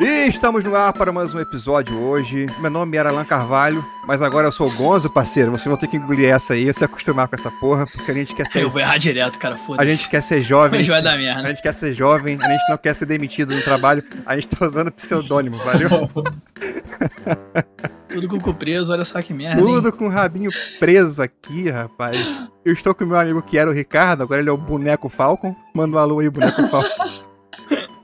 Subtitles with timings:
[0.00, 2.46] E estamos no ar para mais um episódio hoje.
[2.58, 5.50] Meu nome era Alan Carvalho, mas agora eu sou o Gonzo, parceiro.
[5.50, 8.34] Você vai ter que engolir essa aí, se acostumar com essa porra, porque a gente
[8.34, 8.62] quer ser.
[8.62, 9.86] Eu vou errar direto, cara, foda-se.
[9.86, 10.80] A gente quer ser jovem.
[10.80, 11.42] Hoje vai dar merda.
[11.42, 14.48] A gente quer ser jovem, a gente não quer ser demitido no trabalho, a gente
[14.48, 16.08] tá usando pseudônimo, valeu?
[18.08, 19.60] Tudo com o cu preso, olha só que merda.
[19.60, 19.94] Tudo hein?
[19.98, 22.16] com o rabinho preso aqui, rapaz.
[22.64, 25.10] Eu estou com o meu amigo que era o Ricardo, agora ele é o Boneco
[25.10, 25.54] Falcon.
[25.74, 27.20] Manda um alô aí, Boneco Falcon.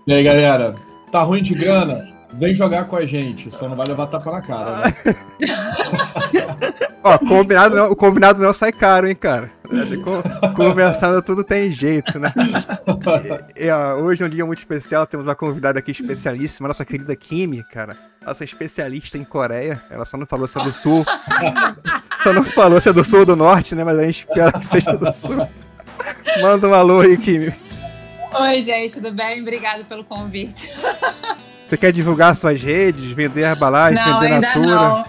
[0.07, 0.75] E aí, galera?
[1.17, 1.97] Tá ruim de grana?
[2.35, 4.95] Vem jogar com a gente, só não vai levar tapa na cara, né?
[7.03, 9.51] Ó, combinado não, o combinado não sai caro, hein, cara.
[9.65, 10.23] É, co-
[10.55, 12.35] Conversando tudo tem jeito, né?
[13.59, 17.17] E, ó, hoje é um dia muito especial, temos uma convidada aqui especialíssima, nossa querida
[17.17, 17.97] Kimi, cara.
[18.27, 19.81] Nossa especialista em Coreia.
[19.91, 21.03] Ela só não falou se é do sul.
[22.23, 23.85] só não falou se é do sul ou do norte, né?
[23.85, 25.49] Mas a gente espera que seja do sul.
[26.43, 27.55] Manda um alô aí, Kimi.
[28.39, 29.41] Oi, gente, tudo bem?
[29.41, 30.71] Obrigada pelo convite.
[31.65, 34.67] Você quer divulgar suas redes, vender Herbalife, Não, vender ainda Natura?
[34.77, 35.05] não.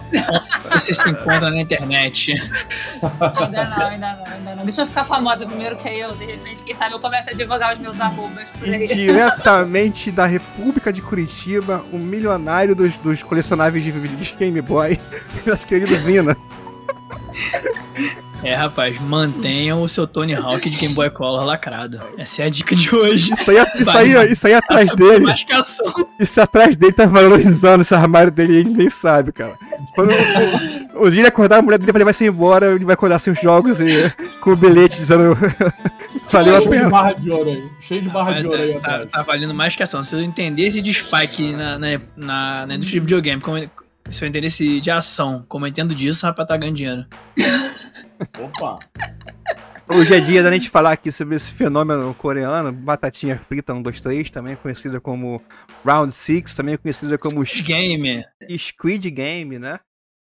[0.72, 2.32] Você se encontra na internet.
[2.32, 4.64] Ainda não, ainda não, ainda não.
[4.64, 7.32] Deixa eu ficar famosa primeiro, que aí eu, de repente, quem sabe eu começo a
[7.32, 8.88] divulgar os meus arrobas por aí.
[8.88, 14.98] diretamente da República de Curitiba, o milionário dos, dos colecionáveis de, de Game Boy,
[15.46, 16.36] nosso querido Vina.
[18.44, 21.98] É, rapaz, mantenham o seu Tony Hawk de Game Boy Color lacrado.
[22.16, 23.32] Essa é a dica de hoje.
[23.32, 25.24] Isso aí, isso aí, isso aí atrás dele,
[26.20, 29.54] isso atrás dele tá valorizando esse armário dele e ele nem sabe, cara.
[29.94, 30.10] Quando
[30.94, 33.18] o, o dia ele acordar, a mulher dele vai levar isso embora, ele vai acordar
[33.18, 35.36] sem os jogos e com o bilhete dizendo
[36.30, 36.90] valeu a Cheio de pena.
[36.90, 37.68] barra de ouro aí.
[37.88, 39.10] Cheio de barra de ouro aí Tá, tá, atrás.
[39.10, 40.04] tá valendo mais que ação.
[40.04, 43.68] Se eu entendesse de spike na, na, na, na indústria de videogame, como-
[44.10, 47.06] se eu entendesse de ação, como eu entendo disso, rapaz, tá ganhando dinheiro.
[48.38, 48.78] Opa!
[49.88, 54.00] Hoje é dia da gente falar aqui sobre esse fenômeno coreano, batatinha frita 1, 2,
[54.00, 55.42] 3, também conhecida como
[55.84, 58.24] Round 6, também conhecida como Game.
[58.58, 59.80] Squid Game, né?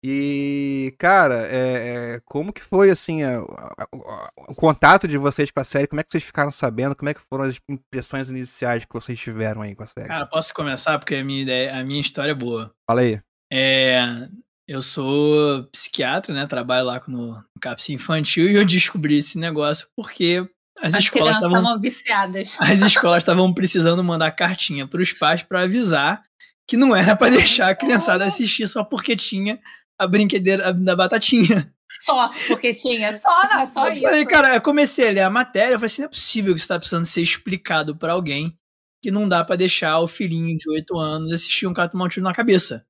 [0.04, 5.48] E, cara, é, é, como que foi, assim, a- a- a- o contato de vocês
[5.52, 5.86] com a série?
[5.86, 6.96] Como é que vocês ficaram sabendo?
[6.96, 10.08] Como é que foram as impressões iniciais que vocês tiveram aí com a série?
[10.08, 12.74] Cara, posso começar porque a minha, ideia, a minha história é boa.
[12.84, 13.20] Fala aí.
[13.54, 14.28] É,
[14.66, 16.46] eu sou psiquiatra, né?
[16.46, 20.48] Trabalho lá no, no CAPS infantil e eu descobri esse negócio porque
[20.80, 22.56] as, As escolas estavam viciadas.
[22.58, 26.22] as escolas estavam precisando mandar cartinha para os pais para avisar
[26.66, 29.60] que não era para deixar a criançada assistir só porque tinha
[29.98, 31.70] a brincadeira da batatinha.
[32.00, 33.12] Só, porque tinha.
[33.12, 34.02] Só, não, só eu isso.
[34.02, 36.60] falei, cara, eu comecei a ler a matéria, eu falei assim, não é possível que
[36.60, 38.56] isso tá precisando ser explicado para alguém
[39.02, 42.08] que não dá para deixar o filhinho de 8 anos assistir um cara tomar um
[42.08, 42.86] tiro na cabeça.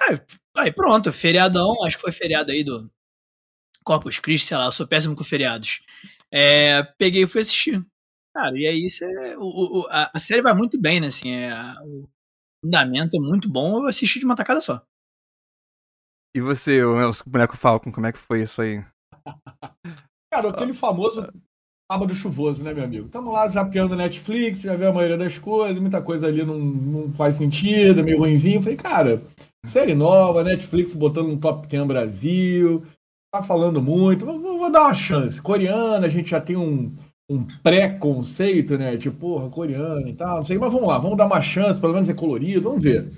[0.00, 0.20] Aí,
[0.56, 2.90] aí pronto, feriadão, acho que foi feriado aí do
[3.84, 5.80] Corpus Christi, sei lá, eu sou péssimo com feriados.
[6.32, 7.84] É, peguei e fui assistir.
[8.34, 9.06] Cara, e aí cê,
[9.36, 11.08] o, o- a, a série vai muito bem, né?
[11.08, 12.08] Assim, é, a- o
[12.64, 14.82] fundamento é muito bom, eu assisti de uma tacada só.
[16.36, 16.94] E você, o
[17.26, 18.84] boneco Falcon, como é que foi isso aí?
[20.32, 21.26] Cara, aquele famoso
[21.90, 23.08] sábado chuvoso, né, meu amigo?
[23.08, 27.12] Tamo lá zapeando Netflix, já vê a maioria das coisas, muita coisa ali não, não
[27.14, 28.62] faz sentido, meio ruimzinho.
[28.62, 29.22] Falei, cara,
[29.66, 32.82] série nova, Netflix botando um top 10 Brasil,
[33.32, 35.40] tá falando muito, vou, vou- vou dar uma chance.
[35.40, 36.94] Coreana, a gente já tem um,
[37.30, 38.96] um pré-conceito, né?
[38.96, 41.94] Tipo, porra, coreano e tal, não sei, mas vamos lá, vamos dar uma chance, pelo
[41.94, 43.10] menos é colorido, vamos ver.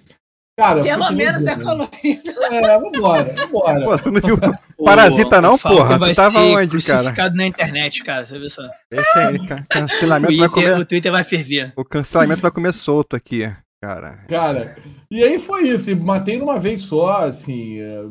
[0.58, 2.30] Cara, Pelo menos é colorido.
[2.52, 3.84] É, vambora, vambora.
[3.84, 4.38] Pô, você não viu
[4.84, 5.98] Parasita não, porra?
[5.98, 7.30] vai Tu tava ser onde, cara?
[7.30, 8.62] na internet, cara, você vê só.
[8.90, 10.80] Deixa aí, cancelamento vai Twitter, comer...
[10.82, 11.72] o Twitter vai ferver.
[11.74, 13.50] O cancelamento vai comer solto aqui,
[13.82, 14.18] cara.
[14.28, 14.76] Cara,
[15.10, 18.02] e aí foi isso, matei numa vez só, assim, é,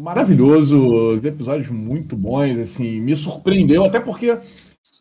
[0.00, 0.78] maravilhoso,
[1.14, 4.38] os episódios muito bons, assim, me surpreendeu, até porque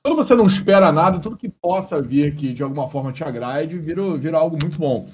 [0.03, 3.77] quando você não espera nada, tudo que possa vir que de alguma forma te agrade,
[3.77, 5.09] vira, vira algo muito bom.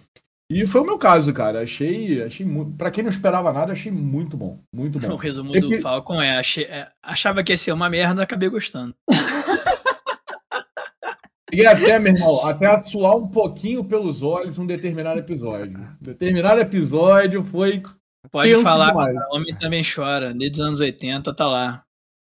[0.50, 3.92] E foi o meu caso, cara, achei, achei muito, pra quem não esperava nada, achei
[3.92, 5.16] muito bom, muito O bom.
[5.16, 8.48] resumo É do que- Falcon é, achei- é, achava que ia ser uma merda, acabei
[8.48, 8.94] gostando.
[11.50, 15.88] Cheguei até, meu irmão, até a suar um pouquinho pelos olhos um determinado episódio.
[16.02, 17.84] Determinado episódio foi
[18.32, 19.16] Pode falar, demais.
[19.16, 20.34] o homem também chora.
[20.34, 21.84] Desde os anos 80, tá lá.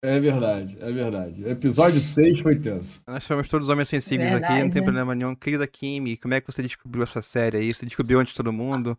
[0.04, 1.48] É verdade, é verdade.
[1.48, 3.00] Episódio 6 foi tenso.
[3.06, 5.34] Nós somos todos homens sensíveis aqui, não tem problema nenhum.
[5.34, 7.72] Querida Kimi, como é que você descobriu essa série aí?
[7.72, 8.98] Você descobriu antes de todo mundo?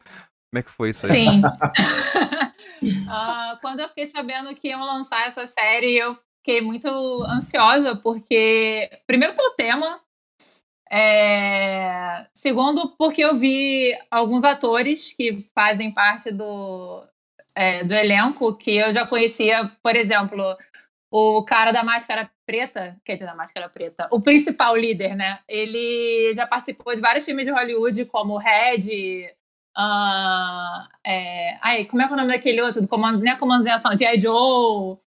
[0.50, 1.26] Como é que foi isso aí?
[1.26, 1.42] Sim.
[3.08, 6.90] Ah, quando eu fiquei sabendo que iam lançar essa série, eu fiquei muito
[7.24, 10.02] ansiosa, porque, primeiro, pelo tema,
[10.92, 17.08] é, segundo, porque eu vi alguns atores que fazem parte do,
[17.56, 20.44] é, do elenco que eu já conhecia, por exemplo,
[21.10, 25.40] o cara da máscara preta, quer dizer, da máscara preta, o principal líder, né?
[25.48, 29.32] Ele já participou de vários filmes de Hollywood, como Red.
[29.76, 31.58] Uh, é...
[31.62, 32.82] Ai, como é é o nome daquele outro?
[32.82, 34.20] Do comando, nem a comando de ação, G.I.
[34.20, 34.98] Joe.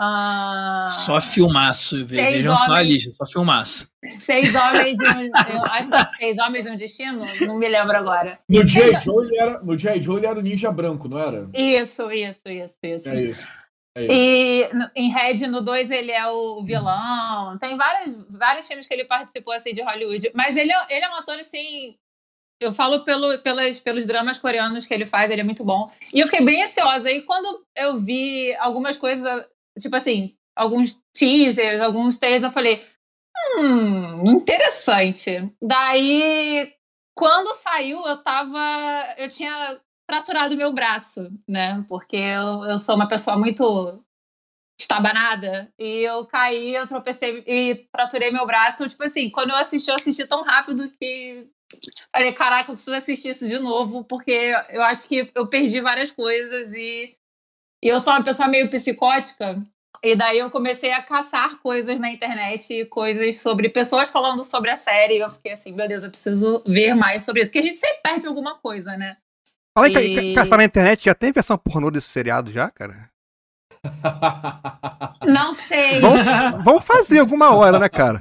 [0.00, 0.90] Uh...
[1.04, 3.86] Só filmaço, vejam só a lista, só filmaço.
[4.20, 5.56] Seis homens e um.
[5.58, 8.38] Eu acho que é seis homens e um destino, não me lembro agora.
[8.48, 8.98] No G.I.
[9.04, 11.50] Joe, ele era, no Joe ele era o ninja branco, não era?
[11.52, 13.10] Isso, isso, isso, isso.
[13.10, 13.60] É isso.
[13.94, 17.58] É e em Red, no 2, ele é o vilão.
[17.58, 20.30] Tem vários, vários filmes que ele participou assim, de Hollywood.
[20.34, 21.96] Mas ele, é, ele é um ator assim.
[22.58, 25.90] Eu falo pelo, pelas, pelos dramas coreanos que ele faz, ele é muito bom.
[26.14, 27.10] E eu fiquei bem ansiosa.
[27.10, 29.46] E quando eu vi algumas coisas,
[29.80, 32.84] tipo assim, alguns teasers, alguns trailers, eu falei,
[33.58, 35.50] hum, interessante.
[35.60, 36.72] Daí,
[37.14, 39.14] quando saiu, eu tava.
[39.18, 41.84] Eu tinha fraturado meu braço, né?
[41.88, 44.02] Porque eu, eu sou uma pessoa muito
[44.80, 45.72] estabanada.
[45.78, 48.76] E eu caí, eu tropecei e fraturei meu braço.
[48.76, 51.48] Então, tipo assim, quando eu assisti, eu assisti tão rápido que.
[52.12, 54.32] Falei, caraca, eu preciso assistir isso de novo, porque
[54.70, 57.16] eu acho que eu perdi várias coisas e,
[57.82, 59.62] e eu sou uma pessoa meio psicótica.
[60.02, 64.76] E daí eu comecei a caçar coisas na internet, coisas sobre pessoas falando sobre a
[64.76, 65.16] série.
[65.16, 67.50] E eu fiquei assim, meu Deus, eu preciso ver mais sobre isso.
[67.50, 69.16] Porque a gente sempre perde alguma coisa, né?
[69.74, 70.34] Fala e...
[70.34, 73.10] caçar na internet, já tem versão pornô desse seriado já, cara?
[75.26, 76.00] Não sei.
[76.00, 76.24] Vamos,
[76.64, 78.20] vamos fazer alguma hora, né, cara?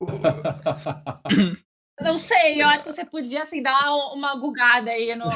[2.02, 3.78] Não sei, eu acho que você podia assim dar
[4.14, 5.26] uma gugada aí no,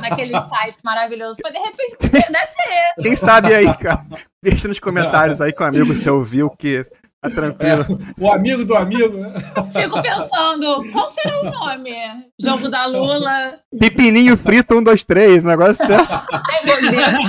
[0.00, 1.36] naquele site maravilhoso.
[1.42, 3.02] Mas de repente deve ter.
[3.02, 4.04] Quem sabe aí, cara?
[4.42, 6.84] Deixa nos comentários aí com o amigo se ouviu que
[7.20, 7.98] Tá tranquilo.
[8.16, 9.52] É, o amigo do amigo, né?
[9.72, 11.94] Fico pensando, qual será o nome?
[12.40, 13.58] Jogo da Lula.
[13.78, 16.24] Pipininho frito, um, dois, três, negócio dessa.
[16.30, 17.24] Ai, meu Deus.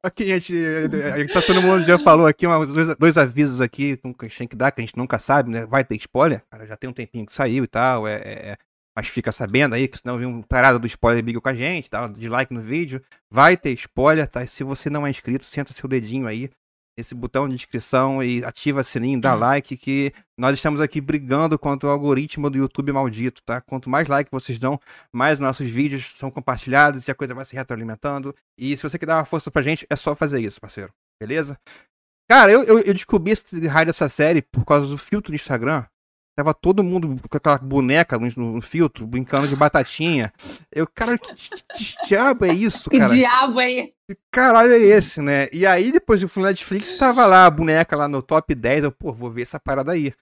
[0.00, 0.54] Aqui, gente,
[1.32, 4.48] tá todo mundo já falou aqui, uma, dois, dois, avisos aqui que a gente tem
[4.48, 5.66] que dar, que a gente nunca sabe, né?
[5.66, 8.56] Vai ter spoiler, cara, já tem um tempinho que saiu e tal, é, é, é
[8.98, 11.88] mas fica sabendo aí, que senão vem um parada do spoiler briga com a gente,
[11.88, 12.08] tá?
[12.08, 13.00] dislike no vídeo.
[13.30, 14.42] Vai ter spoiler, tá?
[14.42, 16.50] E se você não é inscrito, senta seu dedinho aí,
[16.98, 21.88] esse botão de inscrição e ativa sininho, dá like, que nós estamos aqui brigando contra
[21.88, 23.60] o algoritmo do YouTube maldito, tá?
[23.60, 24.80] Quanto mais like vocês dão,
[25.12, 28.34] mais nossos vídeos são compartilhados e a coisa vai se retroalimentando.
[28.58, 30.92] E se você quer dar uma força pra gente, é só fazer isso, parceiro.
[31.20, 31.56] Beleza?
[32.28, 35.84] Cara, eu, eu, eu descobri esse raio dessa série por causa do filtro do Instagram.
[36.38, 40.32] Tava todo mundo com aquela boneca no, no filtro, brincando de batatinha.
[40.70, 43.08] Eu, cara, que, que diabo é isso, cara?
[43.08, 43.94] Que diabo é esse?
[44.08, 45.48] Que caralho é esse, né?
[45.52, 48.84] E aí, depois eu fui na Netflix, tava lá a boneca lá no top 10.
[48.84, 50.14] Eu, pô, vou ver essa parada aí.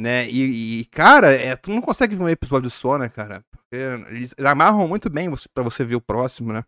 [0.00, 0.26] Né?
[0.30, 3.44] E, e cara, é, tu não consegue ver um episódio só, né, cara?
[3.50, 3.76] Porque
[4.10, 6.64] eles amarram muito bem você, pra você ver o próximo, né?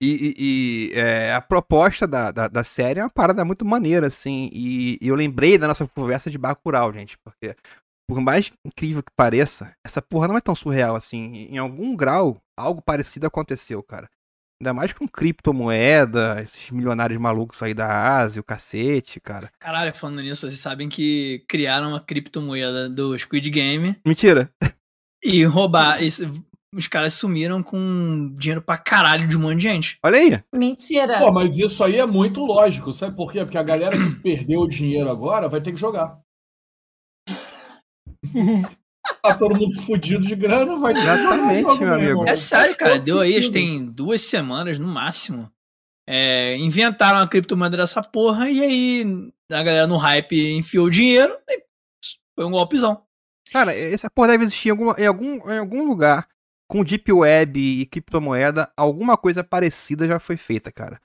[0.00, 4.06] E, e, e é, a proposta da, da, da, série é uma parada muito maneira,
[4.06, 4.48] assim.
[4.52, 7.54] E, e, eu lembrei da nossa conversa de Bacurau, gente, porque
[8.08, 11.48] por mais incrível que pareça, essa porra não é tão surreal assim.
[11.50, 14.08] Em algum grau, algo parecido aconteceu, cara.
[14.60, 19.52] Ainda mais com criptomoeda, esses milionários malucos aí da Ásia, o cacete, cara.
[19.60, 23.96] Caralho, falando nisso, vocês sabem que criaram uma criptomoeda do Squid Game.
[24.04, 24.50] Mentira.
[25.22, 26.02] E roubar
[26.74, 29.98] os caras sumiram com dinheiro pra caralho de um monte de gente.
[30.02, 30.42] Olha aí.
[30.54, 31.18] Mentira.
[31.20, 33.42] Pô, mas isso aí é muito lógico, sabe por quê?
[33.44, 36.18] Porque a galera que perdeu o dinheiro agora vai ter que jogar.
[39.22, 42.28] tá todo mundo fudido de grana, vai ter Exatamente, meu amigo.
[42.28, 42.98] É sério, cara.
[42.98, 45.50] Deu aí, acho tem duas semanas no máximo.
[46.06, 51.36] É, inventaram a criptomoeda dessa porra e aí a galera no hype enfiou o dinheiro
[51.48, 51.62] e
[52.34, 53.02] foi um golpezão.
[53.52, 56.26] Cara, essa porra deve existir em, alguma, em, algum, em algum lugar
[56.68, 61.00] com Deep Web e criptomoeda, alguma coisa parecida já foi feita, cara.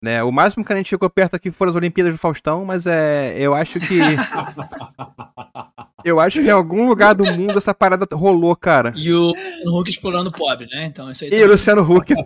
[0.00, 2.86] Né, o máximo que a gente chegou perto aqui foram as Olimpíadas do Faustão, mas
[2.86, 3.98] é, eu acho que.
[6.04, 8.92] eu acho que em algum lugar do mundo essa parada rolou, cara.
[8.94, 10.84] E o Luciano Huck explorando o pobre, né?
[10.84, 11.30] Então isso aí.
[11.32, 12.14] E o Luciano Huck.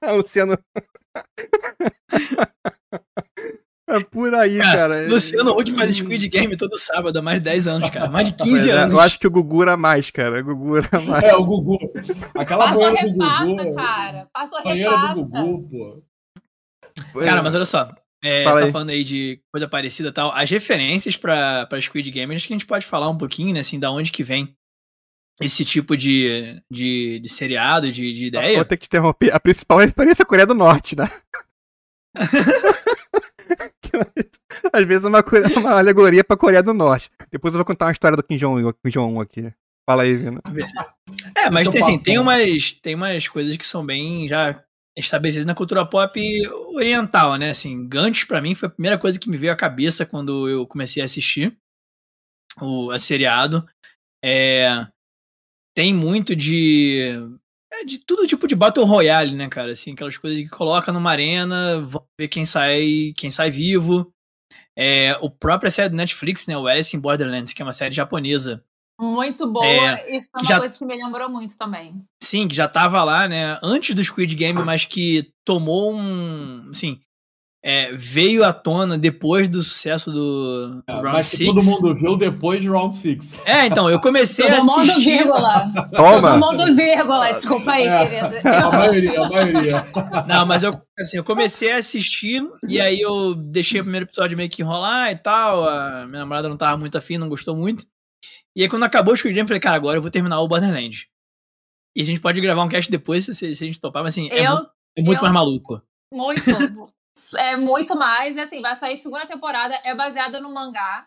[0.16, 0.58] Luciano.
[3.88, 4.76] É por aí, cara.
[4.76, 5.08] cara.
[5.08, 8.10] Luciano Huck faz Squid Game todo sábado há mais de 10 anos, cara.
[8.10, 8.92] Mais de 15 é, anos.
[8.92, 10.40] Eu acho que o Gugu era mais, cara.
[10.40, 11.24] O Gugu era mais.
[11.24, 11.78] É, o Gugu.
[12.34, 13.74] Aquela Passa do Gugu.
[13.74, 14.28] cara.
[14.32, 15.14] Passa o repassa.
[15.14, 17.20] do Gugu, pô.
[17.20, 17.88] Cara, mas olha só.
[18.22, 20.32] É, Fala tá falando aí de coisa parecida e tal.
[20.32, 23.60] As referências pra, pra Squid Game, acho que a gente pode falar um pouquinho, né?
[23.60, 24.54] Assim, da onde que vem
[25.40, 28.56] esse tipo de, de, de seriado, de, de ideia.
[28.56, 29.32] Vou ter que te interromper.
[29.32, 31.08] A principal referência é a Coreia do Norte, né?
[34.72, 35.24] Às vezes é uma,
[35.56, 37.10] uma alegoria pra Coreia do Norte.
[37.30, 39.52] Depois eu vou contar uma história do Kim Jong-un Jong aqui.
[39.88, 40.40] Fala aí, Vina.
[41.34, 44.62] É, mas tem, assim, tem umas, tem umas coisas que são bem já
[44.94, 46.20] estabelecidas na cultura pop
[46.74, 47.50] oriental, né?
[47.50, 50.66] Assim, Gantz pra mim foi a primeira coisa que me veio à cabeça quando eu
[50.66, 51.56] comecei a assistir
[52.60, 53.66] o a seriado.
[54.22, 54.86] É,
[55.74, 57.12] tem muito de
[57.80, 59.72] é, de tudo tipo de Battle Royale, né, cara?
[59.72, 64.12] Assim, aquelas coisas que coloca numa arena, vão ver quem sai, quem sai vivo.
[64.76, 67.94] É, o próprio série do Netflix, né, o Alice in Borderlands, que é uma série
[67.94, 68.62] japonesa.
[69.00, 72.02] Muito boa É, e foi uma já- coisa que me lembrou muito também.
[72.22, 77.00] Sim, que já tava lá, né, antes do Squid Game, mas que tomou um, assim,
[77.70, 81.48] é, veio à tona depois do sucesso do, do É, Round mas que 6.
[81.50, 83.18] todo mundo viu depois de Round 6.
[83.44, 85.18] É, então, eu comecei a Todo mundo assistir...
[85.18, 85.70] vírgula.
[85.94, 86.40] Toma!
[86.40, 87.32] Todo mundo vírgula.
[87.32, 88.06] Desculpa aí, É.
[88.30, 88.48] querido.
[88.48, 89.86] A maioria, a maioria.
[90.26, 94.36] Não, mas eu, assim, eu comecei a assistir e aí eu deixei o primeiro episódio
[94.36, 95.68] meio que enrolar e tal.
[95.68, 97.84] A minha namorada não tava muito afim, não gostou muito.
[98.56, 100.48] E aí quando acabou o Squid Game, eu falei, cara, agora eu vou terminar o
[100.48, 101.06] Borderlands.
[101.94, 104.28] E a gente pode gravar um cast depois se, se a gente topar, mas assim,
[104.30, 104.54] é, Eu,
[104.96, 105.82] é muito eu- mais maluco.
[106.12, 106.42] muito.
[107.36, 108.36] É muito mais.
[108.36, 109.78] E assim, vai sair segunda temporada.
[109.84, 111.06] É baseada no mangá.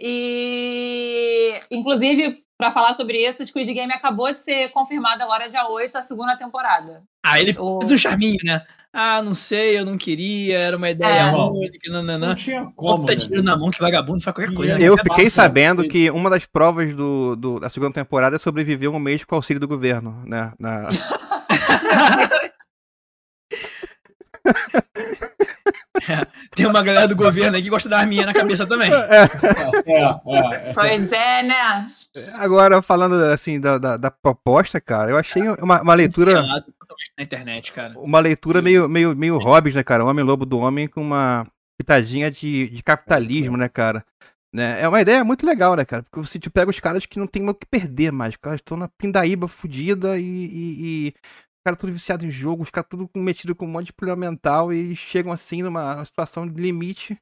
[0.00, 5.66] E, inclusive, pra falar sobre isso, o Squid Game acabou de ser confirmada agora, dia
[5.68, 7.02] 8, a segunda temporada.
[7.24, 8.64] Aí ele O- fez um charminho, né?
[8.92, 11.30] Ah, não sei, eu não queria, era uma ideia É.
[11.30, 12.34] ruim, que Não nananã.
[12.34, 12.98] tinha como.
[12.98, 13.18] Bota né?
[13.20, 14.76] tiro na mão, que vagabundo faz qualquer coisa.
[14.76, 14.80] né?
[14.86, 15.88] Eu É fiquei massa, sabendo né?
[15.88, 19.38] que uma das provas do, do- da segunda temporada é sobreviver um mês com o
[19.38, 20.52] auxílio do governo, né?
[20.58, 20.88] Na...
[26.54, 28.90] Tem uma galera do governo aí que gosta da arminha na cabeça também.
[28.92, 29.22] É,
[29.86, 30.72] é, é.
[30.74, 31.88] Pois é, né?
[32.34, 36.42] Agora, falando assim da, da, da proposta, cara, eu achei uma, uma leitura.
[37.16, 37.98] Na internet, cara.
[37.98, 40.04] Uma leitura meio, meio, meio Hobbes, né, cara?
[40.04, 41.46] O Homem Lobo do Homem com uma
[41.78, 44.04] pitadinha de, de capitalismo, né, cara?
[44.54, 44.82] Né?
[44.82, 46.02] É uma ideia muito legal, né, cara?
[46.02, 48.34] Porque você te pega os caras que não tem o que perder mais.
[48.34, 51.14] Os caras estão na pindaíba fudida e, e, e
[51.62, 54.28] os caras tudo viciado em jogo, os caras tudo metido com um monte de problema
[54.30, 57.16] mental e chegam assim numa situação de limite.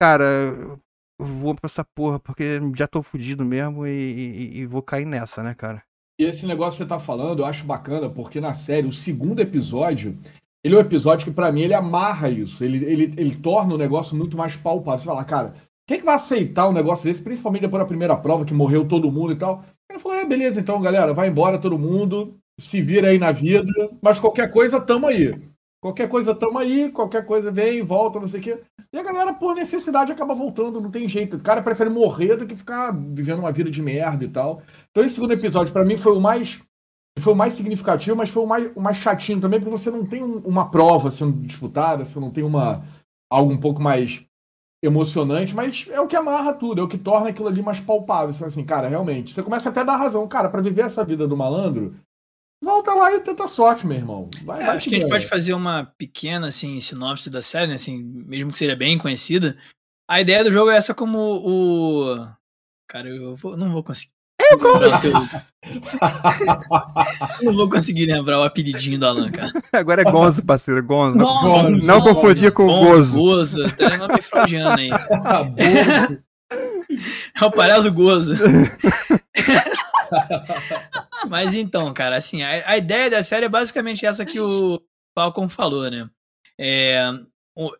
[0.00, 0.78] Cara, eu
[1.18, 5.42] vou pra essa porra porque já tô fudido mesmo e, e- e vou cair nessa,
[5.42, 5.82] né, cara?
[6.20, 9.40] E esse negócio que você tá falando, eu acho bacana, porque na série, o segundo
[9.40, 10.18] episódio,
[10.62, 12.62] ele é um episódio que, pra mim, ele amarra isso.
[12.62, 14.98] Ele, ele, ele torna o negócio muito mais palpável.
[14.98, 15.54] Você fala, cara,
[15.86, 18.86] quem é que vai aceitar um negócio desse, principalmente depois da primeira prova, que morreu
[18.86, 19.64] todo mundo e tal?
[19.88, 23.70] Ele falou, é, beleza, então, galera, vai embora todo mundo, se vira aí na vida,
[24.02, 25.32] mas qualquer coisa, tamo aí.
[25.80, 28.58] Qualquer coisa, tamo aí, qualquer coisa vem, volta, não sei o quê.
[28.92, 31.36] E a galera, por necessidade, acaba voltando, não tem jeito.
[31.36, 34.60] O cara prefere morrer do que ficar vivendo uma vida de merda e tal.
[34.90, 36.60] Então esse segundo episódio, pra mim, foi o mais
[37.20, 40.06] foi o mais significativo, mas foi o mais, o mais chatinho também, porque você não
[40.06, 42.84] tem um- uma prova sendo disputada, você não tem uma
[43.30, 44.22] algo um pouco mais
[44.82, 48.32] emocionante, mas é o que amarra tudo, é o que torna aquilo ali mais palpável.
[48.32, 51.04] Você fala assim, cara, realmente, você começa até a dar razão, cara, pra viver essa
[51.04, 51.96] vida do malandro,
[52.62, 54.28] volta lá e tenta sorte, meu irmão.
[54.44, 57.40] Vai, É, vai acho que que a gente pode fazer uma pequena assim, sinopse da
[57.42, 57.74] série, né?
[57.74, 59.56] Assim, mesmo que seja bem conhecida.
[60.10, 62.26] A ideia do jogo é essa como o.
[62.88, 64.12] Cara, eu vou- não vou conseguir.
[64.50, 64.56] Eu
[67.42, 69.52] não vou conseguir lembrar o apelidinho do Alan, cara.
[69.72, 71.18] Agora é Gonzo, parceiro, Gonzo.
[71.18, 72.14] Não, Gonzo, não Gonzo.
[72.14, 73.58] confundir com o Gonzo, Gozo.
[73.58, 74.88] Gozo, até nome fraudiano aí.
[77.38, 78.34] É o Palhaço Gozo.
[81.28, 84.80] Mas então, cara, assim, a, a ideia da série é basicamente essa que o
[85.14, 86.08] Falcon falou, né?
[86.58, 87.02] É,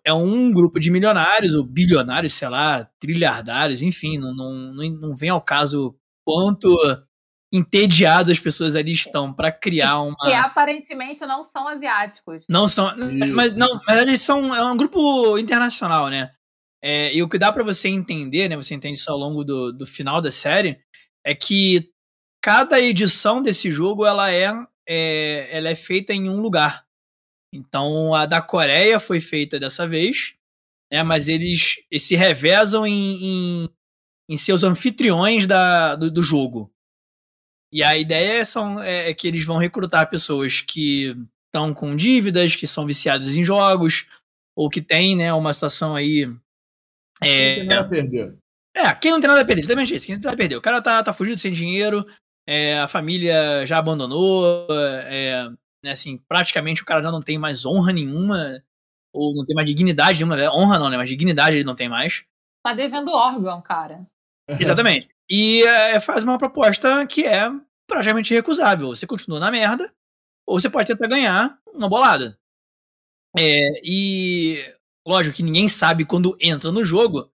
[0.05, 5.17] é um grupo de milionários, ou bilionários, sei lá, trilhardários, enfim, não, não, não, não
[5.17, 6.77] vem ao caso quanto
[7.53, 10.17] entediados as pessoas ali estão para criar uma.
[10.17, 12.45] Que aparentemente não são asiáticos.
[12.49, 12.89] Não são.
[12.91, 13.35] Isso.
[13.35, 14.55] Mas não, na verdade, eles são.
[14.55, 16.31] É um grupo internacional, né?
[16.83, 18.57] É, e o que dá pra você entender, né?
[18.57, 20.79] Você entende isso ao longo do, do final da série,
[21.25, 21.91] é que
[22.49, 24.49] cada edição desse jogo ela é,
[24.89, 26.87] é, ela é feita em um lugar.
[27.55, 30.35] Então a da Coreia foi feita dessa vez,
[30.91, 31.03] né?
[31.03, 33.23] Mas eles, eles se revezam em,
[33.65, 33.71] em,
[34.31, 36.73] em seus anfitriões da, do, do jogo.
[37.71, 41.15] E a ideia são, é, é que eles vão recrutar pessoas que
[41.49, 44.07] estão com dívidas, que são viciados em jogos,
[44.57, 46.25] ou que tem, né, uma situação aí.
[46.25, 46.41] Não
[47.23, 48.39] É, tem nada a perder.
[48.75, 50.39] é, quem não tem nada a perder, também é isso, quem não tem nada a
[50.39, 50.57] perder.
[50.57, 52.07] O cara tá, tá fugido sem dinheiro,
[52.49, 55.51] é, a família já abandonou, é,
[55.85, 58.65] né, assim, praticamente o cara já não tem mais honra nenhuma,
[59.13, 61.91] ou não tem mais dignidade nenhuma, né, honra não, né, mas dignidade ele não tem
[61.91, 62.25] mais.
[62.65, 64.07] Tá devendo órgão, cara.
[64.59, 65.11] Exatamente.
[65.29, 67.51] E é, faz uma proposta que é
[67.87, 68.89] praticamente recusável.
[68.89, 69.93] Você continua na merda,
[70.47, 72.39] ou você pode tentar ganhar uma bolada.
[73.37, 74.65] É, e
[75.07, 77.31] lógico que ninguém sabe quando entra no jogo,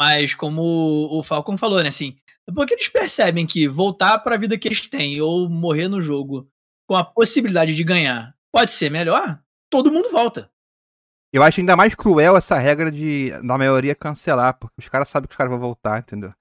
[0.00, 0.62] mas como
[1.10, 4.66] o Falcon falou, né, assim, depois que eles percebem que voltar para a vida que
[4.66, 6.48] eles têm ou morrer no jogo
[6.88, 9.38] com a possibilidade de ganhar pode ser melhor,
[9.70, 10.50] todo mundo volta.
[11.30, 15.28] Eu acho ainda mais cruel essa regra de, na maioria, cancelar, porque os caras sabem
[15.28, 16.32] que os caras vão voltar, entendeu?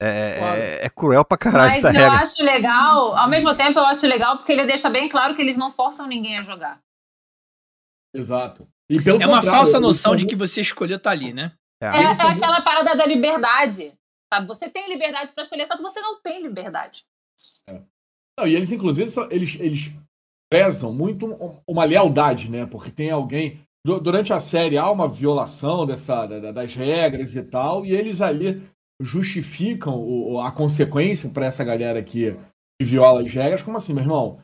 [0.00, 0.60] É, Claro.
[0.60, 2.18] é, é cruel pra caralho Mas essa eu regra.
[2.22, 5.56] acho legal, ao mesmo tempo eu acho legal porque ele deixa bem claro que eles
[5.56, 6.80] não forçam ninguém a jogar.
[8.14, 8.68] Exato.
[8.88, 11.52] E pelo É uma falsa noção de que você escolheu tá ali, né?
[11.82, 11.86] É.
[11.88, 13.97] É, é aquela parada da liberdade.
[14.32, 14.46] Sabe?
[14.46, 17.04] Você tem liberdade pra escolher, só que você não tem liberdade.
[18.38, 19.92] Não, e eles, inclusive, são- eles, eles
[20.50, 22.66] prezam muito um- uma lealdade, né?
[22.66, 23.60] Porque tem alguém.
[23.86, 27.92] du- Durante a série há uma violação dessa, da- da- das regras e tal, e
[27.92, 28.62] eles ali
[29.00, 32.32] justificam a consequência para essa galera que,
[32.78, 34.42] que viola as regras, como assim, meu irmão?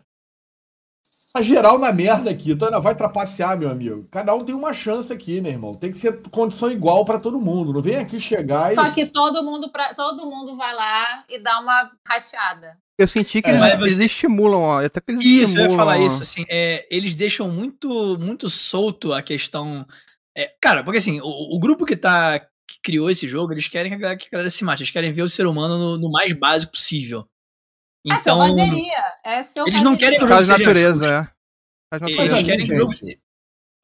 [1.35, 4.07] Tá geral na merda aqui, tu ainda vai trapacear, meu amigo.
[4.09, 5.75] Cada um tem uma chance aqui, meu irmão.
[5.75, 7.73] Tem que ser condição igual para todo mundo.
[7.73, 8.77] Não vem aqui chegar e.
[8.77, 12.79] Só que todo mundo, pra, todo mundo vai lá e dá uma rateada.
[12.97, 13.53] Eu senti que É.
[13.53, 15.71] eles, você- eles estimulam, ó, até que eles Isso, eu estimulam.
[15.73, 16.07] ia falar ó.
[16.07, 19.85] isso, assim, é, eles deixam muito, muito solto a questão.
[20.37, 22.39] é, cara, porque assim, o, o grupo que tá.
[22.67, 24.91] que criou esse jogo, eles querem que a galera, que a galera se mate, eles
[24.93, 27.25] querem ver o ser humano no, no mais básico possível.
[28.07, 28.99] É Então, selvageria.
[29.25, 31.15] É eles não querem que o jogo causa da seja natureza, justo.
[31.15, 31.19] é.
[31.95, 32.37] Eles natureza.
[32.37, 33.19] ali, querem que o jogo seja.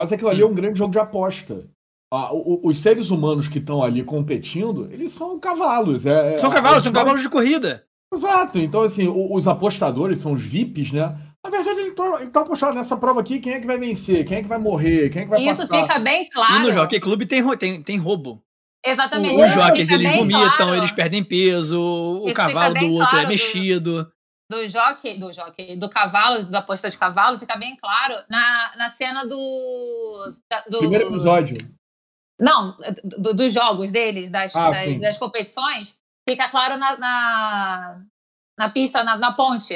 [0.00, 1.66] Mas aquilo ali é um grande jogo de aposta.
[2.12, 6.04] Ah, o- os seres humanos que estão ali competindo, eles são cavalos.
[6.04, 7.84] É, é- São cavalos, é- são cavalos de corrida.
[8.12, 8.58] Exato.
[8.58, 11.16] Então, assim, o- os apostadores são os VIPs, né?
[11.44, 14.42] Na verdade, eles estão apostando nessa prova aqui, quem é que vai vencer, quem é
[14.42, 15.82] que vai morrer, quem é que vai Isso passar.
[15.82, 16.60] fica bem E claro.
[16.64, 18.42] no Jockey Club tem, tem, tem roubo.
[18.84, 19.42] Exatamente.
[19.42, 23.26] Os jockeys, eles vomitam, claro eles perdem peso, o Isso cavalo do outro é claro
[23.26, 24.12] do- mexido.
[24.50, 28.90] do jockey, do jockey, do cavalo, da aposta de cavalo, fica bem claro na, na
[28.90, 30.34] cena do,
[30.70, 31.56] do Primeiro episódio.
[32.40, 35.94] Não, do- dos jogos deles, das, Ah, das, das competições,
[36.28, 38.02] fica claro na, na,
[38.58, 39.74] na pista, na, na ponte.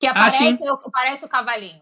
[0.00, 0.58] Que aparece, sim.
[0.60, 1.80] o, aparece o cavalinho.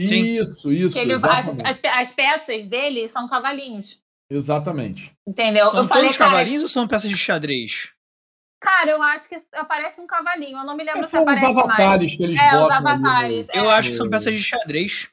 [0.00, 0.40] Sim.
[0.40, 0.92] Isso, isso.
[0.94, 3.98] Que ele, as, as peças dele são cavalinhos.
[4.30, 5.12] Exatamente.
[5.26, 5.70] Entendeu?
[5.70, 7.88] São eu falei, todos cara, cavalinhos ou são peças de xadrez?
[8.60, 10.56] cara, eu acho que aparece um cavalinho.
[10.58, 11.56] Eu não me lembro se São os aparece mais.
[11.66, 13.46] avatares que eles É, os botam ali avatares.
[13.52, 13.74] Eu É.
[13.74, 15.08] acho que são peças de xadrez.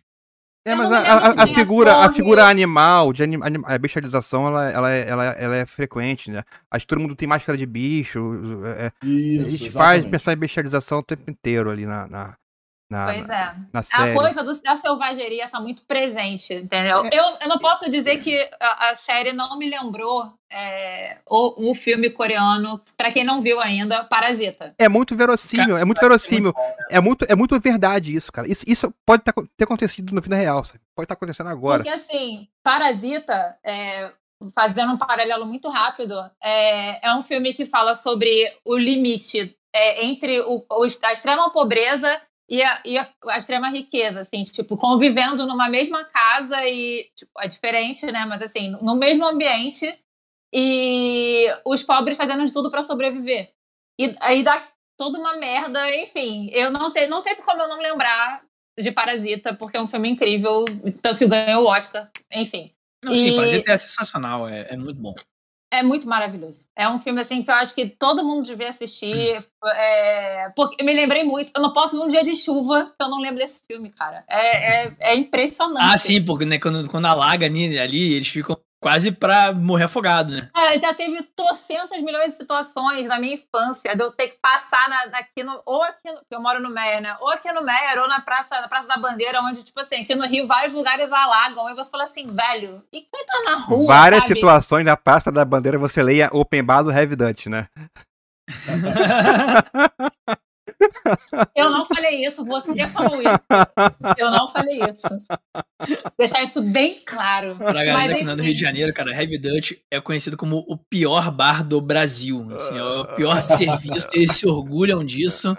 [0.65, 4.47] É, Eu mas a, a- a figura, a figura animal, de anim, anim- a bestialização,
[4.47, 6.43] ela, ela, é, ela, é- ela é frequente, né?
[6.69, 8.19] Acho que todo mundo tem máscara de bicho.
[8.65, 10.09] é- é- Isso, a gente faz exatamente.
[10.11, 12.37] pensar em bestialização o tempo inteiro ali na, na,
[12.91, 13.53] na, Pois é.
[13.71, 14.13] na A série.
[14.13, 17.05] coisa do- da selvageria tá muito presente, entendeu?
[17.05, 17.09] É.
[17.13, 21.73] Eu, eu não posso dizer que a, a série não me lembrou é, o, o
[21.73, 24.75] filme coreano, pra quem não viu ainda, Parasita.
[24.77, 26.53] É muito verossímil, é muito verossímil.
[26.89, 28.45] É muito, é muito verdade isso, cara.
[28.51, 30.81] Isso, isso pode tá- ter acontecido na vida real, sabe?
[30.93, 31.81] Pode estar acontecendo agora.
[31.83, 34.11] Porque, assim, Parasita, é,
[34.53, 40.03] fazendo um paralelo muito rápido, é, é um filme que fala sobre o limite é,
[40.03, 45.47] entre o, o- a extrema pobreza e, a, e a- extrema riqueza, assim, tipo, convivendo
[45.47, 49.97] numa mesma casa e, tipo, é diferente, né, mas assim, no mesmo ambiente
[50.53, 53.53] e os pobres fazendo de tudo para sobreviver.
[53.97, 57.79] E aí dá toda uma merda, enfim, eu não, te, não teve como eu não
[57.79, 58.43] lembrar
[58.77, 60.65] de Parasita, porque é um filme incrível,
[61.01, 62.73] tanto que ganhou o Oscar, enfim.
[63.01, 65.13] Não, sim, E- Parasita é sensacional, é, é muito bom.
[65.73, 66.67] É muito maravilhoso.
[66.75, 69.41] É um filme assim que eu acho que todo mundo devia assistir.
[69.65, 71.51] é, porque eu me lembrei muito.
[71.55, 74.23] Eu não posso ver um dia de chuva que eu não lembro desse filme, cara.
[74.27, 75.93] É, é, é impressionante.
[75.93, 80.33] Ah, sim, porque né, quando, quando alaga ali, ali, eles ficam quase pra morrer afogado,
[80.33, 80.49] né?
[80.53, 84.89] Cara, já teve trocentas milhões de situações na minha infância de eu ter que passar
[84.89, 85.61] na, aqui no.
[85.65, 86.17] Ou aqui no.
[86.17, 87.15] porque Eu moro no Meyer, né?
[87.21, 90.15] Ou aqui no Meyer, ou na Praça, na Praça da Bandeira, onde, tipo assim, aqui
[90.15, 91.69] no Rio vários lugares alagam.
[91.69, 93.87] E você fala assim, velho, e quem tá na rua?
[93.87, 94.33] Várias sabe?
[94.33, 97.67] situações da Praça da Bandeira você leia Open Bar do Heavy Dutch, né?
[101.55, 103.45] Eu não falei isso, você falou isso.
[104.17, 105.21] Eu não falei isso.
[106.17, 107.55] Deixar isso bem claro.
[107.55, 108.43] pra galera Mas, que não é do.
[108.43, 112.47] Rio de Janeiro, cara, Heavy Dutch é conhecido como o pior bar do Brasil.
[112.55, 115.57] Assim, é o pior serviço, eles se orgulham disso.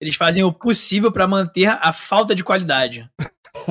[0.00, 3.08] Eles fazem o possível pra manter a falta de qualidade.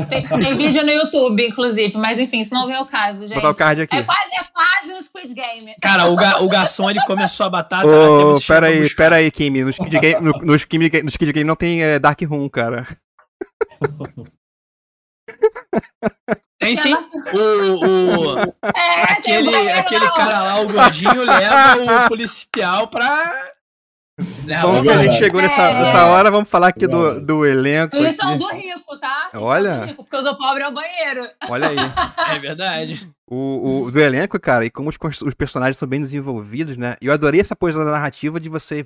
[0.10, 3.36] Tem, tem vídeo no YouTube, inclusive, mas enfim, isso não vem ao caso, Vou gente.
[3.36, 3.96] botar o card aqui.
[3.98, 5.76] É quase, é quase um Squid Game.
[5.82, 7.86] Cara, o, ga- o garçom ele come a sua batata.
[7.86, 8.32] Ô,
[8.66, 9.64] aí, pera aí, Kimi.
[9.64, 12.48] Nos Kid Game, no, nos Kid Game, nos Kid Game não tem é, Dark Room,
[12.50, 12.88] cara.
[16.60, 16.94] Tem sim.
[16.94, 18.40] O, o,
[18.76, 23.52] É, aquele, aquele cara lá, o gordinho, leva o policial pra.
[24.46, 25.80] Leva Vamos o ver, a gente chegou nessa, É.
[25.80, 27.26] nessa hora, vamos falar aqui do, Verdade.
[27.26, 27.96] do elenco.
[27.96, 29.30] Eles são do rico, tá?
[29.36, 29.78] Olha.
[29.80, 31.30] do rico, porque o do pobre é o banheiro.
[31.50, 31.76] Olha aí.
[32.36, 33.10] É verdade.
[33.30, 36.96] O, o- do elenco, cara, e como os, os personagens são bem desenvolvidos, né?
[37.02, 38.86] E eu adorei essa coisa da narrativa de você.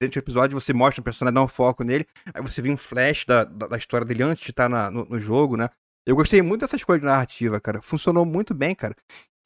[0.00, 2.76] Durante o episódio, você mostra o personagem, dá um foco nele, aí você vê um
[2.76, 5.68] flash da, da, da história dele antes de estar na- no, no jogo, né?
[6.06, 7.80] Eu gostei muito dessa escolha de narrativa, cara.
[7.80, 8.96] Funcionou muito bem, cara.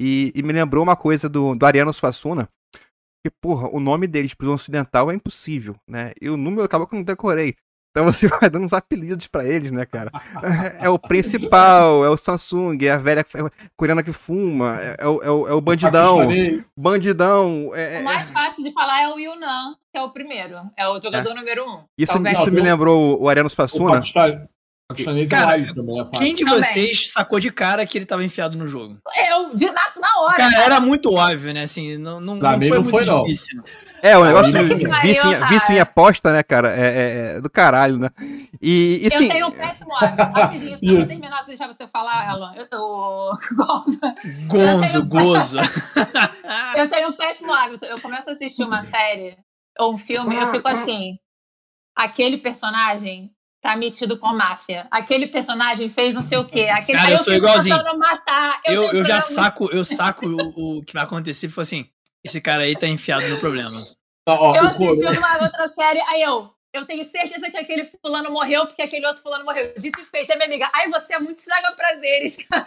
[0.01, 2.49] E, e me lembrou uma coisa do, do Ariano Suassuna.
[3.27, 6.13] Que, porra, o nome deles pro ocidental é impossível, né?
[6.21, 7.57] E o número acabou que eu não decorei.
[7.91, 10.13] Então você vai dando uns apelidos pra eles, né, cara?
[10.79, 13.27] É o principal, é o Samsung, é a velha
[13.77, 16.21] coreana que fuma, é, é o, é o, é o bandidão.
[16.77, 17.73] Bandidão.
[17.75, 20.61] É, o mais fácil de falar é o Yunan, que é o primeiro.
[20.77, 21.83] É o jogador número um.
[21.99, 24.03] Isso, isso me lembrou o Ariano Suassuna.
[25.29, 25.65] Cara, é
[26.17, 28.99] quem de vocês sacou de cara que ele tava enfiado no jogo?
[29.29, 30.37] Eu, de na, na hora.
[30.37, 31.65] Cara, cara, era muito óbvio, né?
[31.65, 33.57] Assim, não, não, não foi, não muito foi, difícil.
[33.57, 33.65] Não.
[34.01, 36.73] É, o negócio de vício, em, vício em aposta, né, cara?
[36.73, 38.11] É, é, é, do caralho, né?
[38.63, 39.29] E, e eu assim...
[39.29, 40.23] tenho um péssimo hábito.
[40.23, 42.55] Rapidinho, só pra terminar, deixar você falar, Alan.
[42.55, 43.37] Eu tô.
[43.57, 44.01] Gonzo.
[44.47, 45.59] Gonzo, gozo.
[46.77, 47.85] eu tenho um péssimo hábito.
[47.87, 49.37] Eu começo a assistir uma série
[49.79, 51.19] ou um filme, eu fico assim.
[51.95, 53.31] Aquele personagem
[53.67, 54.87] tá metido com máfia.
[54.91, 56.69] Aquele personagem fez não sei o quê.
[56.71, 57.77] Aquele Cara, eu, eu sou igualzinho.
[57.99, 58.61] Matar.
[58.65, 61.49] Eu, eu, eu já saco, eu saco o, o que vai acontecer.
[61.49, 61.87] Foi assim,
[62.25, 63.83] esse cara aí tá enfiado no problema.
[64.29, 68.83] eu assisti uma outra série, aí eu, eu tenho certeza que aquele fulano morreu porque
[68.83, 69.75] aquele outro fulano morreu.
[69.79, 70.71] Dito e feito, é minha amiga.
[70.73, 72.67] Ai, você é muito estraga prazeres, cara.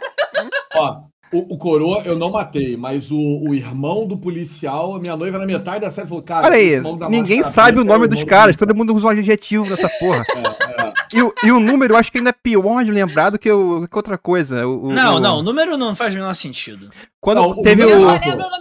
[0.76, 5.16] Ó, o, o, coroa eu não matei, mas o, o irmão do policial, a minha
[5.16, 6.48] noiva na metade da série falou, cara...
[6.48, 10.26] Olha aí, ninguém sabe o nome dos caras, todo mundo usa um adjetivo nessa porra.
[10.36, 10.94] É, é.
[11.14, 13.52] E, o, e o número eu acho que ainda é pior de lembrar do que,
[13.52, 14.68] o, que outra coisa.
[14.68, 15.20] O, não, o...
[15.20, 16.90] não, o número não faz o menor sentido.
[17.22, 18.08] Quando não, teve o,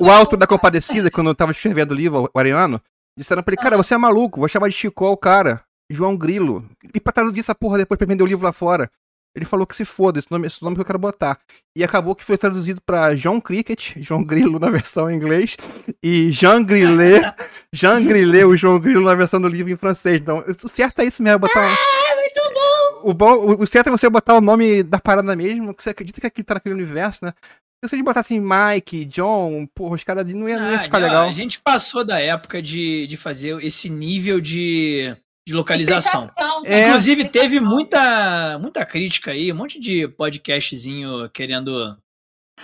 [0.01, 2.81] o, Alto da Compadecida, quando eu tava escrevendo o livro, o Ariano,
[3.17, 6.65] disseram pra ele, cara, você é maluco, vou chamar de Chico o cara, João Grilo.
[6.95, 8.91] E pra traduzir essa porra depois pra vender o livro lá fora.
[9.35, 11.39] Ele falou que se foda, esse nome, esse nome que eu quero botar.
[11.77, 15.57] E acabou que foi traduzido para John Cricket, João Grilo na versão em inglês,
[16.03, 17.23] e Jean Grillet,
[17.73, 20.21] Jean Grillet, o João Grilo na versão do livro em francês.
[20.21, 21.73] Então, o certo é isso mesmo, botar.
[21.73, 23.11] Ah, muito bom!
[23.11, 26.21] O, bom, o certo é você botar o nome da parada mesmo, que você acredita
[26.21, 27.33] que aquilo tá naquele universo, né?
[27.85, 30.83] Se você botar assim, Mike, John, porra, os caras ali não ia, não ia ah,
[30.83, 31.29] ficar legal.
[31.29, 35.17] A gente passou da época de, de fazer esse nível de
[35.49, 36.29] de localização.
[36.67, 36.87] É.
[36.87, 41.97] Inclusive, teve muita, muita crítica aí, um monte de podcastzinho querendo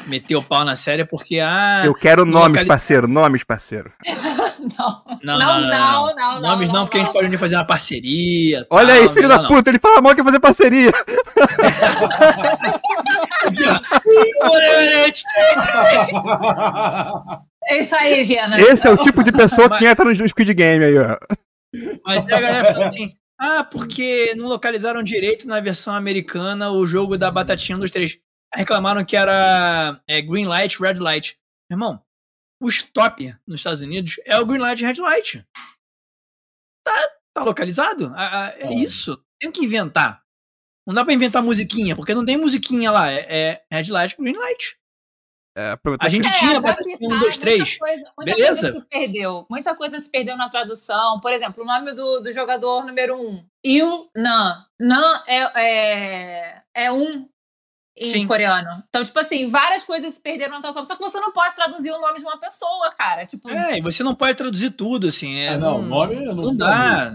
[0.06, 1.80] meter o pau na série, porque ah.
[1.82, 3.90] Eu quero nomes, parceiro, nomes, parceiro.
[4.04, 5.02] não.
[5.22, 8.66] Não, não, não, não, não, Nomes não, porque a gente pode unir fazer uma parceria.
[8.68, 10.92] Olha tal, aí, filho da puta, ele fala mal que fazer parceria.
[17.66, 18.60] é isso aí, Viana.
[18.60, 21.16] Esse é o tipo de pessoa que entra no Squid Game aí, ó.
[22.04, 27.18] Mas a galera falou assim: ah, porque não localizaram direito na versão americana o jogo
[27.18, 28.18] da batatinha dos três.
[28.54, 31.36] Reclamaram que era é, green light, red light.
[31.70, 32.00] Irmão,
[32.62, 35.44] o stop nos Estados Unidos é o green light e red light.
[36.86, 38.14] Tá, tá localizado?
[38.16, 39.20] É, é isso.
[39.40, 40.22] Tem que inventar.
[40.86, 43.10] Não dá pra inventar musiquinha, porque não tem musiquinha lá.
[43.10, 44.78] É, é red light, green light.
[45.56, 46.38] É, a gente que...
[46.38, 47.58] tinha é, um, dois, três.
[47.58, 48.72] Muita coisa, muita Beleza?
[48.72, 49.46] Coisa se perdeu.
[49.48, 51.20] Muita coisa se perdeu na tradução.
[51.20, 53.44] Por exemplo, o nome do, do jogador número um.
[53.64, 54.64] Yu Nan.
[54.80, 57.28] Nan é, é, é um
[57.96, 58.26] em Sim.
[58.26, 58.82] coreano.
[58.88, 60.84] Então, tipo assim, várias coisas se perderam na tradução.
[60.84, 63.24] Só que você não pode traduzir o nome de uma pessoa, cara.
[63.24, 63.48] Tipo...
[63.48, 65.36] É, e você não pode traduzir tudo, assim.
[65.36, 67.12] É, é não, não, nome não, não dá.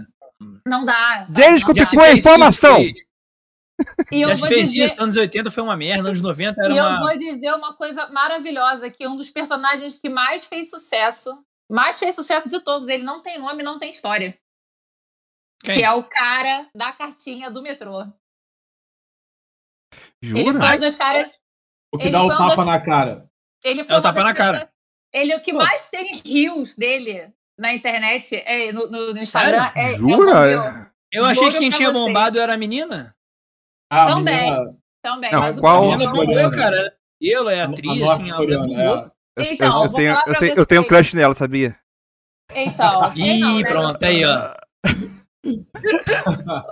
[0.64, 1.26] Não dá.
[1.28, 2.80] Desculpe com a informação.
[2.80, 2.94] Isso,
[4.12, 4.86] e eu vou fez dizer...
[4.86, 6.94] isso, anos 80 foi uma merda, anos 90 era e uma...
[6.94, 11.98] eu vou dizer uma coisa maravilhosa, que um dos personagens que mais fez sucesso, mais
[11.98, 14.38] fez sucesso de todos, ele não tem nome, não tem história.
[15.62, 15.76] Quem?
[15.76, 18.06] Que é o cara da cartinha do metrô.
[20.22, 20.40] Jura?
[20.40, 21.38] Ele foi um dos caras...
[21.92, 22.66] O que dá o tapa dos...
[22.66, 23.30] na cara.
[23.62, 24.72] Ele foi é o tapa na cara.
[25.12, 25.58] Ele, o que Pô.
[25.58, 30.48] mais tem rios dele na internet, é, no, no, no Instagram, é, Jura?
[30.48, 33.14] é o Eu achei que quem tinha bombado era a menina.
[33.90, 34.52] Ah, também.
[34.52, 34.76] Menina...
[35.02, 35.32] Também.
[35.32, 35.84] Não, mas qual...
[35.84, 36.94] o menino bombou, cara.
[37.22, 39.10] Ela é atriz, a assim, ela é.
[39.52, 41.76] Então, eu, eu, tenho, eu, tenho, eu tenho um crush nela, sabia?
[42.54, 43.70] Então, Ih, não, né?
[43.70, 44.54] pronto, aí, ó.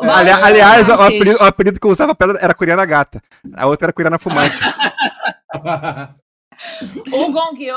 [0.02, 3.22] Ali, aliás, o apelido, o apelido, que eu usava pra ela era Coreana Gata.
[3.54, 4.56] A outra era Coreana Fumante.
[7.12, 7.76] o Gongyo,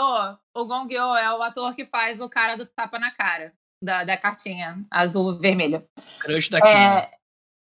[0.56, 4.18] o Gongyo é o ator que faz o cara do tapa na cara, da, da
[4.18, 5.86] cartinha azul-vermelha.
[6.20, 6.68] Crush daqui.
[6.68, 7.10] É,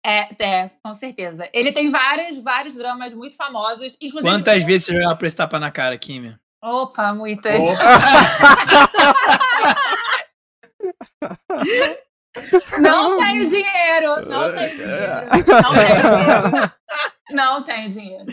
[0.04, 1.48] é, é, com certeza.
[1.52, 3.96] Ele tem vários, vários dramas muito famosos.
[4.00, 6.36] Inclusive, Quantas vezes você já pra esse tapa na cara, Kimi?
[6.62, 7.56] Opa, muitas.
[7.58, 7.78] Opa.
[12.80, 14.28] não tenho dinheiro.
[14.28, 15.26] Não tenho dinheiro.
[15.46, 16.72] Não tenho dinheiro.
[17.30, 18.26] Não tenho dinheiro.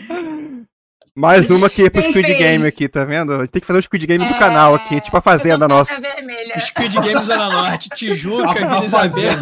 [1.14, 3.46] Mais uma que é pro Squid Game aqui, tá vendo?
[3.48, 4.28] Tem que fazer o Squid Game é...
[4.28, 6.00] do canal aqui, tipo a Fazenda nossa.
[6.00, 6.58] Vermelha.
[6.60, 9.38] Squid Game Zona Norte, Tijuca, Vila Isabel.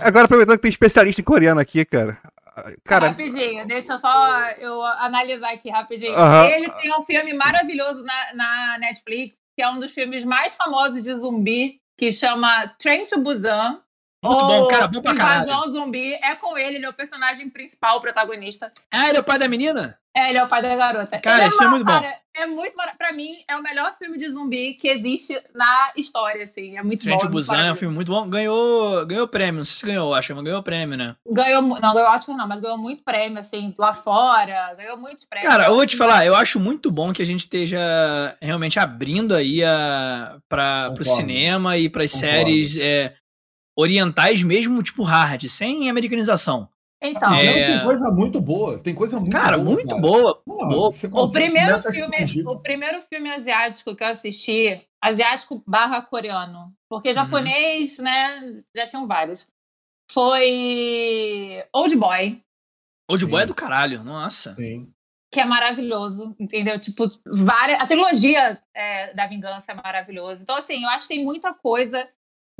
[0.00, 2.18] Agora, aproveitando que tem especialista em coreano aqui, cara.
[2.84, 3.08] Cara...
[3.08, 6.14] Rapidinho, deixa só eu analisar aqui rapidinho.
[6.46, 11.02] Ele tem um filme maravilhoso na, na Netflix, que é um dos filmes mais famosos
[11.02, 13.78] de zumbi que chama Train to Busan.
[14.22, 15.50] Muito bom, cara, bom pra caralho.
[15.50, 16.14] Invasão Zumbi.
[16.14, 18.70] É com ele, ele é o personagem principal, o protagonista.
[18.92, 19.98] Ah, ele é o pai da menina?
[20.16, 21.20] É, ele é o pai da garota.
[21.20, 21.92] Cara, Ele esse filme é muito bom.
[21.92, 26.42] cara, É muito Pra mim, é o melhor filme de zumbi que existe na história,
[26.42, 26.76] assim.
[26.76, 27.20] É muito Trent bom.
[27.20, 28.28] é muito Busan é um filme muito bom.
[28.28, 29.58] Ganhou, ganhou prêmio.
[29.58, 31.14] Não sei se ganhou, acho, mas ganhou prêmio, né?
[31.30, 34.74] Ganhou, não, ganhou Oscar não, mas ganhou muito prêmio, assim, lá fora.
[34.74, 35.50] Ganhou muitos prêmios.
[35.50, 37.78] Cara, eu vou te falar, eu acho muito bom que a gente esteja
[38.42, 42.32] realmente abrindo aí a, pra, pro cinema e pras Concordo.
[42.34, 43.14] séries é,
[43.76, 46.68] orientais mesmo, tipo hard, sem americanização.
[47.02, 47.78] Então, É.
[47.78, 48.78] Tem coisa muito boa.
[48.78, 49.70] Tem coisa muito Cara, boa.
[49.70, 50.02] muito cara.
[50.02, 50.34] boa.
[50.44, 50.90] Pô, boa.
[50.90, 57.14] você o primeiro filme, o primeiro filme asiático que eu assisti, asiático barra coreano, porque
[57.14, 59.46] japonês, né, já tinham vários.
[60.12, 62.42] Foi Old Boy,
[63.10, 64.54] Old Boy é do caralho, nossa.
[64.54, 64.92] Sim.
[65.32, 66.78] que é maravilhoso, entendeu?
[66.78, 70.42] Tipo, várias, a trilogia é, da Vingança é maravilhosa.
[70.42, 72.06] Então, assim, eu acho que tem muita coisa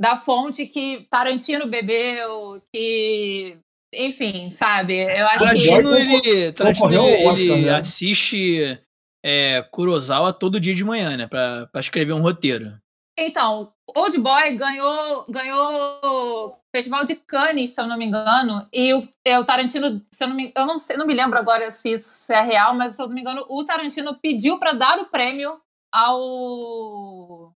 [0.01, 3.55] da fonte que Tarantino bebeu, que,
[3.93, 4.99] enfim, sabe?
[4.99, 7.71] Eu acho que Tarantino, Boy ele, Tarantino, ele, Oscar, ele né?
[7.75, 8.81] assiste
[9.23, 11.27] é, Kurosawa todo dia de manhã, né?
[11.27, 12.75] Pra, pra escrever um roteiro.
[13.15, 19.07] Então, Old Boy ganhou ganhou Festival de Cannes, se eu não me engano, e o,
[19.23, 21.93] é, o Tarantino, se eu não me, eu não sei, não me lembro agora se
[21.93, 25.05] isso é real, mas se eu não me engano, o Tarantino pediu para dar o
[25.05, 25.61] prêmio
[25.93, 27.53] ao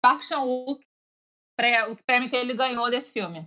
[0.00, 0.87] Park Chan-wook,
[1.58, 3.46] pré- o prêmio que ele ganhou desse filme.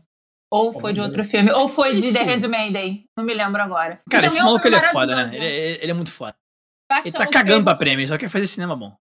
[0.54, 4.02] Ou foi de outro filme, ou foi de The Handmaiden, não me lembro agora.
[4.12, 5.34] Cara, E esse é maluco ele filme é foda, né?
[5.34, 5.45] Ele,
[5.82, 6.36] ele é muito foda.
[7.06, 8.93] Ele tá cagando pra prêmio, só quer fazer cinema bom.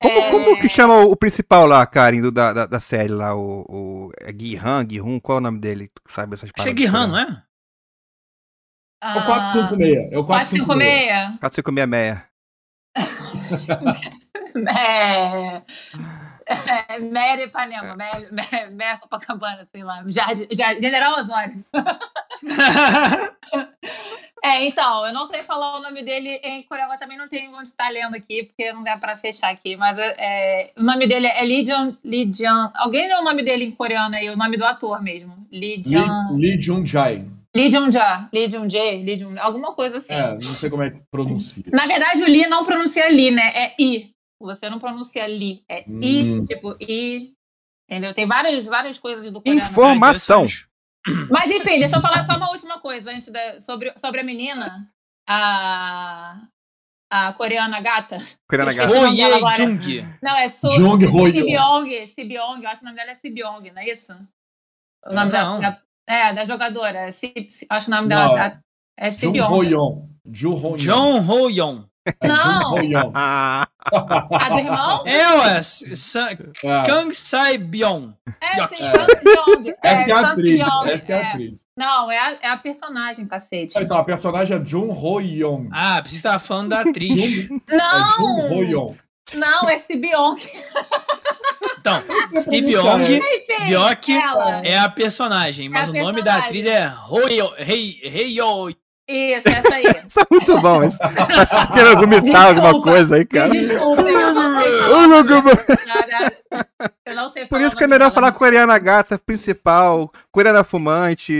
[0.00, 3.34] como, É, como que chama o, principal lá, Karen, do, da, da, da série lá?
[3.34, 5.88] O, o é Guihan, Guihun, qual é o nome dele?
[5.88, 6.74] Tu sabe essas Achei paradas?
[6.74, 7.42] Guihan, não é?
[9.02, 10.12] É o 456.
[10.12, 11.38] É o 456.
[11.40, 11.40] 456.
[11.40, 12.34] 456.
[14.68, 15.62] É.
[16.46, 20.02] é Mera Ipanema, Mera, Mera, Mera Copacabana, sei lá.
[20.06, 21.64] Jardim, Jardim, General Osório.
[24.44, 27.50] É, então, eu não sei falar o nome dele em coreano, eu também não tenho
[27.56, 31.28] onde estar lendo aqui, porque não dá pra fechar aqui, mas é, o nome dele
[31.28, 34.58] é Lee Jung, Lee Jung, alguém leu o nome dele em coreano aí, o nome
[34.58, 37.26] do ator mesmo, Lee Jung, Lee, Lee Jung-jae.
[37.56, 40.12] Lee Jung-ja, Lee Jung-jae, Lee Jung, alguma coisa assim.
[40.12, 41.64] É, não sei como é que pronuncia.
[41.72, 43.50] Na verdade, o Lee não pronuncia Lee, né?
[43.54, 44.13] É I.
[44.44, 45.64] Você não pronuncia Lee.
[45.68, 46.46] É I, Hum.
[46.46, 47.32] tipo I.
[47.88, 48.14] Entendeu?
[48.14, 49.60] Tem várias, várias coisas do coreano.
[49.60, 50.46] Informação.
[51.30, 54.88] Mas enfim, deixa eu falar só uma última coisa antes da, sobre, sobre a menina.
[55.28, 56.46] A,
[57.10, 58.18] a coreana gata.
[58.48, 58.90] Coreana Gata.
[58.90, 59.54] Oh, yeah.
[59.56, 60.02] Jung.
[60.22, 61.32] Não, é Su, Jung Ho-yeon.
[61.32, 62.06] Sibyong.
[62.08, 64.12] Sibyong, eu acho que o nome dela é Sibyong, não é isso?
[65.06, 65.60] O nome da, Não.
[65.60, 66.98] da- É, da jogadora.
[67.08, 68.46] é Si- Si- acho o nome Não, dela.
[68.46, 69.52] é- É Jung Sibyong.
[69.54, 70.08] Ho-yeon.
[70.32, 70.76] Jung Ho-yeon.
[70.76, 71.86] John Ho-young.
[72.22, 73.12] Não, Ho-yeon.
[73.14, 75.06] Ah, a do irmão?
[75.06, 75.62] É, ué.
[75.62, 76.82] Sa- É.
[76.86, 78.14] Kang Sai Byung.
[78.40, 79.74] É, sim, Sang Byong.
[79.82, 80.54] Essa é a atriz.
[80.54, 81.30] Byong, Essa é a é.
[81.30, 81.64] atriz.
[81.76, 83.78] Não, é a, é a personagem, cacete.
[83.78, 85.68] Então, a personagem é Jung Ho-yeon.
[85.72, 87.18] Ah, você estava falando da atriz.
[87.18, 88.52] Jung, é Jung Não!
[88.58, 88.94] Ho-yeon.
[89.34, 90.36] Não, é Sibyong.
[91.78, 94.12] Então, Você Si pronuncia Byung Enfim, Byok
[94.62, 96.92] é a personagem, mas a o nome da atriz é
[97.58, 98.74] Heyo.
[99.06, 99.84] Isso, essa aí.
[100.08, 100.82] isso é muito bom.
[100.82, 100.98] Isso.
[100.98, 102.90] Parece que querendo vomitar alguma Desculpa.
[102.90, 103.48] coisa aí, cara.
[103.50, 106.32] Me desculpem, eu não sei falar.
[107.06, 111.34] Eu não sei Por isso que é melhor falar coreana gata principal, coreana fumante.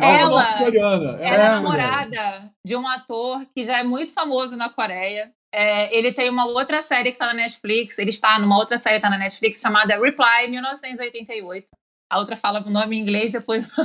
[0.00, 1.18] Ela- Coreana.
[1.20, 5.30] Ela é É, namorada de um ator que já é muito famoso na Coreia.
[5.54, 7.98] É, ele tem uma outra série que tá na Netflix.
[7.98, 11.66] Ele está numa outra série que tá na Netflix chamada Reply 1988.
[12.10, 13.68] A outra fala o nome em inglês depois.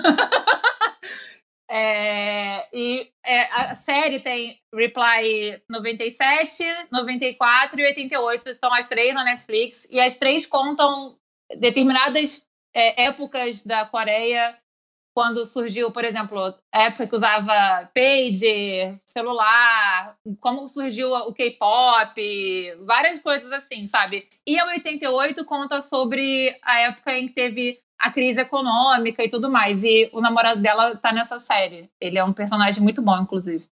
[1.69, 8.49] É, e é, a série tem Reply 97, 94 e 88.
[8.49, 9.85] Estão as três na Netflix.
[9.89, 11.17] E as três contam
[11.59, 14.57] determinadas é, épocas da Coreia
[15.17, 22.21] quando surgiu, por exemplo, a época que usava pager, celular, como surgiu o K-pop,
[22.85, 24.27] várias coisas assim, sabe?
[24.45, 29.49] E a 88 conta sobre a época em que teve a crise econômica e tudo
[29.49, 29.83] mais.
[29.83, 31.89] E o namorado dela tá nessa série.
[31.99, 33.65] Ele é um personagem muito bom, inclusive.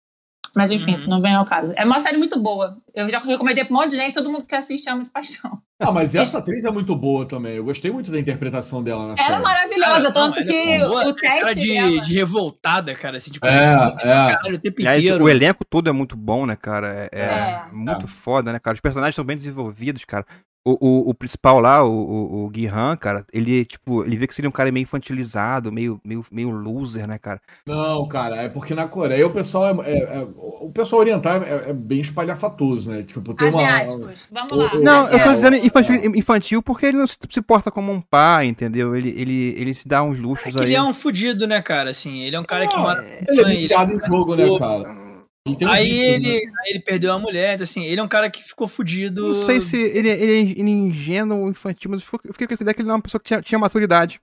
[0.56, 0.96] Mas enfim, Uhum.
[0.96, 1.74] isso não vem ao caso.
[1.76, 2.78] É uma série muito boa.
[2.94, 5.62] Eu já recomendei pra um monte de gente, todo mundo que assiste ama de paixão.
[5.78, 7.56] Ah, mas essa atriz é muito boa também.
[7.58, 9.44] Eu gostei muito da interpretação dela na Ela é série.
[9.44, 12.02] maravilhosa, Cara, tanto não, que é o tem cara teste de, dela...
[12.02, 14.02] de revoltada, cara, assim, tipo, É, é.
[14.02, 15.24] caralho, o tempo Aliás, inteiro.
[15.26, 17.10] o elenco todo é muito bom, né, cara?
[17.12, 17.66] É, é É.
[17.74, 18.76] muito foda, né, cara?
[18.76, 20.26] Os personagens são bem desenvolvidos, cara.
[20.68, 24.34] o, o, o principal lá, o, o, o Guihan, cara, ele, tipo, ele vê que
[24.34, 27.40] seria um cara meio infantilizado, meio, meio, meio loser, né, cara?
[27.68, 31.70] Não, cara, é porque na Coreia o pessoal é, é- é- o pessoal oriental é,
[31.70, 33.04] é bem espalhafatoso, né?
[33.04, 33.62] Tipo, tem uma.
[33.62, 34.28] Asiáticos.
[34.32, 34.74] Vamos lá.
[34.74, 35.60] o- Não, eu tô É, dizendo é.
[35.66, 38.96] Infantil, infantil porque ele não se, se porta como um pai, entendeu?
[38.96, 40.68] Ele, ele, ele se dá uns É luxos que aí.
[40.68, 41.90] ele é um fudido, né, cara?
[41.90, 43.04] Assim, ele é um cara que Não, mata.
[43.28, 45.06] Ele é viciado em jogo, né, cara?
[45.48, 46.52] Ele um Aí vício, ele, né?
[46.66, 49.28] ele perdeu a mulher, então, assim, ele é um cara que ficou fudido.
[49.28, 52.64] Não sei se ele, ele, ele é ingênuo ou infantil, mas eu fiquei- com essa
[52.64, 54.20] ideia que ele não é uma pessoa que tinha, tinha maturidade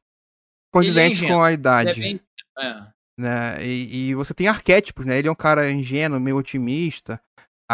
[0.73, 1.91] condizente ingênuo, com a Ele idade.
[1.91, 2.21] é bem-
[2.59, 2.83] é.
[3.17, 3.65] né?
[3.65, 5.17] E, e você tem arquétipos, né?
[5.19, 7.21] Ele é um cara ingênuo, meio otimista.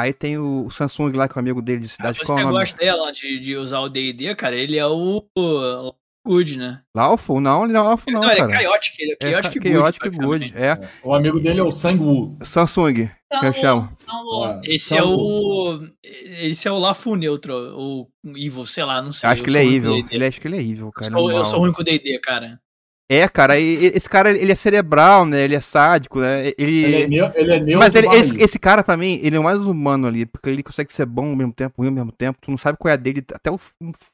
[0.01, 2.19] Aí tem o, o Samsung lá, que é o amigo dele de Ah, cidade.
[2.19, 4.55] você Qual é o gosta dela de, de usar o D&D, cara?
[4.57, 5.93] Ele é o, o
[6.27, 6.83] Good, né?
[6.95, 7.41] Lawful?
[7.41, 8.63] Não, ele não é Lawful, não, Não, ele é cara.
[8.63, 9.75] chaotic, ele é É chaotic good.
[9.75, 10.53] chaotic good.
[10.57, 10.89] É.
[11.03, 12.37] O amigo dele é o Sang-woo.
[12.43, 13.89] Samsung, que eu chamo.
[14.03, 15.81] então, Esse é o.
[16.03, 19.27] Esse é o Lafu neutro, ou Evil, sei lá, não sei.
[19.27, 20.07] Eu acho que eu ele é evil.
[20.11, 21.11] Ele acho que ele é evil, Eu cara.
[21.11, 22.61] sou, eu sou ruim com D&D, cara.
[23.11, 25.43] É, cara, e- esse cara, ele é cerebral, né?
[25.43, 26.53] Ele é sádico, né?
[26.59, 26.85] Ele.
[26.85, 29.41] Ele é, neo, ele é neutro Mas ele- esse, esse cara, pra mim, ele é
[29.41, 32.13] o mais humano ali, porque ele consegue ser bom ao mesmo tempo, ruim ao mesmo
[32.13, 32.39] tempo.
[32.43, 33.59] Tu não sabe qual é a dele até o.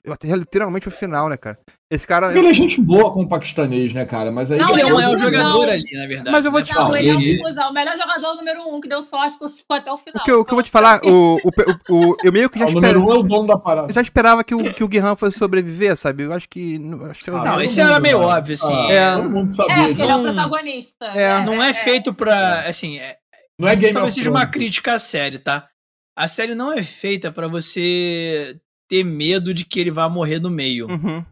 [0.09, 1.59] Até literalmente o final, né, cara?
[1.91, 2.37] Esse cara.
[2.37, 4.31] Ele é gente boa com o paquistanês, né, cara?
[4.33, 4.59] Mas aí.
[4.59, 6.31] Não, ele é o é um maior jogador ali, na verdade.
[6.31, 6.67] Mas eu vou né?
[6.67, 6.99] te Não, falar.
[6.99, 9.77] ele é Ele- um cuzão, o melhor jogador número um, que deu sorte que ficou
[9.77, 10.23] até o final.
[10.23, 11.51] O que, eu- o que eu vou te falar, o, o,
[11.93, 13.13] o- o- eu meio que já o número esperava.
[13.13, 13.89] um é o dono da parada.
[13.91, 16.23] Eu já esperava que o, que o Guerran fosse sobreviver, sabe?
[16.25, 16.81] Eu acho que.
[17.11, 18.27] Acho que eu, Ah, Não, esse era meio né?
[18.27, 18.84] óbvio, assim.
[18.91, 19.17] É.
[19.17, 19.75] Todo mundo sabia.
[19.75, 21.07] É, porque ele é o protagonista.
[21.07, 22.67] É, Não é feito pra.
[22.67, 23.19] Assim, é,
[23.59, 25.69] Não é isso Game talvez seja uma crítica à série, tá?
[26.17, 30.51] A série não é feita pra você ter medo de que ele vá morrer no
[30.51, 30.87] meio.
[30.89, 31.25] Uhum.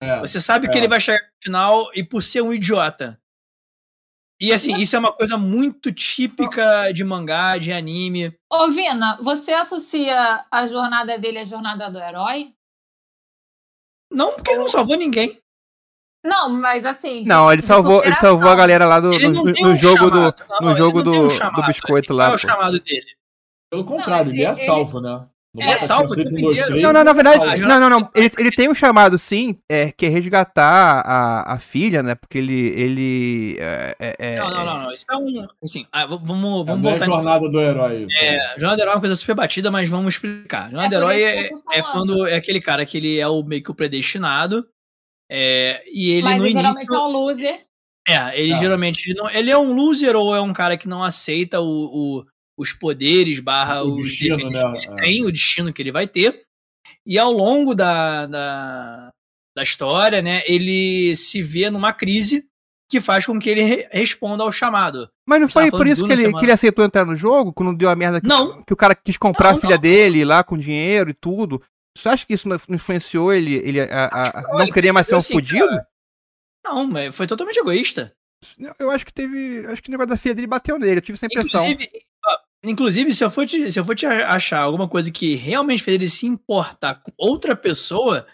[0.00, 0.20] É.
[0.20, 0.80] Você sabe que é.
[0.80, 3.18] ele vai chegar no final e por ser um idiota.
[4.38, 8.36] E assim, isso é uma coisa muito típica de mangá, de anime.
[8.52, 12.54] Ô, Vina, você associa a jornada dele à jornada do herói?
[14.12, 15.40] Não porque ele não salvou ninguém.
[16.24, 17.24] Não, mas assim.
[17.24, 19.76] Não, ele de salvou, ele salvou a galera lá do, Ele no, não no- um
[19.76, 20.16] jogo do.
[20.18, 22.38] chamado, não, no ele jogo não do- um do chamado, biscoito lá, Qual é o
[22.38, 23.06] chamado dele?
[23.70, 25.24] Pelo contrário, ele é Ele- salvo, né?
[25.54, 26.70] No Ele é Battle salvo o Conflict tempo 1, 2, inteiro.
[26.72, 28.10] 3, Não, não, na verdade, Ah, não, não, não.
[28.14, 32.14] Ele, ele tem um chamado, sim, é, que é resgatar a, a filha, né?
[32.14, 32.68] Porque ele.
[32.78, 34.92] ele é, é- é- Não, não, não, não.
[34.92, 35.46] Isso é um.
[35.64, 37.06] Assim, ah, vamos, É, vamos não é voltar.
[37.06, 38.04] jornada do herói.
[38.06, 38.22] isso.
[38.24, 40.70] É, Jornada do Herói é uma coisa super batida, mas vamos explicar.
[40.70, 43.70] Jornada do Herói é, é quando é aquele cara que ele é o meio que
[43.70, 44.66] o predestinado.
[45.30, 46.58] É, e ele Mas no ele início.
[46.68, 47.60] geralmente é um loser.
[48.08, 48.58] É, ele Tá.
[48.58, 51.66] geralmente ele, não, ele é um loser ou é um cara que não aceita o,
[52.20, 52.24] o-
[52.58, 54.50] os poderes barra O os destino, né?
[54.50, 54.94] que ele É.
[55.02, 56.42] tem, o destino que ele vai ter.
[57.04, 59.10] E ao longo da, da,
[59.56, 62.44] da história, né, ele se vê numa crise
[62.88, 65.08] que faz com que ele re- responda ao chamado.
[65.28, 67.52] Mas não foi por isso que ele, que ele aceitou entrar no jogo?
[67.52, 68.62] Quando deu a merda que, Não.
[68.62, 69.80] que o cara quis comprar Não, a filha não.
[69.82, 71.60] dele lá com dinheiro e tudo.
[71.96, 75.18] Você acha que isso influenciou ele, ele a, a- a não, querer mais ser um
[75.18, 75.66] assim, fudido?
[76.64, 78.12] Não, mas foi totalmente egoísta.
[78.78, 79.64] Eu acho que teve.
[79.66, 80.98] Acho que o negócio da filha dele bateu nele.
[80.98, 81.64] Eu tive essa impressão.
[81.66, 81.90] Inclusive,
[82.64, 85.94] inclusive se, eu for te, se eu for te achar alguma coisa que realmente fez
[85.94, 88.26] ele se importar com outra pessoa,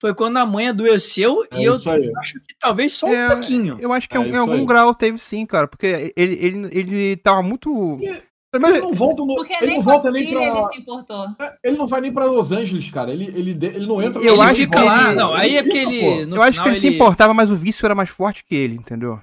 [0.00, 2.12] foi quando a mãe adoeceu É e eu aí.
[2.18, 3.76] acho que talvez só É, um pouquinho.
[3.80, 4.64] Eu acho que É em isso algum aí.
[4.66, 5.68] grau teve sim, cara.
[5.68, 7.98] Porque ele, ele, ele tava muito.
[8.00, 8.22] E-
[8.52, 10.68] Pelo Ele não volta, no, Porque ele nem não volta nem filha ele pra.
[10.68, 11.26] se importou.
[11.64, 13.10] Ele não vai nem pra Los Angeles, cara.
[13.10, 16.30] Ele, ele, ele não entra Eu acho que lá, ele- não, aí é porque ele.
[16.36, 19.18] eu acho que ele se importava, mas o vício era mais forte que ele, entendeu?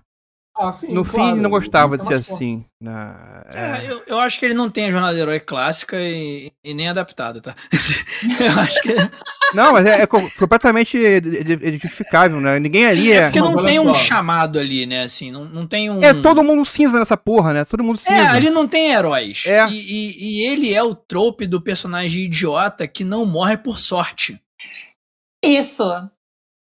[0.62, 2.44] Ah, sim, no fim, claro, ele não gostava de ser é mais forte.
[2.44, 2.66] assim.
[2.82, 3.16] né?
[3.48, 3.92] É, É.
[3.92, 7.40] eu, eu acho que ele não tem a jornada herói clássica e, e nem adaptada,
[7.40, 7.56] tá?
[8.40, 8.94] eu acho que.
[9.56, 12.60] Não, mas é, é co- completamente de- de- de- justificável, né?
[12.60, 13.24] Ninguém ali É é.
[13.24, 15.04] porque não tem um chamado ali, né?
[15.06, 16.00] Assim, não, não tem um.
[16.04, 17.66] É todo mundo cinza nessa porra, né?
[17.66, 18.14] Todo mundo cinza.
[18.14, 19.46] É, ali não tem heróis.
[19.48, 19.68] É.
[19.68, 24.40] E, e- e ele é o trope do personagem idiota que não morre por sorte.
[25.44, 25.84] Isso.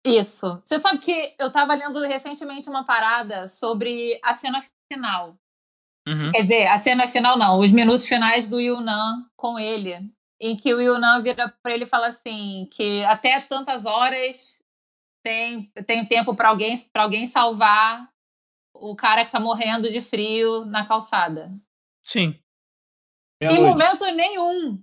[0.05, 0.63] Isso.
[0.65, 5.37] Você sabe que eu tava lendo recentemente uma parada sobre a cena final.
[6.07, 6.31] Uhum.
[6.31, 10.11] Quer dizer, a cena final não, os minutos finais do Yunan com ele.
[10.41, 14.59] Em que o Yunan vira pra ele e fala assim: que até tantas horas
[15.23, 18.09] tem, tem tempo pra alguém, pra alguém salvar
[18.73, 21.53] o cara que tá morrendo de frio na calçada.
[22.05, 22.39] Sim.
[23.41, 23.71] Em Meia-noite.
[23.71, 24.83] momento nenhum,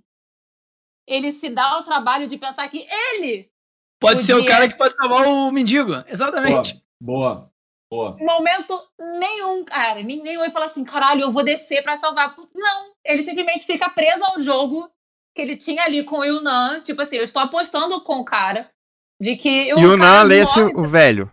[1.06, 3.50] ele se dá o trabalho de pensar que ele
[4.00, 5.92] Pode ser o cara que pode salvar o mendigo.
[6.08, 6.80] Exatamente.
[7.02, 7.50] Boa.
[7.90, 8.16] Boa.
[8.20, 12.34] Em momento nenhum, cara, nem- nenhum ele fala assim, caralho, eu vou descer pra salvar.
[12.54, 14.90] Não, ele simplesmente fica preso ao jogo
[15.34, 16.80] que ele tinha ali com o Yunan.
[16.82, 18.68] Tipo assim, eu estou apostando com o cara
[19.20, 21.32] de que o E o cara Nan lê esse- morre- o velho.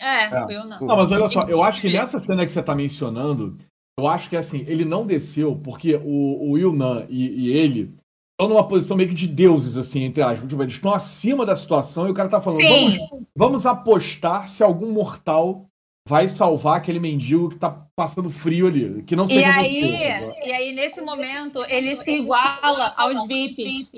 [0.00, 0.44] É, É.
[0.46, 0.78] o Yunan.
[0.80, 3.58] Não, mas olha só, eu acho que nessa cena que você tá mencionando,
[3.98, 7.94] eu acho que assim, ele não desceu porque o, o Yunan e, e ele
[8.34, 10.48] estão numa posição meio que de deuses, assim, entre aspas.
[10.48, 12.98] Tipo, eles estão acima da situação e o cara tá falando, vamos,
[13.36, 15.66] vamos apostar se algum mortal
[16.06, 19.02] vai salvar aquele mendigo que tá passando frio ali.
[19.04, 20.48] Que não E seja aí, você.
[20.48, 23.90] e aí, nesse momento, ele se iguala aos VIPs.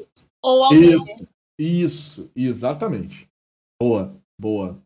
[0.43, 1.05] Ou ao Isso.
[1.05, 1.29] líder.
[1.59, 3.27] Isso, exatamente.
[3.81, 4.79] Boa, boa,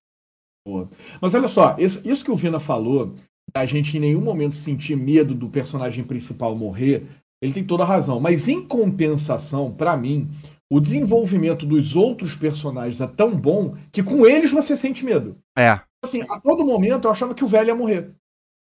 [0.66, 0.88] boa.
[1.20, 3.16] Mas olha só, isso, isso que o Vina falou,
[3.52, 7.06] da gente em nenhum momento sentir medo do personagem principal morrer,
[7.40, 8.20] ele tem toda a razão.
[8.20, 10.28] Mas em compensação, pra mim,
[10.70, 15.36] o desenvolvimento dos outros personagens é tão bom que com eles você sente medo.
[15.58, 15.80] É.
[16.02, 18.10] Assim, a todo momento eu achava que o velho ia morrer.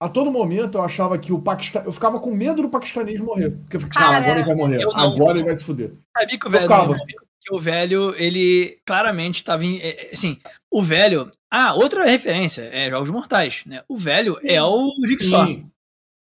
[0.00, 1.86] A todo momento eu achava que o paquistanês.
[1.86, 3.50] Eu ficava com medo do paquistanês morrer.
[3.50, 4.78] Porque eu fiquei, cara, agora ele vai morrer.
[4.84, 4.96] não.
[4.96, 5.92] Agora ele vai se fuder.
[6.16, 6.96] Sabia que o velho, Tocava.
[7.40, 9.78] que o velho, ele claramente estava em.
[9.78, 10.38] é, é, Assim,
[10.68, 11.30] o velho.
[11.48, 13.84] Ah, outra referência é Jogos Mortais, né?
[13.88, 15.46] O velho é o Jigsaw.
[15.46, 15.70] Sim,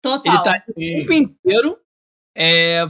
[0.01, 0.33] Total.
[0.33, 0.97] Ele tá o sim.
[0.97, 1.77] tempo inteiro
[2.35, 2.81] é,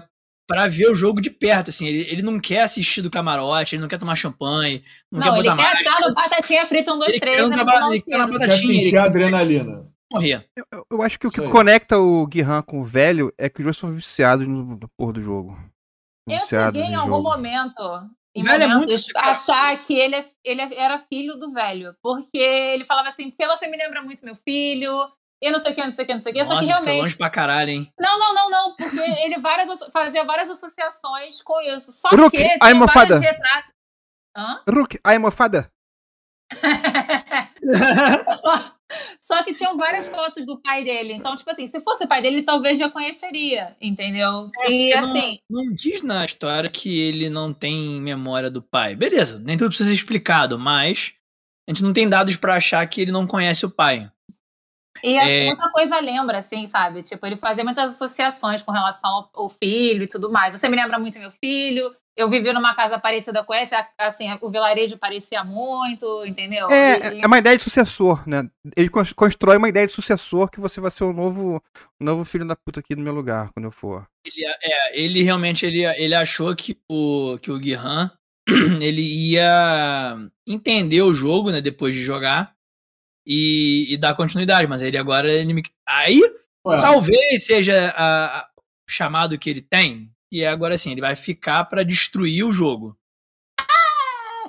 [0.48, 1.88] pra ver o jogo de perto, assim.
[1.88, 5.40] Ele, ele não quer assistir do camarote, ele não quer tomar champanhe, não, Não, quer
[5.40, 7.36] ele botar quer máscara, estar no Batatinha Frita 1, 2, ele 3.
[7.38, 8.12] quer, um né, um ele quer.
[8.18, 9.88] Quer batatinha, ele quer adrenalina.
[10.12, 10.46] morrer.
[10.56, 13.64] Eu, eu- acho que o que conecta o Guihan com o velho é que os
[13.66, 15.58] dois são viciados no, no porra do jogo.
[16.30, 17.24] Eu cheguei em algum jogo.
[17.30, 19.28] momento, em velho é muito momentos, secreto.
[19.28, 21.96] achar que ele, é- ele era filho do velho.
[22.02, 24.92] Porque ele falava assim, porque você me lembra muito meu filho,
[25.48, 26.46] e não sei o que, não sei o que, não sei o que.
[26.46, 27.04] Só Nossa, que fica realmente.
[27.04, 27.92] longe pra caralho, hein?
[28.00, 28.76] Não, não, não, não.
[28.76, 31.92] Porque ele várias, fazia várias associações com isso.
[31.92, 33.72] Só Rook, que tinha I'm a vários retratos.
[34.36, 34.62] Hã?
[34.70, 35.70] Rook, ai, mofada.
[39.20, 41.14] Só que tinham várias fotos do pai dele.
[41.14, 44.48] Então, tipo assim, se fosse o pai dele, ele talvez já conheceria, entendeu?
[44.48, 48.96] e Porque não- assim, Não, diz na história que ele não tem memória do pai.
[48.96, 51.14] Beleza, nem tudo precisa ser explicado, mas
[51.68, 54.12] a gente não tem dados pra achar que ele não conhece o pai.
[55.02, 55.46] E assim, É.
[55.48, 57.02] muita coisa lembra, assim, sabe?
[57.02, 60.52] Tipo, ele fazia muitas associações com relação ao, filho e tudo mais.
[60.60, 61.94] Você me lembra muito meu filho.
[62.16, 66.70] Eu vivi numa casa parecida com essa, assim, o vilarejo parecia muito, entendeu?
[66.70, 68.48] É, E- é uma ideia de sucessor, né?
[68.78, 71.60] Ele cons- constrói uma ideia de sucessor que você vai ser o novo,
[72.00, 74.06] o novo filho da puta aqui no meu lugar quando eu for.
[74.24, 78.12] Ele, é, ele realmente ele, ele achou que o, que o Guihan
[78.80, 80.16] ele ia
[80.46, 82.54] entender o jogo, né, depois de jogar
[83.26, 86.22] e, e dar continuidade, mas ele agora ele me- aí
[86.66, 88.48] Ué, talvez seja a- a-
[88.88, 92.52] o chamado que ele tem, que é agora assim, ele vai ficar pra destruir o
[92.52, 92.98] jogo.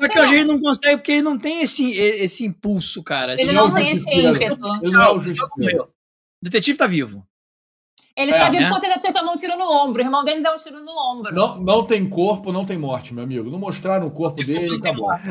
[0.01, 3.41] Só que hoje ele não consegue porque ele não tem esse, esse impulso, cara.
[3.41, 4.66] Ele não tem esse ímpeto.
[4.66, 5.89] é o
[6.43, 7.25] detetive tá vivo.
[8.16, 8.70] Ele É, tá vivo né?
[8.70, 10.01] porque a pessoa um tiro no ombro.
[10.01, 11.35] O irmão dele dá um tiro no ombro.
[11.35, 13.51] Não, não tem corpo, não tem morte, meu amigo.
[13.51, 15.07] Não mostraram o corpo dele, acabou.
[15.09, 15.29] morte.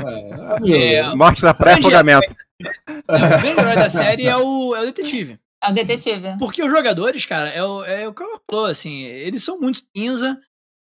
[0.74, 2.36] É, É, Morte na praia, afogamento.
[3.08, 5.40] O grande herói da série é o, é o detetive.
[5.64, 6.38] É o detetive.
[6.40, 9.82] Porque os jogadores, cara, é o, é o que ela falou, assim, eles são muito
[9.96, 10.40] cinza,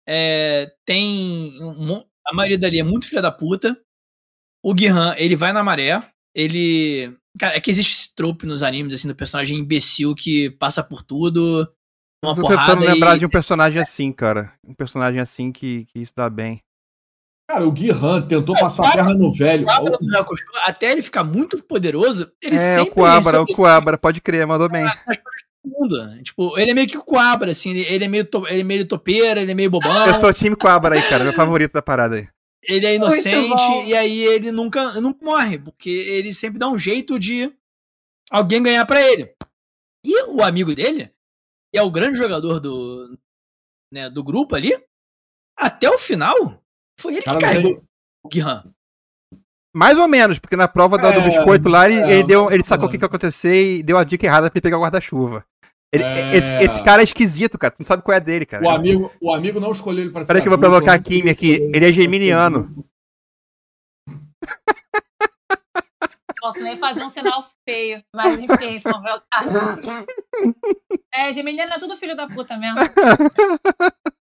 [0.08, 1.58] é, tem.
[1.62, 3.76] um a maioria dali é muito filha da puta.
[4.62, 6.02] O Guihan, ele vai na maré,
[6.34, 7.16] ele.
[7.38, 11.02] Cara, é que existe esse trope nos animes, assim, do personagem imbecil que passa por
[11.02, 11.68] tudo.
[12.24, 13.20] Uma Tô porrada tentando lembrar e...
[13.20, 14.52] de um personagem assim, cara.
[14.64, 16.60] Um personagem assim que, que isso dá bem.
[17.51, 19.64] Cara, o Guihan tentou passar a perna no velho.
[19.66, 23.46] Coabra não é acostumado, Até ele ficar muito poderoso, ele é, sempre o Coabra, o
[23.46, 24.84] Coabra, pode crer, mandou bem.
[25.64, 26.22] do mundo.
[26.22, 28.86] Tipo, ele é meio que o Coabra, assim, ele, é meio to- ele é meio
[28.86, 30.07] topeira, ele é meio bobão.
[30.07, 32.28] Eu sou o time Coabra aí, cara, meu favorito da parada aí.
[32.62, 37.18] ele é inocente e aí ele nunca, nunca morre, porque ele sempre dá um jeito
[37.18, 37.53] de
[38.30, 39.34] alguém ganhar pra ele.
[40.05, 41.11] E o amigo dele,
[41.72, 43.18] que é o grande jogador do,
[43.92, 44.80] né, do grupo ali,
[45.59, 46.62] até o final,
[47.01, 47.80] foi ele que Cara, mas carregou ele-
[48.24, 48.64] o Guihan.
[49.74, 52.51] Mais ou menos, porque na prova da- do É, biscoito lá, ele, é, ele, deu,
[52.51, 54.62] ele sacou ou o que, que ia acontecer e deu a dica errada pra ele
[54.62, 55.44] pegar o guarda-chuva.
[55.92, 56.36] Ele- É.
[56.36, 57.72] esse, esse cara é esquisito, cara.
[57.72, 58.64] Tu não sabe qual é dele, cara.
[58.64, 61.30] O amigo, o amigo não escolheu ele para Peraí que eu vou provocar a Kimi
[61.30, 61.55] aqui.
[61.74, 62.84] Ele é geminiano.
[66.40, 68.03] Posso nem fazer um sinal feio.
[68.14, 69.46] Mas enfim, são meu cara.
[71.12, 72.78] É, Geminiano é tudo filho da puta mesmo.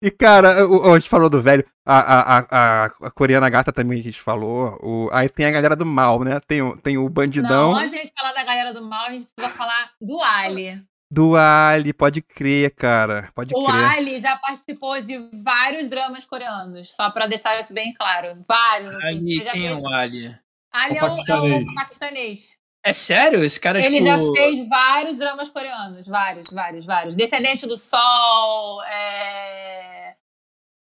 [0.00, 1.64] E, cara, o, o- a gente falou do velho.
[1.84, 4.78] A, a, a, a, coreana gata também a gente falou.
[4.82, 6.38] O, aí tem a galera do mal, né?
[6.46, 9.06] Tem, o- tem o bandidão Não, antes de a gente falar da galera do mal,
[9.06, 10.80] a gente precisa falar do Ali.
[11.10, 11.92] do Ali.
[11.92, 13.30] Pode crer, cara.
[13.34, 13.84] Pode O crer.
[13.98, 18.44] Ali já participou de vários dramas coreanos, só pra deixar isso bem claro.
[18.46, 18.94] Vários.
[18.94, 19.06] Assim.
[19.06, 20.38] Ali, quem é o Ali?
[20.70, 22.57] Ali O é o, é o paquistanês.
[22.84, 23.44] É sério?
[23.44, 24.06] Esse cara é Ele tipo...
[24.06, 26.06] já fez vários dramas coreanos.
[26.06, 27.14] Vários, vários, vários.
[27.14, 28.82] Descendente do Sol.
[28.84, 30.14] É...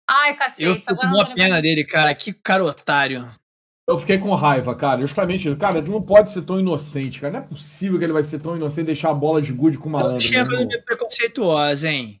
[0.08, 0.62] Ai, cacete.
[0.62, 2.14] Eu fico com agora não uma pena dele, cara.
[2.14, 3.30] Que cara otário.
[3.88, 5.00] Eu fiquei com raiva, cara.
[5.00, 7.32] Justamente, cara, ele não pode ser tão inocente, cara.
[7.34, 9.78] Não é possível que ele vai ser tão inocente e deixar a bola de gude
[9.78, 10.16] com o Eu malandro.
[10.16, 12.20] achei a meu coisa meio preconceituosa, hein?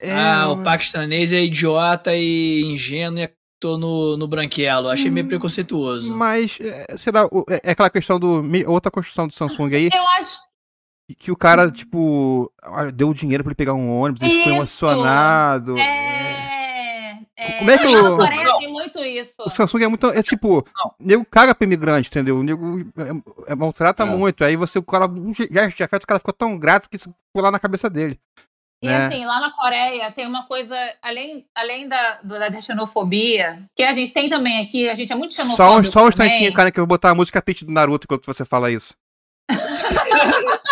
[0.00, 3.22] É, Ah, o paquistanês é idiota e ingênuo e
[3.60, 4.88] tô no, no branquelo.
[4.88, 6.14] Achei meio Hum, preconceituoso.
[6.14, 8.42] Mas, é, será, é é aquela questão do.
[8.42, 10.38] mi- Outra construção do Samsung aí, Eu acho
[11.18, 15.78] que o cara, tipo, ah, deu dinheiro pra ele pegar um ônibus, ele ficou emocionado.
[15.78, 15.82] é.
[15.82, 19.32] é, é, Como é que na tem muito isso.
[19.46, 20.06] O Samsung é muito.
[20.10, 20.64] É tipo,
[21.00, 22.38] nego caga pra imigrante, entendeu?
[22.38, 24.06] O nego é, é, maltrata É.
[24.06, 24.44] muito.
[24.44, 26.96] Aí você, o cara, um ge- gesto de afeto, o cara ficou tão grato que
[26.96, 28.18] isso ficou lá na cabeça dele.
[28.80, 29.06] E né?
[29.06, 34.12] assim, lá na Coreia tem uma coisa, além, além da, da xenofobia, que a gente
[34.12, 36.78] tem também aqui, a gente é muito Só, um- xenofóbico só um instantinho, cara, que
[36.78, 38.94] eu vou botar a música triste do Naruto enquanto você fala isso.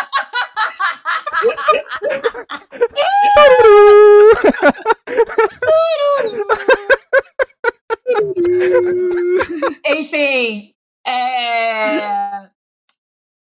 [9.85, 10.75] Enfim,
[11.07, 12.49] é,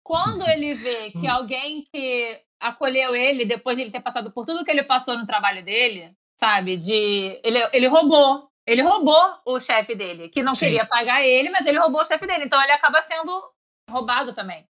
[0.05, 4.65] quando ele vê que alguém que acolheu ele depois de ele ter passado por tudo
[4.65, 6.77] que ele passou no trabalho dele, sabe?
[6.77, 10.67] De ele, ele roubou, ele roubou o chefe dele, que não Sim.
[10.67, 13.43] queria pagar ele, mas ele roubou o chefe dele, então ele acaba sendo
[13.91, 14.65] roubado também,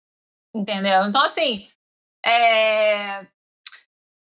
[0.54, 1.06] entendeu?
[1.06, 1.68] Então assim,
[2.24, 3.26] é,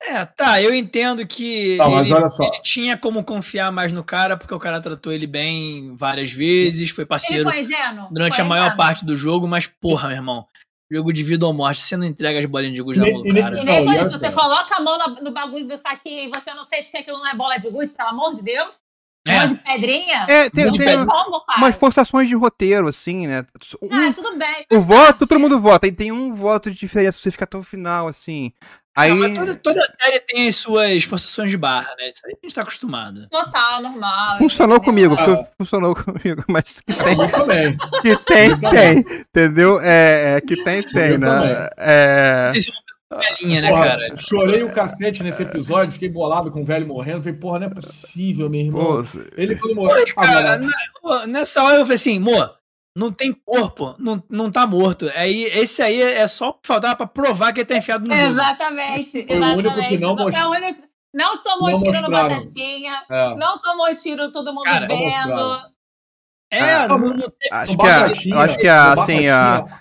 [0.00, 2.44] É, tá, eu entendo que Tá, mas ele, olha só.
[2.44, 6.88] ele tinha como confiar mais no cara, porque o cara tratou ele bem várias vezes,
[6.88, 7.62] foi ele parceiro foi
[8.10, 10.46] durante Foi a maior parte do jogo, mas porra, meu irmão,
[10.92, 13.20] jogo de vida ou morte, você não entrega as bolinhas de gude na E- mão
[13.24, 13.60] e do nem- cara.
[13.60, 16.24] E nem Não, só e isso, você coloca a mão na- no bagulho do saquinho
[16.24, 18.68] e você não sente que aquilo não é bola de gude, pelo amor de Deus.
[19.24, 19.36] É.
[19.38, 20.26] Mão de pedrinha.
[20.28, 21.58] É, tem, não de tem tem como, cara.
[21.58, 23.46] umas forçações de roteiro, assim, né?
[23.80, 24.66] Um- Ah, tudo bem.
[24.72, 25.18] o voto, parte.
[25.28, 25.86] todo mundo vota.
[25.86, 28.52] Aí tem um voto de diferença, você fica até o final, assim.
[28.94, 29.08] Aí.
[29.10, 32.08] Não, mas toda, toda série tem as suas forçações de barra, né?
[32.08, 33.26] Isso aí a gente tá acostumado.
[33.30, 34.36] Total, normal.
[34.38, 35.24] Funcionou comigo, Ah.
[35.24, 37.16] porque funcionou comigo, mas que tem,
[38.02, 39.80] que tem, tem, entendeu?
[39.80, 41.26] É, é, que tem, tem, Eu né?
[41.26, 41.68] também.
[41.78, 42.74] É, Vocês são
[43.10, 44.16] uma velhinha, né, Porra, cara?
[44.18, 47.22] Chorei o cacete nesse episódio, fiquei bolado com o velho morrendo.
[47.22, 49.04] Falei, porra, não é possível, meu irmão.
[49.04, 50.04] pô, Ele quando morreu.
[50.14, 50.68] Cara, na-
[51.00, 52.48] pô, nessa hora eu falei assim, mo,
[52.96, 55.10] não tem corpo, não, não tá morto.
[55.14, 58.12] Aí esse aí é só o que faltava pra provar que ele tá enfiado no.
[58.14, 59.26] Exatamente.
[59.26, 59.88] Foi o único exatamente.
[59.88, 60.82] que não o único-
[61.14, 62.28] Não tomou Não tiro no mostraram.
[62.44, 63.02] batatinha.
[63.10, 63.34] é.
[63.36, 65.72] Não tomou tiro todo mundo Cara, vendo.
[66.50, 68.06] É, Ah, não, não tem- acho No que a,
[68.42, 69.80] acho que a, no assim, a, Batatinha-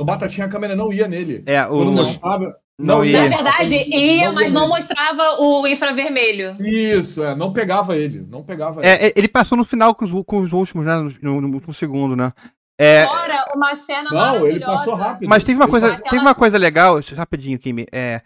[0.00, 1.42] No Batatinha a câmera não ia nele.
[1.46, 2.58] é, Quando o, mostrava.
[2.78, 3.18] Não não ia.
[3.18, 3.30] Na ia.
[3.30, 6.56] verdade, Não ia, mas não mostrava o infravermelho.
[6.66, 8.26] Isso, é, não pegava ele.
[8.28, 8.88] Não pegava ele.
[8.88, 11.72] é, é, ele passou no final com os, com os últimos, né, no, no último
[11.74, 12.32] segundo, né?
[12.78, 14.54] É, Fora uma cena não, maravilhosa.
[14.56, 15.28] ele passou rápido.
[15.28, 18.20] Mas teve uma Ele coisa, passou- teve uma coisa legal, rapidinho, Kimi, é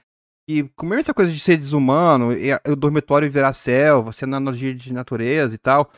[0.49, 4.75] que como essa coisa de ser desumano, e a- o dormitório virar selva, sendo analogia
[4.75, 5.89] de natureza e tal,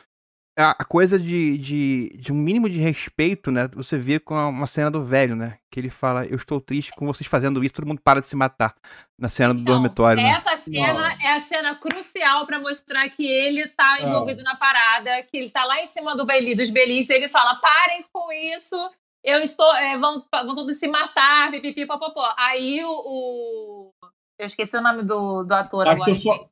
[0.56, 3.68] a, a coisa de, de, de um mínimo de respeito, né?
[3.74, 5.58] Você vê com a- uma cena do velho, né?
[5.70, 8.36] Que ele fala, eu estou triste com vocês fazendo isso, todo mundo para de se
[8.36, 8.74] matar
[9.18, 10.28] na cena do Então, dormitório, né?
[10.30, 11.06] Essa cena Não.
[11.26, 14.04] é a cena crucial pra mostrar que ele tá É.
[14.06, 17.28] envolvido na parada, que ele tá lá em cima do beli, dos beliches, e ele
[17.30, 18.76] fala: parem com isso,
[19.24, 19.74] eu estou.
[19.76, 22.34] é, vão, vão todos se matar, pipipi, popopó.
[22.36, 23.90] Aí o, o-
[24.38, 26.14] Eu esqueci o nome do, do ator Mas agora.
[26.14, 26.48] tu só,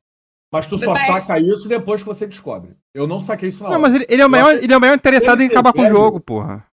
[0.51, 2.75] mas tu só Vai- saca isso depois que você descobre.
[2.93, 3.81] Eu não saquei isso na Não, hora.
[3.81, 5.71] mas ele, ele é o Eu maior, ele é o maior interessado ele em acabar
[5.73, 6.65] com o velho- jogo, porra.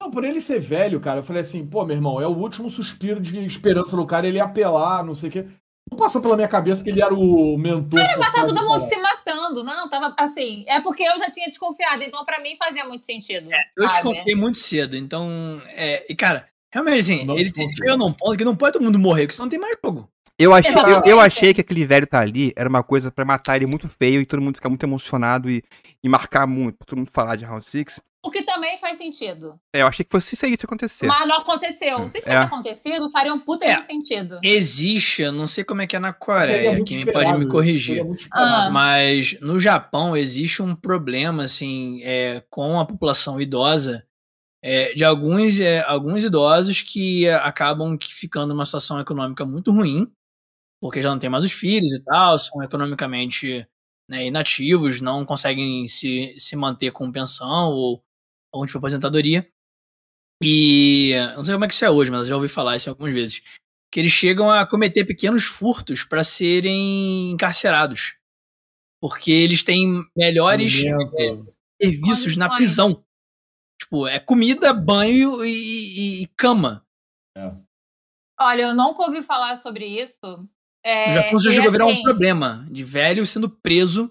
[0.00, 2.70] Não, por ele ser velho, cara, eu falei assim, pô, meu irmão, é o último
[2.70, 5.46] suspiro de esperança do cara, ele ia apelar, não sei o quê.
[5.90, 7.98] Não passou pela minha cabeça que ele era o mentor.
[8.18, 8.90] Mas tá do todo mundo cara.
[8.94, 9.88] se matando, não?
[9.88, 10.62] Tava assim.
[10.68, 13.48] É porque eu já tinha desconfiado, então pra mim fazia muito sentido.
[13.76, 13.94] eu sabe?
[13.94, 17.76] desconfiei muito cedo, então, é, e cara, realmente assim, Não ele desconfio.
[17.78, 20.08] chegou num ponto que não pode todo mundo morrer, porque senão não tem mais jogo.
[20.38, 23.56] Eu achei, eu, eu achei que aquele velho tá ali era uma coisa pra matar
[23.56, 25.64] ele muito feio e todo mundo ficar muito emocionado e,
[26.02, 28.00] e marcar muito, pra todo mundo falar de Round Six.
[28.24, 29.58] O que também faz sentido.
[29.72, 31.06] É, eu achei que fosse isso aí que ia acontecer.
[31.06, 32.10] Mas não aconteceu.
[32.10, 32.20] Se É.
[32.20, 33.76] tivesse acontecido, faria um puta É.
[33.76, 34.38] de sentido.
[34.42, 38.04] Existe, eu não sei como é que é na Coreia, quem esperado, pode me corrigir.
[38.32, 38.70] Ah.
[38.72, 44.04] Mas no Japão existe um problema, assim, é, com a população idosa,
[44.62, 50.10] é, de alguns, é, alguns idosos que é, acabam ficando numa situação econômica muito ruim,
[50.80, 53.66] porque já não tem mais os filhos e tal, são economicamente
[54.08, 58.02] né, inativos, não conseguem se, se manter com pensão ou
[58.52, 59.50] algum tipo de aposentadoria.
[60.42, 62.88] E não sei como é que isso é hoje, mas eu já ouvi falar isso
[62.88, 63.42] algumas vezes.
[63.92, 68.14] Que eles chegam a cometer pequenos furtos para serem encarcerados.
[69.00, 71.44] Porque eles têm melhores Alimento.
[71.80, 73.04] serviços na prisão.
[73.80, 76.84] Tipo, é comida, banho e, e- e cama.
[78.40, 80.48] Olha, eu nunca ouvi falar sobre isso.
[80.84, 84.10] É, No Japão já chegou a virar um assim, problema de velho sendo preso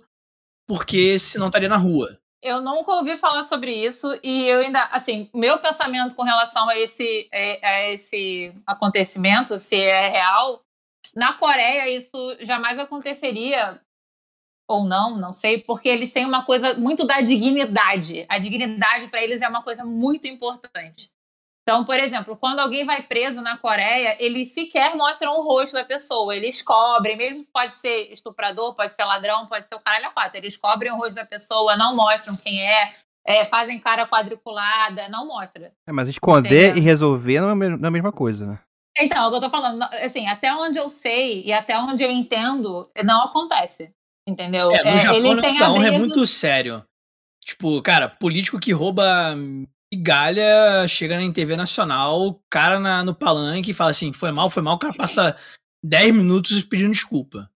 [0.67, 2.19] porque senão estaria na rua.
[2.43, 6.77] Eu nunca ouvi falar sobre isso e eu ainda, assim, meu pensamento com relação a
[6.77, 10.61] esse, é, a esse acontecimento, se é real,
[11.15, 13.81] Na Coreia, isso jamais aconteceria,
[14.67, 18.25] ou não, não sei, porque eles têm uma coisa muito da dignidade.
[18.29, 21.09] A dignidade para eles é uma coisa muito importante.
[21.67, 25.83] Então, por exemplo, quando alguém vai preso na Coreia, eles sequer mostram o rosto da
[25.83, 26.33] pessoa.
[26.33, 30.11] Eles cobrem, mesmo se pode ser estuprador, pode ser ladrão, pode ser o caralho a
[30.11, 30.37] quatro.
[30.37, 32.93] Eles cobrem o rosto da pessoa, não mostram quem é,
[33.27, 35.73] é fazem cara quadriculada, não mostra.
[35.85, 38.59] É, mas esconder e resolver não é a mesma coisa, né?
[38.97, 42.01] Então, é o que eu tô falando, assim, até onde eu sei e até onde
[42.01, 43.91] eu entendo, não acontece.
[44.25, 44.71] Entendeu?
[44.71, 45.85] É, no Japão, eles têm abrigo...
[45.85, 46.85] é muito sério.
[47.43, 49.35] Tipo, cara, político que rouba
[49.93, 54.61] migalha chega na TV nacional, cara na, no palanque e fala assim: foi mal, foi
[54.61, 55.37] mal, o cara passa
[55.83, 57.49] 10 minutos pedindo desculpa.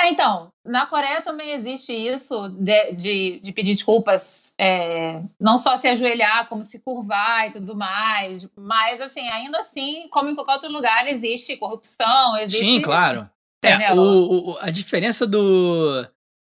[0.00, 5.76] É, então, na Coreia também existe isso de, de, de pedir desculpas, é, não só
[5.76, 10.54] se ajoelhar, como se curvar e tudo mais, mas assim, ainda assim, como em qualquer
[10.54, 12.64] outro lugar, existe corrupção, existe.
[12.64, 13.28] Sim, claro.
[13.64, 16.06] É, o, o, a diferença do,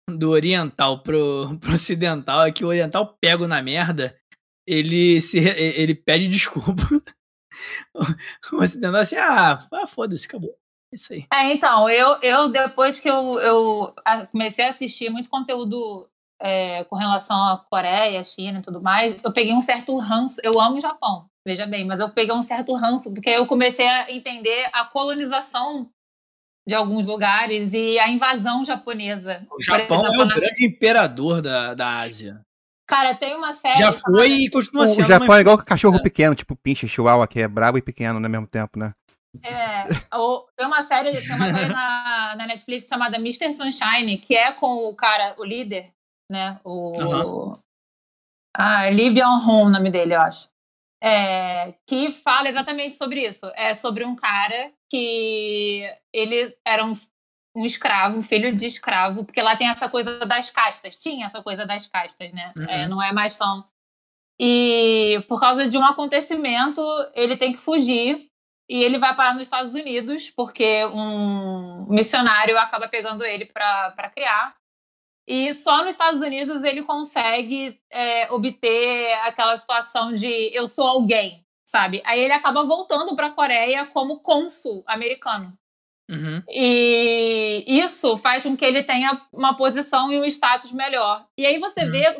[0.09, 4.13] do oriental pro, pro ocidental é que o oriental pega na merda
[4.67, 6.83] ele se ele pede desculpa.
[8.51, 10.55] Você tentando assim, ah, ah foda-se, acabou.
[10.91, 11.25] É isso aí.
[11.33, 13.95] É, então, eu, eu depois que eu, eu
[14.31, 16.07] comecei a assistir muito conteúdo
[16.39, 20.39] é, com relação à Coreia, China e tudo mais, eu peguei um certo ranço.
[20.43, 23.87] Eu amo o Japão, veja bem, mas eu peguei um certo ranço, porque eu comecei
[23.87, 25.89] a entender a colonização
[26.67, 29.45] de alguns lugares e a invasão japonesa.
[29.49, 30.35] O Japão exemplo, é o na...
[30.35, 32.45] grande imperador da, da Ásia.
[32.87, 33.79] Cara, tem uma série.
[33.79, 34.27] Já foi chamada...
[34.27, 35.03] e continua sendo.
[35.03, 36.01] O Japão é igual cachorro é.
[36.01, 38.93] pequeno, tipo pinche, chihuahua, que é brabo e pequeno ao mesmo tempo, né?
[39.43, 39.87] É,
[40.55, 43.53] tem uma série, tem uma série na, na Netflix chamada Mr.
[43.53, 45.91] Sunshine, que é com o cara, o líder,
[46.31, 46.59] né?
[46.63, 46.97] O.
[46.97, 47.59] Uhum.
[48.57, 50.49] Ah, Lee Byung-hun, o nome dele, eu acho.
[51.03, 53.45] É, que fala exatamente sobre isso.
[53.55, 56.95] É sobre um cara que ele era um
[57.57, 61.41] um escravo, um filho de escravo, porque lá tem essa coisa das castas, tinha essa
[61.41, 62.53] coisa das castas, né?
[62.55, 62.69] É, uhum.
[62.69, 63.65] É, não é mais tão.
[64.39, 66.79] E por causa de um acontecimento,
[67.15, 68.29] ele tem que fugir
[68.69, 74.55] e ele vai parar nos Estados Unidos, porque um missionário acaba pegando ele para criar.
[75.25, 81.43] E só nos Estados Unidos ele consegue é, obter aquela situação de eu sou alguém,
[81.65, 82.03] sabe?
[82.05, 85.57] Aí ele acaba voltando para a Coreia como cônsul americano.
[86.09, 86.41] Uhum.
[86.49, 91.25] E isso faz com que ele tenha uma posição e um status melhor.
[91.37, 91.91] E aí você uhum.
[91.91, 92.15] vê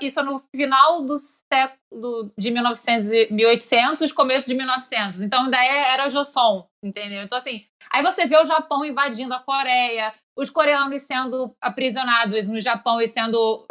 [0.00, 5.22] isso no final do século de 1900, 1800, começo de 1900.
[5.22, 7.22] Então ainda é, era Joseon, entendeu?
[7.22, 12.60] Então assim, aí você vê o Japão invadindo a Coreia, os coreanos sendo aprisionados no
[12.60, 13.66] Japão e sendo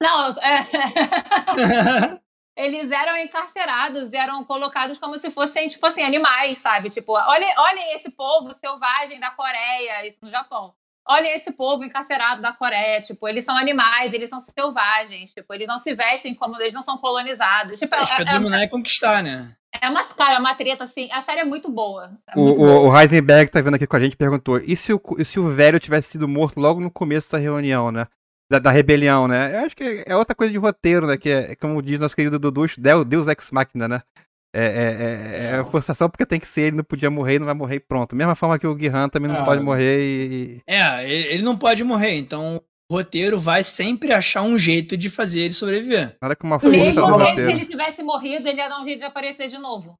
[0.00, 2.20] não, é...
[2.56, 6.88] eles eram encarcerados, eram colocados como se fossem, tipo assim, animais, sabe?
[6.88, 10.72] Tipo, olha, olha esse povo selvagem da Coreia, isso no Japão.
[11.08, 15.68] Olha esse povo encarcerado da Coreia, tipo, eles são animais, eles são selvagens, tipo, eles
[15.68, 17.78] não se vestem como eles não são colonizados.
[17.78, 19.54] Tipo, Acho é, que é, dominar é, conquistar, né?
[19.80, 22.10] É uma, cara, é uma treta, assim, a série é muito boa.
[22.26, 22.80] É muito o, boa.
[22.80, 25.54] o Heisenberg tá vendo aqui com a gente perguntou, e se o, e se o
[25.54, 28.06] velho tivesse sido morto logo no começo da reunião, né?
[28.50, 29.54] Da, da, rebelião, né?
[29.54, 31.16] Eu acho que é outra coisa de roteiro, né?
[31.16, 32.66] Que é, como diz nosso querido Dudu,
[33.06, 34.02] Deus Ex Machina, né?
[34.54, 37.54] É, é, é, é forçação porque tem que ser, ele não podia morrer, não vai
[37.54, 38.16] morrer pronto.
[38.16, 40.62] Mesma forma que o Guihan também não pode morrer e...
[40.66, 45.40] É, ele não pode morrer, então o roteiro vai sempre achar um jeito de fazer
[45.40, 46.16] ele sobreviver.
[46.22, 47.50] Nada com uma força Mesmo do roteiro.
[47.50, 49.98] se ele tivesse morrido, ele ia dar um jeito de aparecer de novo.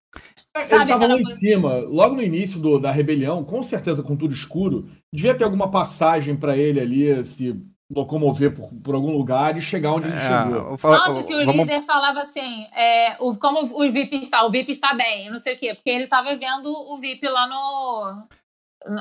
[0.55, 4.33] Ele estava lá em cima, logo no início do, da rebelião, com certeza com tudo
[4.33, 7.61] escuro, devia ter alguma passagem para ele ali, se
[7.91, 10.77] locomover por, por algum lugar e chegar onde ele é, chegou.
[10.79, 11.57] Tanto que o vamos...
[11.57, 15.55] líder falava assim, é, o, como o VIP está, o VIP está bem, não sei
[15.55, 18.27] o quê, porque ele estava vendo o VIP lá no,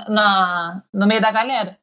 [0.10, 1.78] na, no meio da galera.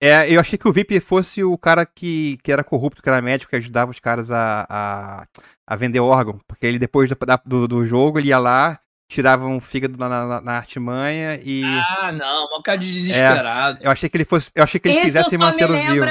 [0.00, 3.22] É, eu achei que o VIP fosse o cara que, que era corrupto, que era
[3.22, 5.26] médico, que ajudava os caras a, a,
[5.66, 6.38] a vender órgão.
[6.46, 8.78] Porque ele, depois do, do, do jogo, ele ia lá,
[9.08, 11.62] tirava um fígado na, na, na artimanha e.
[11.64, 13.78] Ah, não, um cara de desesperado.
[13.80, 14.50] É, eu achei que ele fosse.
[14.54, 16.04] Eu achei que ele Isso quisesse manter o vivo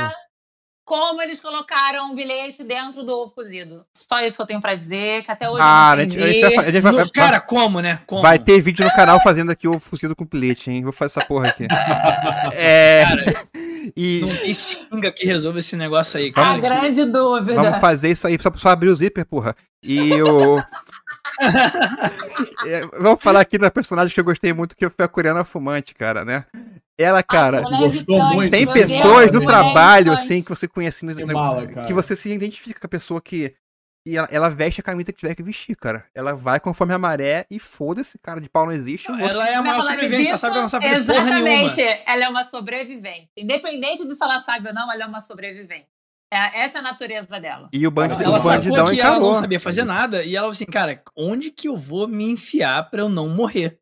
[0.86, 3.83] como eles colocaram um bilhete dentro do ovo cozido.
[3.91, 6.23] Só isso que eu tenho pra dizer, que até hoje ah, eu não entendi.
[6.23, 7.99] A gente, a gente vai, vai, cara, como, né?
[8.05, 8.21] Como?
[8.21, 10.83] Vai ter vídeo no canal fazendo aqui ovo cozido com bilhete, hein?
[10.83, 11.65] Vou fazer essa porra aqui.
[12.53, 13.03] é...
[13.03, 13.47] Cara,
[13.97, 14.21] e...
[14.21, 16.49] não tem xinga que resolve esse negócio aí, cara.
[16.49, 17.55] A grande dúvida.
[17.55, 19.55] Vamos fazer isso aí, só, só abrir o zíper, porra.
[19.81, 20.59] E o...
[22.67, 25.95] é, vamos falar aqui da personagem que eu gostei muito, que foi a coreana fumante,
[25.95, 26.45] cara, né?
[26.98, 31.93] Ela, cara, ah, tem pessoas Deus, no trabalho, assim, que você conhece, que, mala, que
[31.93, 33.54] você se identifica com a pessoa que
[34.08, 36.06] E ela, ela veste a camisa que tiver que vestir, cara.
[36.14, 39.08] Ela vai conforme a maré e foda-se, cara, de pau não existe.
[39.08, 41.43] vou- Ela é a Como maior ela sobrevivente, ela sabe que ela não sabe Exatamente.
[41.76, 42.04] nenhuma.
[42.06, 43.30] Ela é uma sobrevivente.
[43.36, 45.88] Independente de se ela sabe ou não, ela é uma sobrevivente.
[46.32, 47.68] É, essa é a natureza dela.
[47.74, 49.34] E o, bandi Ela o bandidão sacou que ela encarou.
[49.34, 53.02] não sabia fazer nada e ela assim, cara, onde que eu vou me enfiar pra
[53.02, 53.80] eu não morrer?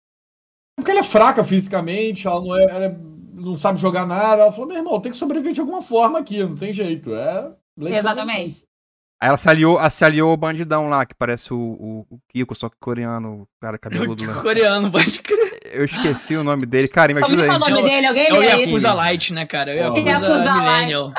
[0.76, 2.96] Porque ela é fraca fisicamente, ela não, é, ela é-
[3.34, 4.42] não sabe jogar nada.
[4.44, 7.14] Ela falou, meu irmão, tem que sobreviver de alguma forma aqui, não tem jeito.
[7.14, 7.52] É.
[7.80, 8.64] Exatamente.
[9.22, 12.20] Aí ela se aliou, ela se aliou o bandidão lá, que parece o, o, o
[12.28, 14.42] Kiko, só que coreano, o cara cabeludo lá.
[14.42, 15.60] Coreano, pode crer.
[15.72, 16.88] Eu esqueci o nome dele.
[16.90, 17.58] Cara, imagina o aí.
[17.60, 18.06] nome É o- dele?
[18.08, 18.42] Alguém É o?
[18.44, 19.72] Yakuza Light, né, cara?
[19.72, 21.12] É o Yakuza, Yakuza Millennial.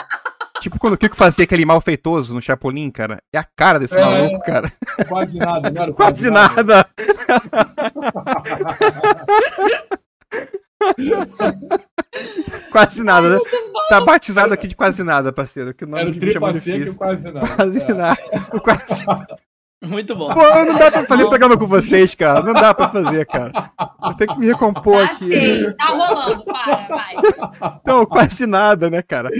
[0.64, 3.22] Tipo quando o Kiko fazia aquele mal feitoso no Chapolin, cara.
[3.30, 4.02] É a cara desse É.
[4.02, 4.72] maluco, cara.
[5.06, 6.88] Quase nada, não era o Quase nada.
[12.72, 13.40] quase nada, né?
[13.88, 15.74] Tá batizado aqui de quase nada, parceiro.
[15.74, 16.94] Que o nome Era o de é e difícil.
[16.96, 17.46] quase nada.
[17.46, 17.94] Quase É.
[17.94, 18.18] nada.
[18.52, 19.04] O quase...
[19.94, 20.34] Muito bom.
[20.34, 22.42] Pô, não dá pra fazer programa com vocês, cara.
[22.42, 23.70] Não dá pra fazer, cara.
[24.04, 25.28] Eu tenho que me recompor Tá aqui.
[25.32, 27.14] sim, tá rolando, para, vai.
[27.80, 29.30] Então, quase nada, né, cara?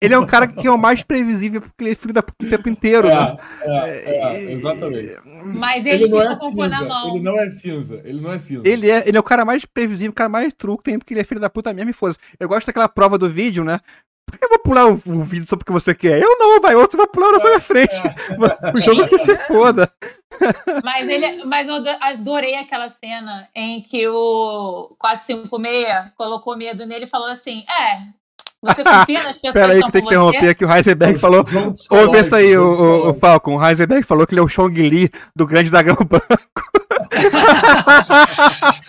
[0.00, 2.44] Ele é um cara que é o mais previsível porque ele é filho da puta
[2.44, 3.36] o tempo inteiro, né?
[3.62, 5.16] É, é, é, exatamente.
[5.44, 6.88] Mas ele, Ele não fica é com o cu na cinza.
[6.88, 7.08] mão.
[7.14, 8.00] Ele não é cinza.
[8.04, 8.62] Ele não é cinza.
[8.68, 11.20] Ele é, ele é o cara mais previsível, o cara mais que tem, porque ele
[11.20, 13.80] é filho da puta mesmo e foda Eu gosto daquela prova do vídeo, né?
[14.26, 16.20] Por que eu vou pular o, o vídeo só porque você quer?
[16.20, 17.94] Eu não, vai, outro vai pular na sua frente.
[18.74, 19.92] O jogo que se foda.
[20.82, 27.04] Mas, ele, mas eu ado- adorei aquela cena em que o 456 colocou medo nele
[27.04, 27.98] e falou assim: É,
[28.62, 30.64] você confia nas pessoas Pera que aí que tem que interromper aqui.
[30.64, 31.44] O Heisenberg falou.
[31.90, 33.14] Ouve isso aí, o, o, o.
[33.14, 33.56] Falcon.
[33.56, 36.26] O Heisenberg falou que ele é o Chong Li do Grande Dragão Branco.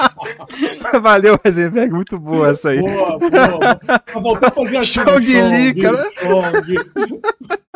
[1.02, 1.92] Valeu, Heisenberg.
[1.94, 2.80] Muito boa essa aí.
[2.80, 4.02] Boa, boa.
[4.22, 4.92] Voltou a fazer assim.
[4.94, 6.10] Chong Li, cara.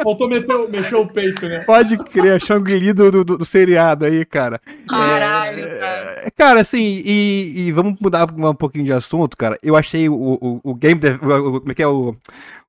[0.04, 1.60] Voltou a meter, mexer o peito, né?
[1.62, 4.62] Pode crer, Chong Li do, do, do seriado aí, cara.
[4.88, 6.32] Caralho, É, cara.
[6.36, 9.58] Cara, assim, e, e vamos mudar um pouquinho de assunto, cara.
[9.64, 11.00] Eu achei o, o, o game.
[11.00, 12.16] dev- o- o- como é que é o.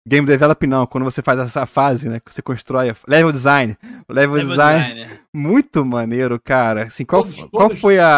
[0.09, 2.18] Game develop, não, quando você faz essa fase, né?
[2.20, 2.90] Que você constrói.
[2.90, 3.76] a- Level design.
[4.09, 4.84] Level, Level design.
[4.94, 5.20] designer.
[5.34, 6.84] Muito maneiro, cara.
[6.84, 8.09] Assim, qual, Todos, qual todos, foi a,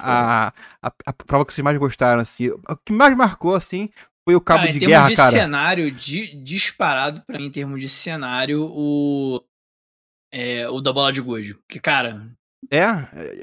[0.00, 0.48] a,
[0.82, 2.48] a, a, prova que vocês mais gostaram, assim?
[2.50, 3.90] O que mais marcou, assim,
[4.24, 5.30] foi o cabo Cara, de em termos guerra, de cara.
[5.32, 9.42] cenário, di- disparado pra mim, em termos de cenário, o.
[10.32, 11.58] É, o da bola de gude.
[11.68, 12.26] Que, cara,
[12.70, 12.88] É?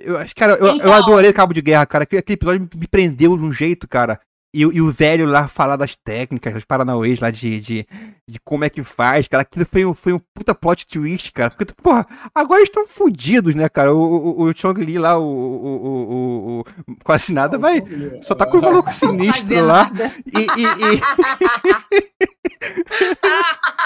[0.03, 2.03] Eu acho, cara, eu, eu adorei Cabo de Guerra, cara.
[2.05, 4.19] Aquele, episódio me prendeu de um jeito, cara.
[4.57, 7.85] E, o- e o velho lá falar das técnicas, dos paranauês lá de, de,
[8.27, 9.43] de como é que faz, cara.
[9.43, 11.51] Aquilo foi um, foi um puta plot twist, cara.
[11.51, 13.93] Porque, porra, agora eles estão fodidos, né, cara?
[13.93, 16.65] O, o, o Chong Li lá, o, o, o, o- o-
[17.03, 17.83] Quase nada vai.
[18.21, 19.91] Só tá com o maluco sinistro lá.
[20.25, 20.63] E, e,
[20.95, 21.01] e-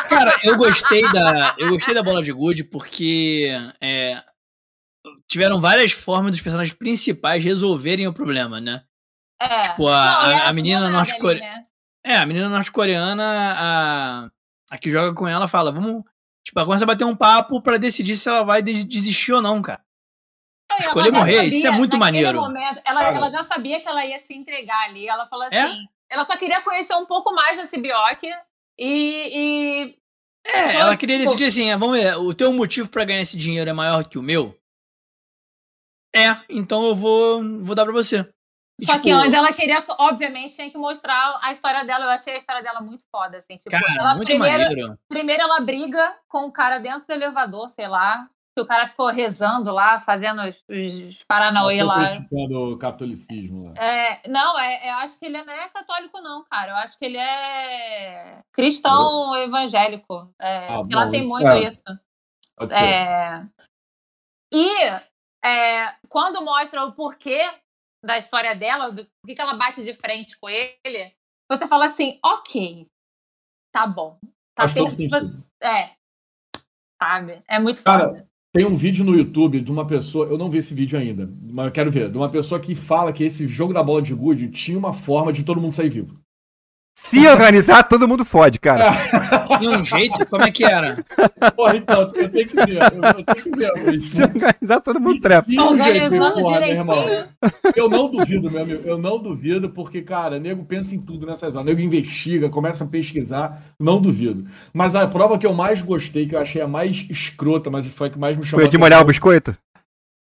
[0.10, 3.50] Cara, eu gostei da, eu gostei da bola de gude porque
[3.82, 4.22] é,
[5.28, 8.82] tiveram várias formas dos personagens principais resolverem o problema, né?
[9.42, 9.70] É.
[9.70, 11.66] Tipo, a- a- ela a menina não nada norte-core- ali, né?
[12.04, 13.24] É, a menina norte-coreana,
[13.58, 14.30] a,
[14.72, 16.04] a que joga com ela, fala, vamos.
[16.44, 19.42] Tipo, ela começa a bater um papo pra decidir se ela vai des- desistir ou
[19.42, 19.82] não, cara.
[20.72, 22.40] Não, Escolher morrer, isso é sabia, muito maneiro.
[22.42, 25.08] Momento, ela, ela já sabia que ela ia se entregar ali.
[25.08, 25.72] Ela falou assim: É?
[26.10, 28.28] ela só queria conhecer um pouco mais da Sibioque
[28.80, 29.98] e, e
[30.48, 33.38] É, ela queria tipo- decidir assim, ah, vamos ver, o teu motivo pra ganhar esse
[33.38, 34.58] dinheiro é maior que o meu?
[36.16, 38.28] É, então eu vou, vou dar pra você.
[38.86, 42.06] Só que tipo, antes ela queria, obviamente, tinha que mostrar a história dela.
[42.06, 43.58] Eu achei a história dela muito foda, assim.
[43.58, 45.00] Tipo, Cara, ela muito primeiro, maneiro.
[45.08, 48.28] primeiro ela briga com o cara dentro do elevador, sei lá.
[48.54, 52.18] Que o cara ficou rezando lá, fazendo os, os Paranauê lá.
[52.18, 53.74] Criticando o catolicismo lá.
[53.82, 56.72] É, não, é, eu acho que ele não é católico, não, cara.
[56.72, 60.30] Eu acho que ele é cristão evangélico.
[60.38, 61.62] É, Ah, ela tem muito é.
[61.62, 61.80] isso.
[62.72, 63.46] É,
[64.54, 64.68] e
[65.44, 67.50] é, quando mostra o porquê
[68.04, 71.14] da história dela, do por que que ela bate de frente com ele,
[71.50, 72.88] você fala assim, ok,
[73.74, 74.18] tá bom.
[74.56, 75.16] Tá per- tipo,
[75.64, 75.92] é,
[77.02, 77.44] sabe?
[77.48, 78.28] É muito Cara, foda.
[78.54, 81.68] Tem um vídeo no YouTube de uma pessoa, eu não vi esse vídeo ainda, mas
[81.68, 84.52] eu quero ver, de uma pessoa que fala que esse jogo da bola de gude
[84.52, 86.22] tinha uma forma de todo mundo sair vivo.
[87.10, 89.10] Se organizar, todo mundo fode, cara.
[89.60, 91.04] Tinha um jeito, como é que era?
[91.56, 93.98] Porra, então, eu tenho que ver, eu, tenho que ver.
[93.98, 95.48] Se organizar, todo mundo trepa.
[95.50, 97.28] Jeito, Organizando porra, direitinho.
[97.76, 98.82] Eu não duvido, meu amigo.
[98.86, 101.66] Eu não duvido, porque, cara, nego pensa em tudo nessas horas.
[101.66, 103.62] Nego investiga, começa a pesquisar.
[103.80, 104.48] Não duvido.
[104.74, 108.08] Mas a prova que eu mais gostei, que eu achei a mais escrota, mas foi
[108.08, 109.56] a que mais me chamou Foi a de molhar o biscoito?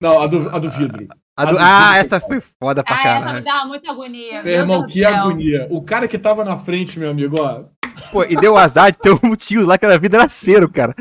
[0.01, 1.09] Não, a do, a do vidro.
[1.37, 3.45] A do- Ah, essa foi foda pra Ah, essa me caralho.
[3.45, 4.43] dava muita agonia.
[4.43, 5.67] Meu irmão, Deus que agonia.
[5.71, 7.65] O cara que tava na frente, meu amigo, ó.
[8.13, 10.95] Pô, e deu azar de ter um tio lá que vida era cero, cara.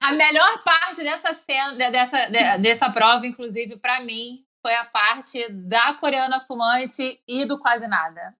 [0.00, 4.84] A melhor parte dessa cena, de- dessa, de- dessa prova, inclusive, pra mim, foi a
[4.84, 8.34] parte da coreana fumante e do quase nada.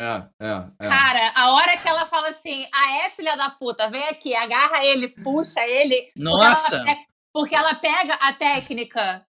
[0.00, 0.88] É, é, é.
[0.88, 4.84] Cara, a hora que ela fala assim, a é filha da puta, vem aqui, agarra
[4.84, 6.10] ele, puxa ele.
[6.16, 6.84] Nossa!
[7.32, 9.24] Porque ela pega a técnica,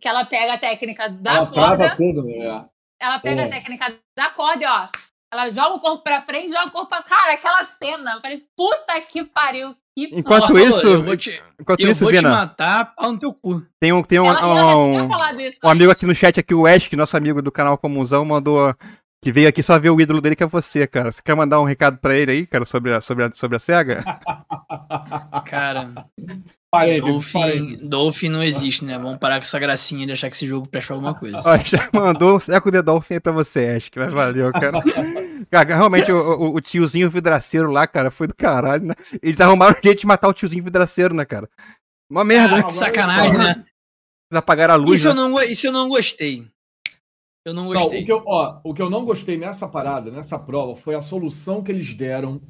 [0.00, 2.64] que ela pega a técnica da Ela corda, trava tudo, né?
[3.00, 3.44] ela pega É.
[3.46, 4.88] a técnica da corda e ó,
[5.32, 7.02] ela joga o corpo pra frente, joga o corpo pra...
[7.02, 10.62] Cara, aquela cena, eu falei, puta que pariu, que Enquanto foda.
[10.62, 13.62] isso- eu vou te, Enquanto eu isso, vou te Vina, matar pau no teu cu.
[13.80, 16.38] tem um, tem um, Ela, ela um, tinha falado isso um amigo aqui no chat,
[16.38, 18.74] aqui, o Ash, que nosso amigo do canal Comunzão, mandou.
[19.24, 21.10] Que veio aqui só ver o ídolo dele, que é você, cara.
[21.10, 23.58] Você quer mandar um recado pra ele aí, cara, sobre a, sobre a, sobre a
[23.58, 24.04] SEGA?
[25.46, 26.06] Cara,
[26.78, 27.32] Parênteses.
[27.32, 28.98] Dolphin, Dolphin não existe, né?
[28.98, 31.38] Vamos parar com essa gracinha de achar que esse jogo presta alguma coisa.
[31.44, 34.82] Ó, já mandou um Seco The Dolphin aí pra você, Ash, que valeu, cara.
[35.50, 38.94] Cara, realmente, o, o- o tiozinho vidraceiro lá, cara, foi do caralho, né?
[39.22, 41.48] Eles arrumaram um jeito de matar o tiozinho vidraceiro, né, cara?
[42.10, 42.62] Uma merda, né?
[42.62, 43.50] Que sacanagem, né?
[44.30, 45.20] Eles apagaram a luz, Isso eu, né?
[45.22, 46.46] não, go- isso eu não gostei.
[47.44, 48.02] Eu não Não, gostei.
[48.02, 51.02] o, que eu, ó, o que eu não gostei nessa parada, nessa prova, foi a
[51.02, 52.40] solução que eles deram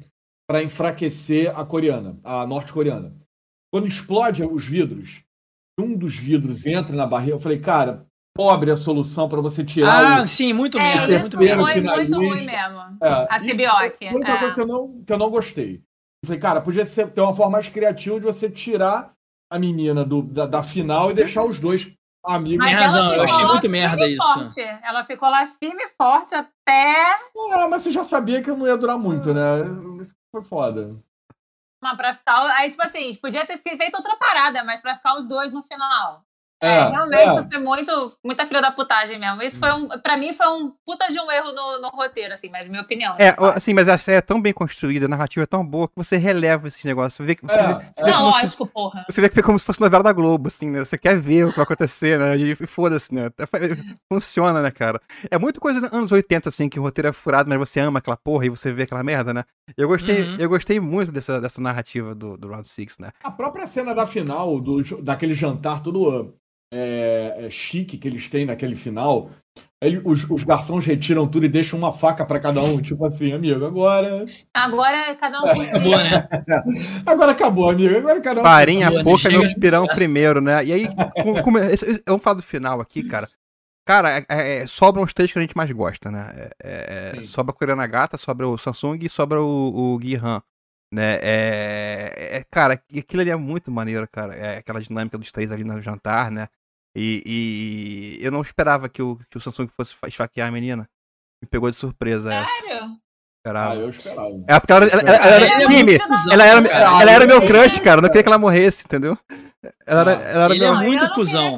[0.49, 3.13] para enfraquecer a coreana, a norte-coreana.
[3.71, 5.21] Quando explode os vidros,
[5.79, 8.05] um dos vidros entra na barreira, eu falei, cara,
[8.35, 10.27] pobre a solução para você tirar Ah, o.
[10.27, 11.13] sim, muito É, merda.
[11.15, 11.37] isso Muito
[11.67, 11.95] finalista.
[11.95, 12.79] muito ruim mesmo.
[13.01, 14.39] É, A Sibioque, Foi a única é.
[14.39, 15.75] coisa que eu, não, que eu não gostei.
[16.23, 19.11] Eu falei, cara, podia ser, ter uma forma mais criativa de você tirar
[19.51, 21.87] a menina do, da, da final e deixar os dois
[22.25, 22.65] amigos.
[22.65, 24.23] Tem Mas razão, ela eu achei lá muito merda isso.
[24.33, 24.59] Forte.
[24.59, 26.95] Ela ficou lá firme e forte até
[27.53, 29.61] Ah, mas você já sabia que não ia durar muito, né?
[30.01, 30.95] Isso foi foda.
[31.97, 32.45] Pra ficar.
[32.57, 35.63] Aí, tipo assim, podia ter fe- feito outra parada, mas pra ficar os dois no
[35.63, 36.23] final.
[36.59, 37.27] É, É, realmente é.
[37.39, 39.41] isso foi muito, muita filha da putagem mesmo.
[39.43, 39.87] Isso foi um.
[40.01, 43.15] Pra mim foi um puta de um erro no, no roteiro, assim, mas minha opinião.
[43.19, 45.87] É, ó, assim, mas a série é tão bem construída, a narrativa é tão boa
[45.87, 47.13] que você releva esses negócios.
[47.15, 47.91] Você vê, que- você, É, vê- é.
[47.95, 49.05] você vê Não, como se- lógico, porra.
[49.07, 50.79] Você vê que foi como se fosse novela da Globo, assim, né?
[50.83, 52.35] Você quer ver o que vai acontecer, né?
[52.35, 53.29] E foda-se, né?
[54.11, 55.01] Funciona, né, cara?
[55.29, 57.99] É muito coisa dos anos 80, assim, que o roteiro é furado, mas você ama
[57.99, 59.43] aquela porra e você vê aquela merda, né?
[59.75, 60.35] Eu gostei, Uhum.
[60.39, 63.11] eu gostei muito dessa, dessa narrativa do, do Round 6, né?
[63.23, 66.33] A própria cena da final, do, daquele jantar todo
[66.71, 69.29] é, é, chique que eles têm naquele final,
[69.81, 72.81] ele- os, os garçons retiram tudo e deixam uma faca pra cada um.
[72.81, 74.25] Tipo assim, amigo, agora.
[74.53, 75.79] Agora cada um si.
[75.83, 76.27] Boa, né?
[77.05, 77.95] Agora acabou, amigo.
[77.97, 78.43] Agora cada um.
[78.43, 80.65] Farinha pouca, meu pirão primeiro, né?
[80.65, 80.87] E aí,
[81.23, 81.51] com- com-
[82.05, 83.29] vamos falar do final aqui, cara.
[83.85, 84.25] Cara, é-
[84.63, 86.49] é- sobram os três que a gente mais gosta, né?
[86.61, 90.41] É- é- sobra a Coreana Gata, sobra o Samsung e sobra o, o Gihan.
[90.93, 91.19] Né?
[91.21, 94.33] É, é- cara, aquilo ali é muito maneiro, cara.
[94.35, 96.47] É aquela dinâmica dos três ali no jantar, né?
[96.99, 100.89] E, e eu não esperava que o, que o Samsung fosse fa- esfaquear a menina.
[101.43, 102.51] Me pegou de surpresa essa.
[102.51, 102.97] Sério?
[103.39, 103.71] Esperava.
[103.73, 104.43] Ah, eu esperava.
[104.47, 106.67] É porque ela, ela, ela, ela, era- cuzão, ela era,
[107.01, 107.99] ela era meu crush, cara.
[107.99, 109.17] Eu não queria que ela morresse, entendeu?
[109.85, 110.75] Ela era, ela era Ele meu.
[110.75, 111.57] Muito cuzão.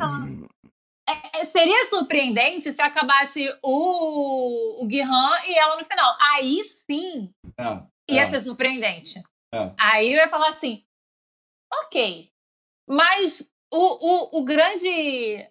[1.08, 6.16] É, é, seria surpreendente se acabasse o, o Guihan e ela no final.
[6.36, 7.82] Aí sim É,
[8.14, 8.30] ia é.
[8.30, 9.24] ser surpreendente.
[9.56, 9.72] É.
[9.80, 10.84] Aí eu ia falar assim,
[11.86, 12.30] ok,
[12.88, 13.42] mas
[13.72, 14.88] o, o, o grande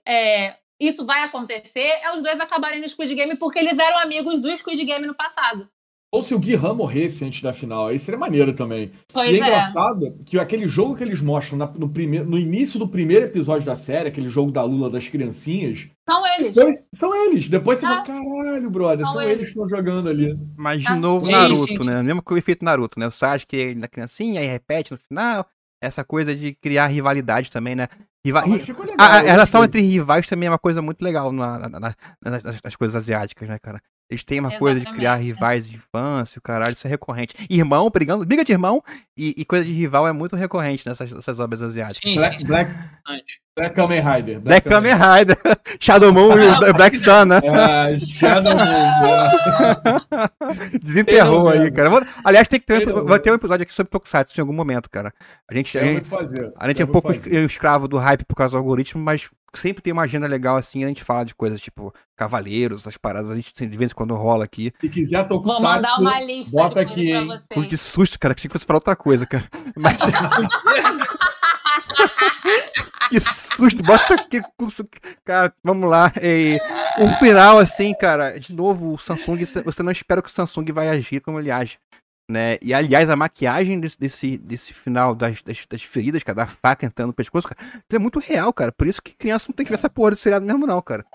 [0.06, 4.40] é, isso vai acontecer é os dois acabarem no Squid Game porque eles eram amigos
[4.40, 5.68] do Squid Game no passado.
[6.10, 8.90] Ou se o Guihan morresse antes da final, aí seria maneiro também.
[9.12, 9.42] Pois e é é.
[9.42, 13.66] engraçado que aquele jogo que eles mostram na- no, primeiro, no início do primeiro episódio
[13.66, 16.54] da série, aquele jogo da Lula das criancinhas, São eles.
[16.54, 17.46] depois- são eles.
[17.50, 18.02] Depois você Ah.
[18.02, 19.32] fala, caralho, brother, São são, eles.
[19.34, 20.34] eles que estão jogando ali.
[20.56, 20.96] Mas de Ah.
[20.96, 21.86] novo Naruto, sim, sim.
[21.90, 22.02] né?
[22.02, 23.06] Mesmo que o efeito Naruto, né?
[23.06, 25.46] O Sasuke ele na criancinha, aí repete no final.
[25.80, 27.88] Essa coisa de criar rivalidade também, né?
[28.24, 28.42] Riva-
[28.98, 31.94] Ah, a, a relação entre rivais também é uma coisa muito legal na- na- na-
[32.24, 33.80] nas, nas- coisas asiáticas, né, cara?
[34.10, 35.34] Eles têm uma coisa de criar Exatamente.
[35.34, 37.34] rivais de infância, o caralho, isso é recorrente.
[37.48, 38.82] Irmão brigando, briga de irmão
[39.16, 42.10] e, e coisa de rival é muito recorrente nessas, nessas obras asiáticas.
[42.10, 42.70] Sim, Black, sim, Black,
[43.58, 44.40] Black Kamen Rider.
[44.40, 45.36] Black Kamen Rider,
[45.80, 47.40] Shadow Moon e o Black Sun, né?
[47.42, 48.64] É, Shadow Moon.
[48.64, 50.68] é.
[50.82, 51.90] Desenterrou Ele aí, cara.
[51.90, 53.06] Vou- aliás, tem que ter um, mesmo.
[53.08, 55.12] vai ter um episódio aqui sobre Tokusatsu em algum momento, cara.
[55.50, 56.06] A gente, a gente,
[56.56, 57.34] a gente é um pouco fazer.
[57.34, 60.84] es- escravo do hype por causa do algoritmo, mas sempre tem uma agenda legal assim,
[60.84, 64.14] a gente fala de coisas tipo Cavaleiros, as paradas, a gente de vez em quando
[64.14, 64.72] rola aqui.
[64.80, 67.46] Se quiser Vou Tokusatsu, mandar uma lista bota de aqui, pra vocês.
[67.54, 69.44] Pô, que susto, cara, que achei que fosse falar outra coisa, cara.
[69.76, 69.96] Mas...
[73.10, 74.40] que susto, bota aqui.
[75.24, 76.12] Cara, vamos lá.
[76.22, 76.58] E,
[76.98, 80.88] o final, assim, cara, de novo, o Samsung, você não espera que o Samsung vai
[80.88, 81.78] agir como ele age.
[82.30, 82.58] Né?
[82.60, 86.84] E aliás, a maquiagem desse, desse, desse final das, das, das feridas, cara, da faca
[86.84, 88.70] entrando no pescoço, cara, é muito real, cara.
[88.70, 91.06] Por isso que criança não tem que ver essa porra desse seriado mesmo, não, cara.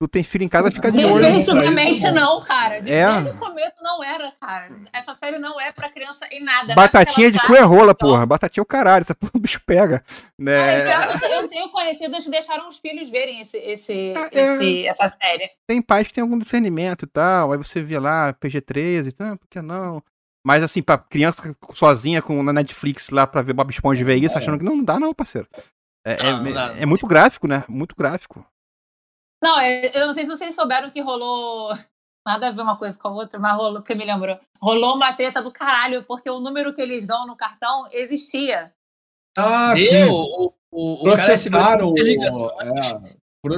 [0.00, 1.20] Tu tem filho em casa, fica de olho.
[1.24, 2.76] Definitivamente não, cara.
[2.76, 2.82] É.
[2.82, 4.68] Desde o começo não era, cara.
[4.92, 6.72] Essa série não é pra criança em nada.
[6.72, 8.24] Batatinha de cu é rola, porra.
[8.24, 9.98] Batatinha é o caralho, essa porra o bicho pega.
[9.98, 11.14] Cara, Né?
[11.14, 14.40] e que eu eu tenho conhecidos que deixaram os filhos verem esse, esse, Ah, é.
[14.54, 15.50] esse- essa série.
[15.66, 19.36] Tem pais que tem algum discernimento e tal, aí você vê lá PG-13 e tal,
[19.36, 20.00] por que não?
[20.46, 21.42] Mas assim, pra criança
[21.74, 24.38] sozinha com na Netflix lá pra ver Bob Esponja e ver isso, É.
[24.38, 25.48] achando que não, não dá não, parceiro.
[26.06, 26.74] É, é- Não, não dá.
[26.78, 27.64] é muito gráfico, né?
[27.68, 28.46] Muito gráfico.
[29.42, 31.76] Não, eu eu não sei se vocês souberam que rolou.
[32.26, 34.38] Nada a ver uma coisa com a outra, mas rolou, que me lembrou.
[34.60, 38.70] Rolou uma treta do caralho, porque o número que eles dão no cartão existia.
[39.36, 40.04] Ah, Deu, sim.
[40.10, 41.60] o, o, o cara recebeu.
[41.60, 41.64] É,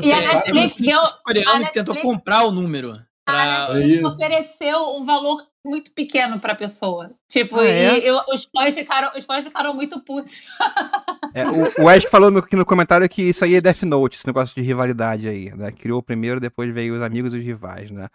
[0.02, 0.20] E a.
[0.52, 1.00] Netflix deu.
[1.00, 2.92] a que tentou Netflix- comprar o número.
[2.92, 3.68] A Pra...
[3.74, 4.06] Netflix isso.
[4.08, 7.10] ofereceu um valor muito pequeno pra pessoa.
[7.28, 7.98] Tipo, Ah, é?
[7.98, 10.40] e eu- os, fãs ficaram, os fãs ficaram muito putos.
[11.32, 14.16] É, o, o Ash falou no, aqui no comentário que isso aí é Death Note,
[14.16, 15.70] esse negócio de rivalidade aí, né?
[15.70, 18.08] Criou o primeiro, depois veio os amigos e os rivais, né?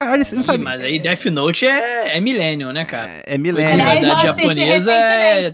[0.00, 0.62] Caralho, você não sabe.
[0.62, 3.08] Mas aí Death Note é, é Millennium, né, cara?
[3.08, 3.84] É, é milênio.
[3.84, 5.50] Assisti japonesa é-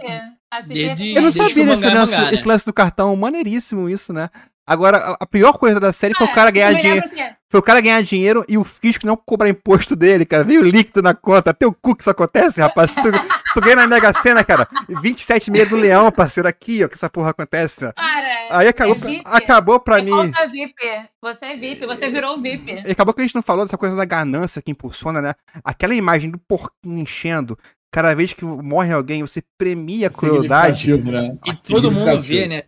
[0.66, 1.14] desde-.
[1.14, 2.35] Eu não sabia desse lance, mangá, né?
[2.35, 4.28] esse lance do cartão, maneiríssimo isso, né?
[4.71, 7.09] Agora, a, pior coisa da série foi o Ah, cara ganhar dinheiro.
[7.11, 10.45] que- Foi o cara ganhar dinheiro e o fisco não cobrar imposto dele, cara.
[10.45, 11.53] Veio líquido na conta.
[11.53, 12.93] Teu cu que isso acontece, rapaz.
[12.93, 16.89] Se tu, se tu ganha na Mega Sena, cara, 27,5 do leão, parceiro, aqui, ó,
[16.89, 17.85] que essa porra acontece.
[17.87, 17.93] ó.
[17.93, 19.23] Cara, Aí acabou, é VIP.
[19.27, 20.31] acabou pra é mim.
[20.53, 20.75] VIP.
[21.21, 22.83] Você é VIP, você virou VIP.
[22.87, 25.35] E acabou que a gente não falou dessa coisa da ganância que impulsiona, né?
[25.64, 27.59] Aquela imagem do porquinho enchendo.
[27.93, 30.97] Cada vez que morre alguém, você premia a crueldade.
[30.97, 31.37] Né?
[31.45, 32.62] E todo mundo vê, né?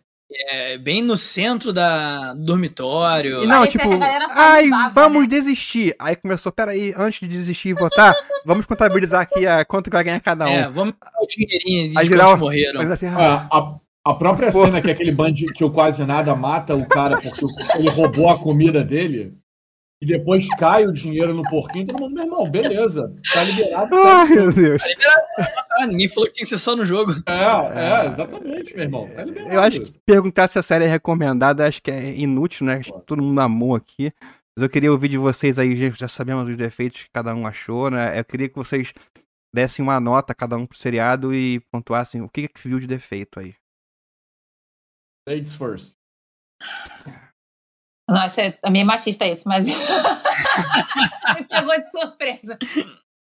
[0.48, 3.42] É, bem no centro da, do dormitório.
[3.42, 3.88] E não, Parece tipo,
[4.34, 5.28] ai, vamos né?
[5.28, 5.94] desistir.
[5.98, 8.14] Aí começou, peraí, antes de desistir e votar,
[8.44, 10.50] vamos contabilizar aqui a quanto que vai ganhar cada um.
[10.50, 12.80] É, vamos o dinheirinho de Aí geral- morreram.
[12.82, 13.58] Mas assim, ah, Ah,
[14.04, 14.66] a, a própria Porra.
[14.66, 17.44] cena que aquele bandido que o quase nada mata o cara porque
[17.78, 19.34] ele roubou a comida dele
[20.02, 23.88] e depois cai o dinheiro no porquinho, todo mundo, meu irmão, beleza, tá liberado.
[23.88, 24.82] Tá ai, meu Deus.
[25.78, 27.12] Ah, ninguém falou que tinha que ser só no jogo.
[27.24, 29.08] É, é, exatamente, meu irmão.
[29.14, 29.54] Tá liberado.
[29.54, 32.78] Eu acho que perguntar se a série é recomendada, acho que é inútil, né?
[32.78, 34.12] Acho que todo mundo amou aqui.
[34.56, 37.46] Mas eu queria ouvir de vocês aí, gente, já sabemos os defeitos que cada um
[37.46, 38.18] achou, né?
[38.18, 38.92] Eu queria que vocês
[39.54, 43.38] dessem uma nota cada um pro seriado e pontuassem o que que viu de defeito
[43.38, 43.54] aí.
[45.28, 45.92] Ladies first.
[48.12, 49.64] Nossa, é, minha é machista isso, mas.
[51.34, 52.58] Me pegou de surpresa.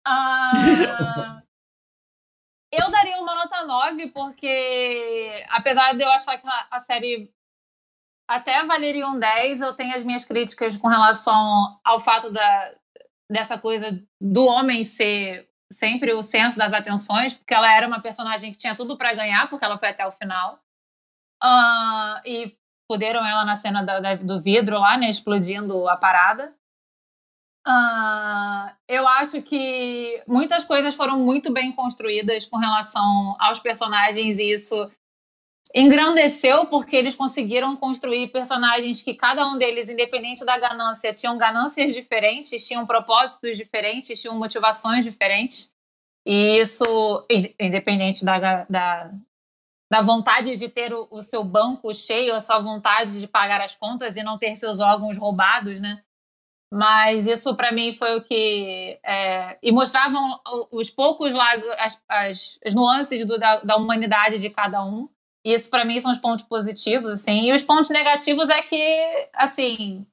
[0.05, 1.41] Ah,
[2.71, 7.31] Eu daria uma nota 9, porque apesar de eu achar que a, série
[8.27, 12.75] até valeria um 10, eu tenho as minhas críticas com relação ao fato da,
[13.29, 18.51] dessa coisa do homem ser sempre o centro das atenções, porque ela era uma personagem
[18.51, 20.59] que tinha tudo pra ganhar, porque ela foi até o final.
[21.41, 22.57] Ah, e
[22.89, 25.09] fuderam ela na cena da- da- do vidro lá, né?
[25.11, 26.53] Explodindo a parada.
[27.65, 34.53] Ah, eu acho que muitas coisas foram muito bem construídas com relação aos personagens e
[34.53, 34.89] isso
[35.75, 41.93] engrandeceu porque eles conseguiram construir personagens que cada um deles, independente da ganância, tinham ganâncias
[41.93, 45.69] diferentes, tinham propósitos diferentes, tinham motivações diferentes.
[46.25, 46.83] E isso,
[47.29, 49.11] in- independente da, da,
[49.91, 53.75] da vontade de ter o, o seu banco cheio, a sua vontade de pagar as
[53.75, 56.03] contas e não ter seus órgãos roubados, né?
[56.71, 60.39] Mas isso para mim foi o que é, e mostravam
[60.71, 65.09] os poucos lados, as, as, as nuances do- da, da humanidade de cada um.
[65.43, 67.45] E isso para mim são os pontos positivos, assim.
[67.45, 70.05] E os pontos negativos é que, assim,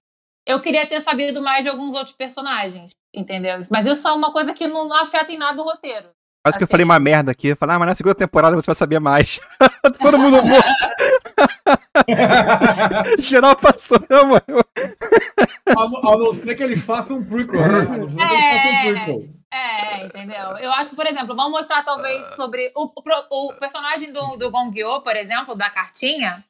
[0.46, 3.66] eu queria ter sabido mais de alguns outros personagens, entendeu?
[3.68, 6.08] Mas isso é uma coisa que não, não afeta em nada o roteiro.
[6.46, 6.70] Quase que eu Assim.
[6.70, 7.48] falei uma merda aqui.
[7.48, 9.40] Eu falei, ah, mas na segunda temporada você vai saber mais.
[10.00, 10.68] Todo mundo morto.
[13.18, 14.64] Geral passou, né, mano?
[15.66, 17.78] a, não- a não ser que eles façam um prequel, né?
[17.98, 19.36] Eles façam um prequel.
[19.52, 20.56] É, entendeu?
[20.58, 24.48] Eu acho que, por exemplo, vamos mostrar talvez sobre o, o, o personagem do, do
[24.50, 26.44] Gongyo, por exemplo, da cartinha,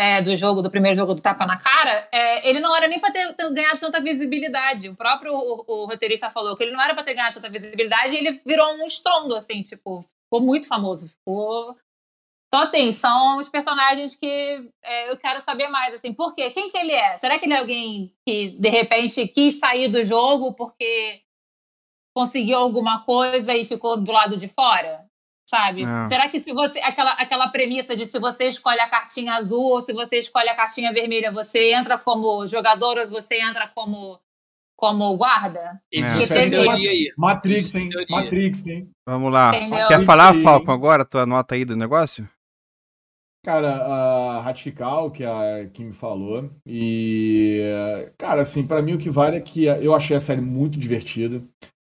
[0.00, 2.98] é, do jogo, do primeiro jogo do Tapa na Cara, é, ele não era nem
[2.98, 4.88] pra ter, ter ganhado tanta visibilidade.
[4.88, 8.14] O próprio o, o roteirista falou que ele não era pra ter ganhado tanta visibilidade
[8.14, 11.06] e ele virou um estrondo, assim, tipo, ficou muito famoso.
[11.06, 11.76] Ficou.
[12.48, 16.48] Então, assim, são os personagens que é, eu quero saber mais, assim, por quê?
[16.48, 17.18] Quem que ele é?
[17.18, 21.20] Será que ele é alguém que, de repente, quis sair do jogo porque
[22.16, 25.09] conseguiu alguma coisa e ficou do lado de fora?
[25.50, 25.82] Sabe?
[25.82, 26.08] É.
[26.08, 26.78] Será que se você.
[26.78, 30.54] Aquela, aquela premissa de se você escolhe a cartinha azul ou se você escolhe a
[30.54, 34.20] cartinha vermelha, você entra como jogador ou você entra como,
[34.76, 35.82] como guarda?
[35.90, 36.48] Existe É.
[36.48, 37.12] teoria aí.
[37.18, 37.88] Matrix, hein?
[37.88, 38.06] Teoria.
[38.08, 38.90] Matrix, hein?
[39.04, 39.48] Vamos lá.
[39.56, 39.88] Entendeu?
[39.88, 40.32] Quer falar.
[40.34, 41.04] Falcon, agora?
[41.04, 42.28] Tua nota aí do negócio?
[43.44, 46.48] Cara, a ratificar o que a Kim falou.
[46.64, 47.60] E,
[48.18, 51.42] cara, assim, para mim o que vale é que eu achei a série muito divertida.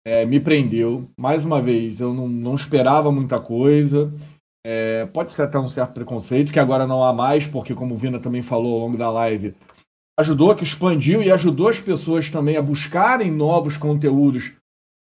[0.08, 1.06] É, me prendeu.
[1.18, 4.10] Mais uma vez, eu não, não esperava muita coisa.
[4.66, 7.98] É, pode ser até um certo preconceito, que agora não há mais, porque, como o
[7.98, 9.54] Vina também falou ao longo da live,
[10.18, 14.50] ajudou, que expandiu e ajudou as pessoas também a buscarem novos conteúdos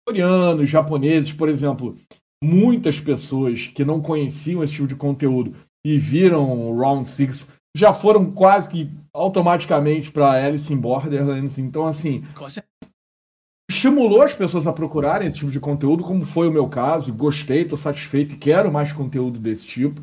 [0.09, 1.99] coreanos, japoneses, por exemplo.
[2.43, 7.47] Muitas pessoas que não conheciam esse tipo de conteúdo e viram o Round Six
[7.77, 11.59] já foram quase que automaticamente para Alice in Borderlands.
[11.59, 12.25] Então, assim,
[13.71, 17.12] estimulou as pessoas a procurarem esse tipo de conteúdo, como foi o meu caso.
[17.12, 20.01] Gostei, estou satisfeito e quero mais conteúdo desse tipo.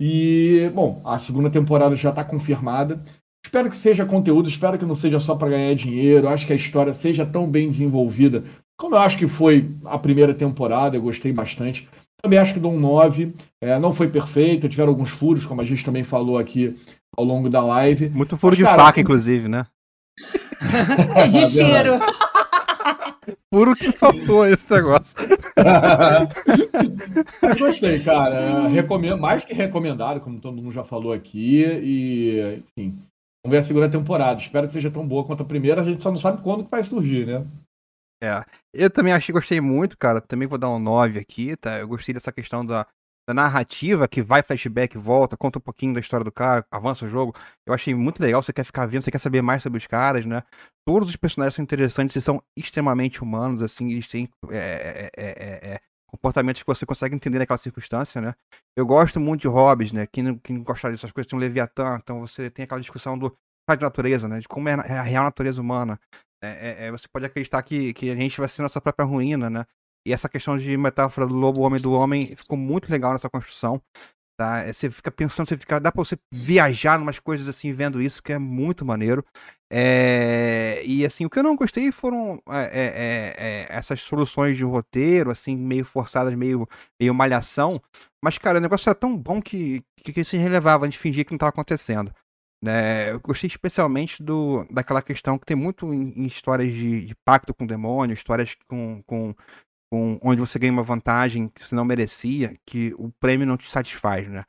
[0.00, 3.02] E, bom, a segunda temporada já está confirmada.
[3.44, 6.28] Espero que seja conteúdo, espero que não seja só para ganhar dinheiro.
[6.28, 8.44] Acho que a história seja tão bem desenvolvida
[8.80, 10.96] como eu acho que foi a primeira temporada.
[10.96, 11.86] Eu gostei bastante.
[12.22, 13.34] Também acho que dou um 9.
[13.60, 16.74] É, não foi perfeito, tiveram alguns furos, como a gente também falou aqui
[17.14, 18.08] ao longo da live.
[18.08, 19.66] Muito furo Mas, de cara, faca, inclusive, né?
[21.30, 22.00] de tiro.
[23.52, 25.16] Furo que faltou esse negócio.
[27.58, 28.68] Gostei, cara.
[28.68, 31.64] Recomendo, mais que recomendado, como todo mundo já falou aqui.
[31.64, 32.98] E, enfim,
[33.44, 34.40] vamos ver a segunda temporada.
[34.40, 35.82] Espero que seja tão boa quanto a primeira.
[35.82, 37.46] A gente só não sabe quando que vai surgir, né?
[38.22, 38.44] É.
[38.72, 40.20] Eu também achei, gostei muito, cara.
[40.20, 41.78] Também vou dar um 9 aqui, tá?
[41.78, 42.86] Eu gostei dessa questão da,
[43.28, 47.08] da narrativa, que vai flashback, volta, conta um pouquinho da história do cara, avança o
[47.08, 47.34] jogo.
[47.66, 50.26] Eu achei muito legal, você quer ficar vendo, você quer saber mais sobre os caras,
[50.26, 50.42] né?
[50.86, 55.80] Todos os personagens são interessantes e são extremamente humanos, assim, eles têm é, é, é,
[56.10, 58.34] comportamentos que você consegue entender naquela circunstância, né?
[58.76, 60.06] Eu gosto muito de hobbies, né?
[60.06, 63.16] Quem não, quem não gosta dessas coisas tem um Leviatã, então você tem aquela discussão
[63.16, 63.36] do
[63.76, 64.40] de natureza, né?
[64.40, 66.00] De como é a real natureza humana.
[66.42, 69.48] É, é, é, você pode acreditar que, que a gente vai ser nossa própria ruína,
[69.48, 69.66] né?
[70.06, 73.80] E essa questão de metáfora do lobo, homem do homem, ficou muito legal nessa construção.
[74.40, 74.60] Tá?
[74.60, 78.00] É, você fica pensando, você fica, dá pra você viajar em umas coisas assim, vendo
[78.00, 79.22] isso, que é muito maneiro.
[79.70, 85.30] É, e assim, o que eu não gostei foram é, é, essas soluções de roteiro,
[85.30, 86.66] assim, meio forçadas, meio,
[86.98, 87.78] meio malhação.
[88.24, 91.22] Mas, cara, o negócio era tão bom que, que, que se relevava, a gente fingia
[91.22, 92.10] que não estava acontecendo.
[92.62, 93.12] Né?
[93.12, 97.54] Eu gostei especialmente do, daquela questão que tem muito em, em histórias de, de, pacto
[97.54, 99.34] com demônio, histórias com, com,
[99.90, 103.70] com, onde você ganha uma vantagem que você não merecia, que o prêmio não te
[103.70, 104.44] satisfaz, né?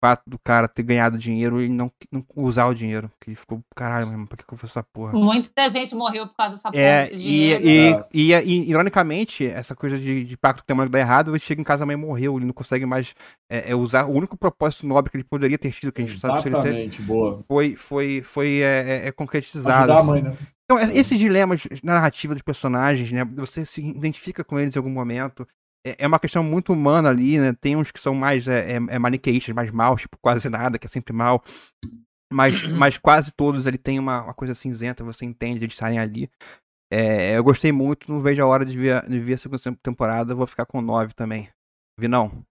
[0.00, 3.10] fato do cara ter ganhado dinheiro e não, não usar o dinheiro.
[3.20, 5.12] Que ele ficou, caralho, mesmo, por que, eu fiz essa porra?
[5.12, 7.64] Muita gente morreu por causa dessa é, porra de dinheiro.
[7.64, 10.98] E, e, e, e, ironicamente, essa coisa de, de pacto que tem uma que dá
[10.98, 13.14] errado, ele chega em casa, a mãe morreu, ele não consegue mais
[13.50, 16.16] é, é, usar o único propósito nobre que ele poderia ter tido, que a gente
[16.16, 17.44] Exatamente, sabe se ele ter, boa.
[17.46, 19.92] foi, foi, foi é, é, é concretizado.
[19.92, 20.06] Assim.
[20.06, 20.36] Mãe, né?
[20.70, 23.24] Então, esses dilemas na narrativa dos personagens, né?
[23.24, 25.44] Você se identifica com eles em algum momento.
[25.84, 27.52] É, é uma questão muito humana ali, né?
[27.60, 30.86] Tem uns que são mais é, é, é maniqueístas, mais maus, tipo quase nada, que
[30.86, 31.42] é sempre mal.
[32.32, 32.76] Mas, uhum.
[32.76, 36.30] mas quase todos ele tem uma, uma coisa cinzenta, você entende de estarem ali.
[36.92, 40.36] É, eu gostei muito, não vejo a hora de ver, de ver a segunda temporada,
[40.36, 41.48] vou ficar com 9 também.
[41.98, 42.44] Vi não?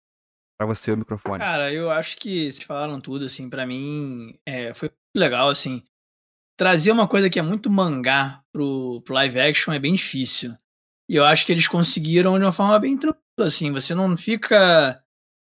[0.60, 1.42] Pra você o microfone.
[1.42, 5.82] Cara, eu acho que vocês falaram tudo, assim, para mim é, foi legal, assim.
[6.60, 10.54] Trazer uma coisa que é muito mangá pro, pro live action é bem difícil.
[11.10, 13.72] E eu acho que eles conseguiram de uma forma bem tranquila, assim.
[13.72, 15.02] Você não fica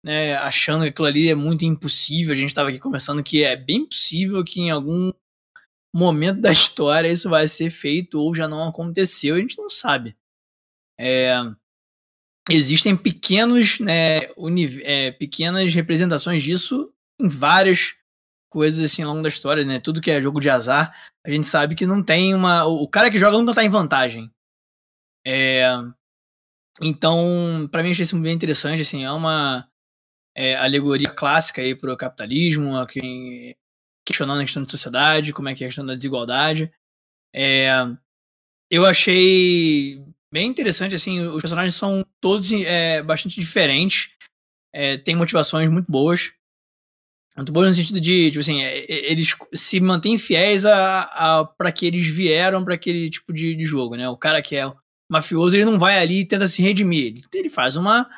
[0.04, 2.34] né, achando que aquilo ali é muito impossível.
[2.34, 5.10] A gente estava aqui conversando que é bem possível que em algum
[5.96, 9.36] momento da história isso vai ser feito ou já não aconteceu.
[9.36, 10.14] A gente não sabe.
[11.00, 11.38] É,
[12.50, 14.24] existem pequenos, né,
[14.82, 17.97] é, pequenas representações disso em várias
[18.48, 19.80] coisas assim ao longo da história, né?
[19.80, 20.94] Tudo que é jogo de azar,
[21.24, 22.64] a gente sabe que não tem uma.
[22.64, 24.30] O cara que joga nunca tá em vantagem.
[25.26, 25.64] É,
[26.80, 28.82] então, para mim, achei isso bem interessante.
[28.82, 29.68] Assim, é uma
[30.36, 33.56] é, alegoria clássica aí para o capitalismo, quem,
[34.06, 36.72] questionando a questão da sociedade, como é que é a questão da desigualdade.
[37.34, 37.68] É,
[38.70, 40.02] eu achei
[40.32, 44.10] bem interessante, assim, os personagens são todos é, bastante diferentes,
[44.72, 46.32] é, têm motivações muito boas,
[47.38, 51.44] muito boas no sentido de, tipo assim, é, é, eles se mantêm fiéis a, a
[51.44, 54.08] para que eles vieram para aquele tipo de, de, jogo, né?
[54.08, 54.70] O cara que é
[55.08, 57.22] mafioso, ele não vai ali e tenta se redimir.
[57.32, 58.10] Ele faz uma,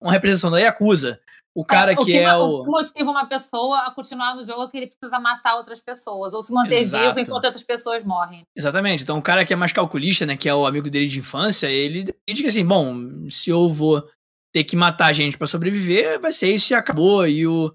[0.00, 1.20] uma representação da Yakuza.
[1.54, 2.60] O cara é, o que, que, é o...
[2.60, 5.80] o que motiva uma pessoa a continuar no jogo é que ele precisa matar outras
[5.80, 7.08] pessoas ou se manter Exato.
[7.08, 8.46] vivo enquanto outras pessoas morrem.
[8.56, 9.02] Exatamente.
[9.02, 11.66] Então o cara que é mais calculista, né, que é o amigo dele de infância,
[11.66, 14.02] ele diz que assim, bom, se eu vou
[14.50, 17.26] ter que matar gente para sobreviver, vai ser isso e acabou.
[17.26, 17.70] E o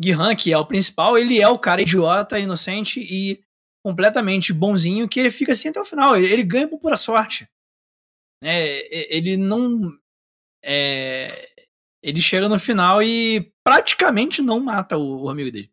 [0.00, 3.42] Gihan, que é o principal, ele é o cara idiota, inocente e
[3.84, 6.16] completamente bonzinho que ele fica assim até o final.
[6.16, 7.48] Ele, ele ganha por pura sorte.
[8.42, 8.80] Né?
[8.90, 9.92] Ele não.
[10.64, 11.48] É,
[12.02, 15.70] ele chega no final e praticamente não mata o, o amigo dele.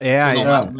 [0.00, 0.46] É, aí, não é.
[0.46, 0.72] mata.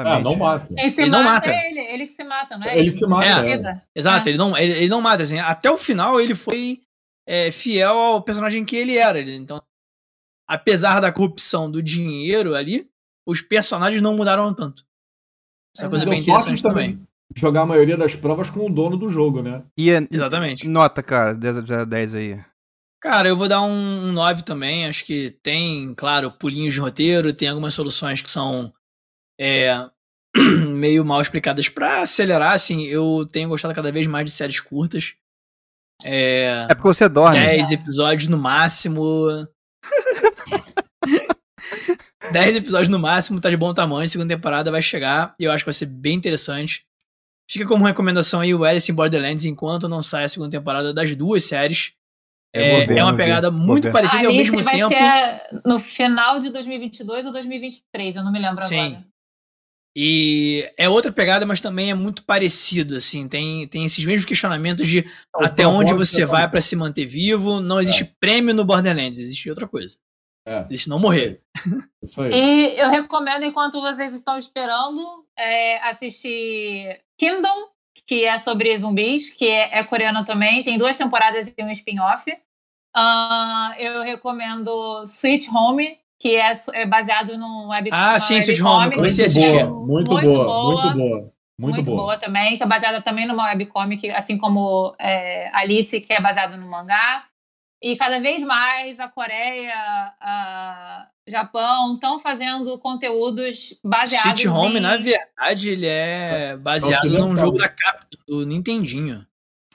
[0.00, 0.74] É, não mata.
[0.74, 1.50] Quem se Ele não mata, mata.
[1.50, 1.80] é ele.
[1.80, 2.78] Ele que se mata, não é?
[2.78, 3.42] Ele se mata, É.
[3.42, 3.86] suicida.
[3.94, 4.30] Exato, É.
[4.30, 5.38] ele, não, ele, ele não mata, assim.
[5.38, 6.80] Até o final ele foi
[7.26, 9.18] é, fiel ao personagem que ele era.
[9.18, 9.62] ele- Então,
[10.54, 12.88] apesar da corrupção do dinheiro ali,
[13.26, 14.84] os personagens não mudaram tanto.
[15.74, 17.00] Essa é uma coisa bem interessante também.
[17.34, 19.62] Jogar a maioria das provas com o dono do jogo, né?
[19.78, 20.68] E a- Exatamente.
[20.68, 22.44] nota, cara, 10 a 0 a 10 aí.
[23.00, 24.86] Cara, eu vou dar um, um 9 também.
[24.86, 28.72] Acho que tem, claro, pulinhos de roteiro, tem algumas soluções que são
[29.40, 29.74] é,
[30.68, 32.52] meio mal explicadas pra acelerar.
[32.52, 35.14] Assim, eu tenho gostado cada vez mais de séries curtas.
[36.04, 37.38] É, É porque você dorme.
[37.38, 39.48] 10 episódios no máximo.
[42.32, 44.08] 10 episódios no máximo, tá de bom tamanho.
[44.08, 46.84] Segunda temporada vai chegar e eu acho que vai ser bem interessante.
[47.50, 51.14] Fica como recomendação aí o Alice in Borderlands enquanto não sai a segunda temporada das
[51.14, 51.92] duas séries.
[52.54, 53.92] É, vou ver, é uma pegada vou muito ver.
[53.92, 54.94] parecida e ao Alice mesmo vai tempo.
[54.94, 58.78] ser no final de 2022 ou 2023, eu não me lembro Sim.
[58.78, 59.06] agora.
[59.94, 63.28] E é outra pegada, mas também é muito parecido, assim.
[63.28, 65.04] Tem, tem esses mesmos questionamentos de
[65.34, 67.60] até onde propósito você é vai pra se manter vivo.
[67.60, 69.98] Não existe prêmio no Borderlands, existe outra coisa.
[70.44, 70.64] É.
[70.68, 71.40] Existe não morrer.
[72.02, 72.32] Isso aí.
[72.32, 75.00] E eu recomendo, enquanto vocês estão esperando,
[75.38, 77.68] é, assistir Kingdom,
[78.06, 80.64] que é sobre zumbis, que é, é coreano também.
[80.64, 82.24] Tem duas temporadas e um spin-off.
[82.94, 88.86] Ah, eu recomendo Sweet Home, que é, é baseado num web Ah, sim, Sweet webcomic.
[88.86, 89.64] Home, comecei a Muito assistir.
[89.66, 90.82] boa, muito, Muito boa, boa.
[90.82, 91.32] muito boa.
[91.58, 92.02] Muito, Muito, boa.
[92.02, 92.18] boa.
[92.18, 96.66] também, que é baseada também numa webcomic, assim como é, Alice, que é baseado no
[96.68, 97.24] mangá.
[97.82, 99.74] E cada vez mais a Coreia,
[100.20, 104.80] a Japão estão fazendo conteúdos baseados Sweet Home, em...
[104.80, 107.28] na verdade, ele é baseado ocidental.
[107.28, 109.26] num jogo da Capcom, do Nintendinho.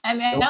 [0.02, 0.42] É mesmo?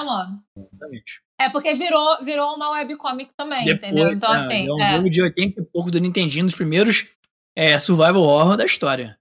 [0.57, 1.21] Exatamente.
[1.41, 4.13] É porque virou, virou uma webcomic também, Depois, entendeu?
[4.13, 4.97] Então, é, assim, é um é.
[4.97, 7.07] jogo de 80 e pouco do Nintendinho, dos primeiros
[7.57, 9.19] é, survival horror da história.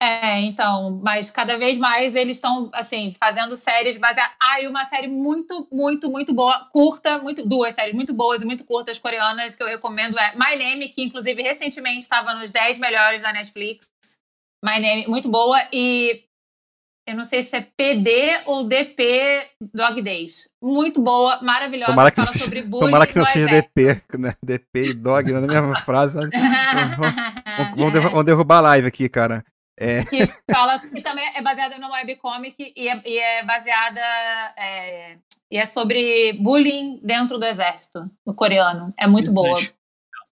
[0.00, 4.32] É, então, mas cada vez mais eles estão, assim, fazendo séries baseadas.
[4.40, 8.44] Ah, e uma série muito, muito, muito boa, curta, muito, duas séries muito boas e
[8.44, 12.78] muito curtas coreanas que eu recomendo é My Name, que inclusive recentemente estava nos 10
[12.78, 13.88] melhores da Netflix.
[14.64, 15.60] My Name, muito boa.
[15.72, 16.22] E
[17.08, 20.48] eu não sei se é PD ou DP Dog Days.
[20.62, 21.90] Muito boa, maravilhosa.
[21.90, 23.48] Tomara que, não seja, sobre bullying tomara que não seja.
[23.48, 24.34] DP, né?
[24.44, 26.20] DP e dog na mesma frase.
[26.20, 26.28] né?
[27.74, 29.44] Vamos derrubar a live aqui, cara.
[29.80, 34.00] É, que fala que também é baseada numa webcomic e é, e é baseada
[34.56, 35.18] é,
[35.48, 38.92] e é sobre bullying dentro do exército no coreano.
[38.98, 39.60] É muito boa,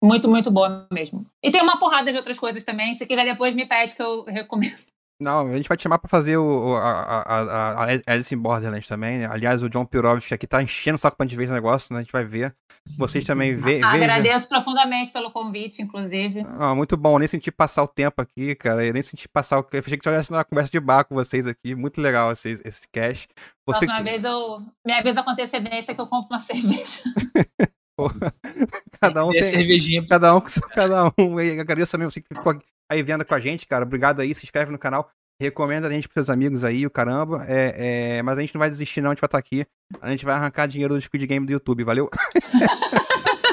[0.02, 1.24] muito muito boa mesmo.
[1.40, 2.94] E tem uma porrada de outras coisas também.
[2.96, 4.82] Se quiser depois me pede que eu recomendo.
[5.18, 8.86] Não, a gente vai te chamar pra fazer o, a, a, a, Alice in Borderlands
[8.86, 9.18] também.
[9.18, 9.26] né?
[9.26, 12.00] Aliás, o John Pirovski aqui tá enchendo o saco pra gente ver esse negócio, né?
[12.00, 12.54] A gente vai ver.
[12.98, 13.88] Vocês também vê, vejam.
[13.88, 16.46] Agradeço profundamente pelo convite, inclusive.
[16.58, 18.84] Ah, muito bom, eu nem senti passar o tempo aqui, cara.
[18.84, 19.66] Eu nem senti passar o.
[19.72, 21.74] Eu achei que tivesse uma conversa de bar com vocês aqui.
[21.74, 23.28] Muito legal esse, esse cast.
[23.66, 27.02] Você Próxima vez eu me avisa com antecedência que eu compro uma cerveja.
[29.00, 29.42] cada um tem.
[29.42, 30.40] cervejinha Cada um
[30.74, 31.40] cada um.
[31.40, 32.58] E agradeço também você que ficou
[32.90, 33.84] aí vendo com a gente, cara.
[33.84, 35.10] Obrigado aí, se inscreve no canal.
[35.40, 37.44] Recomenda a gente pros seus amigos aí, o caramba.
[37.46, 39.10] É, é, mas a gente não vai desistir, não.
[39.10, 39.66] A gente vai estar aqui.
[40.00, 42.08] A gente vai arrancar dinheiro do Squid Game do YouTube, valeu?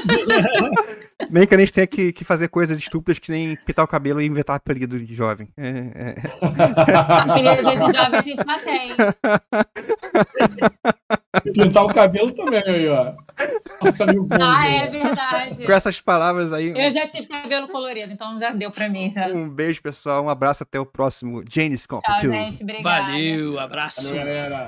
[1.29, 4.21] nem que a gente tenha que, que fazer coisas estúpidas que nem pintar o cabelo
[4.21, 5.49] e inventar apelido de jovem.
[5.57, 6.15] É, é.
[6.97, 8.89] Apelido desses jovens a gente já tem.
[11.53, 13.13] Pintar o cabelo também aí, ó.
[13.83, 15.65] Nossa, bom, Ah, é verdade.
[15.65, 19.11] Com essas palavras aí, Eu já tive cabelo colorido, então já deu pra mim.
[19.11, 19.27] Já.
[19.27, 20.23] um beijo, pessoal.
[20.23, 22.31] Um abraço até o próximo Janis Tchau, Competition.
[22.31, 22.63] gente.
[22.63, 23.03] Obrigada.
[23.07, 24.03] Valeu, abraço.
[24.03, 24.67] Valeu, galera.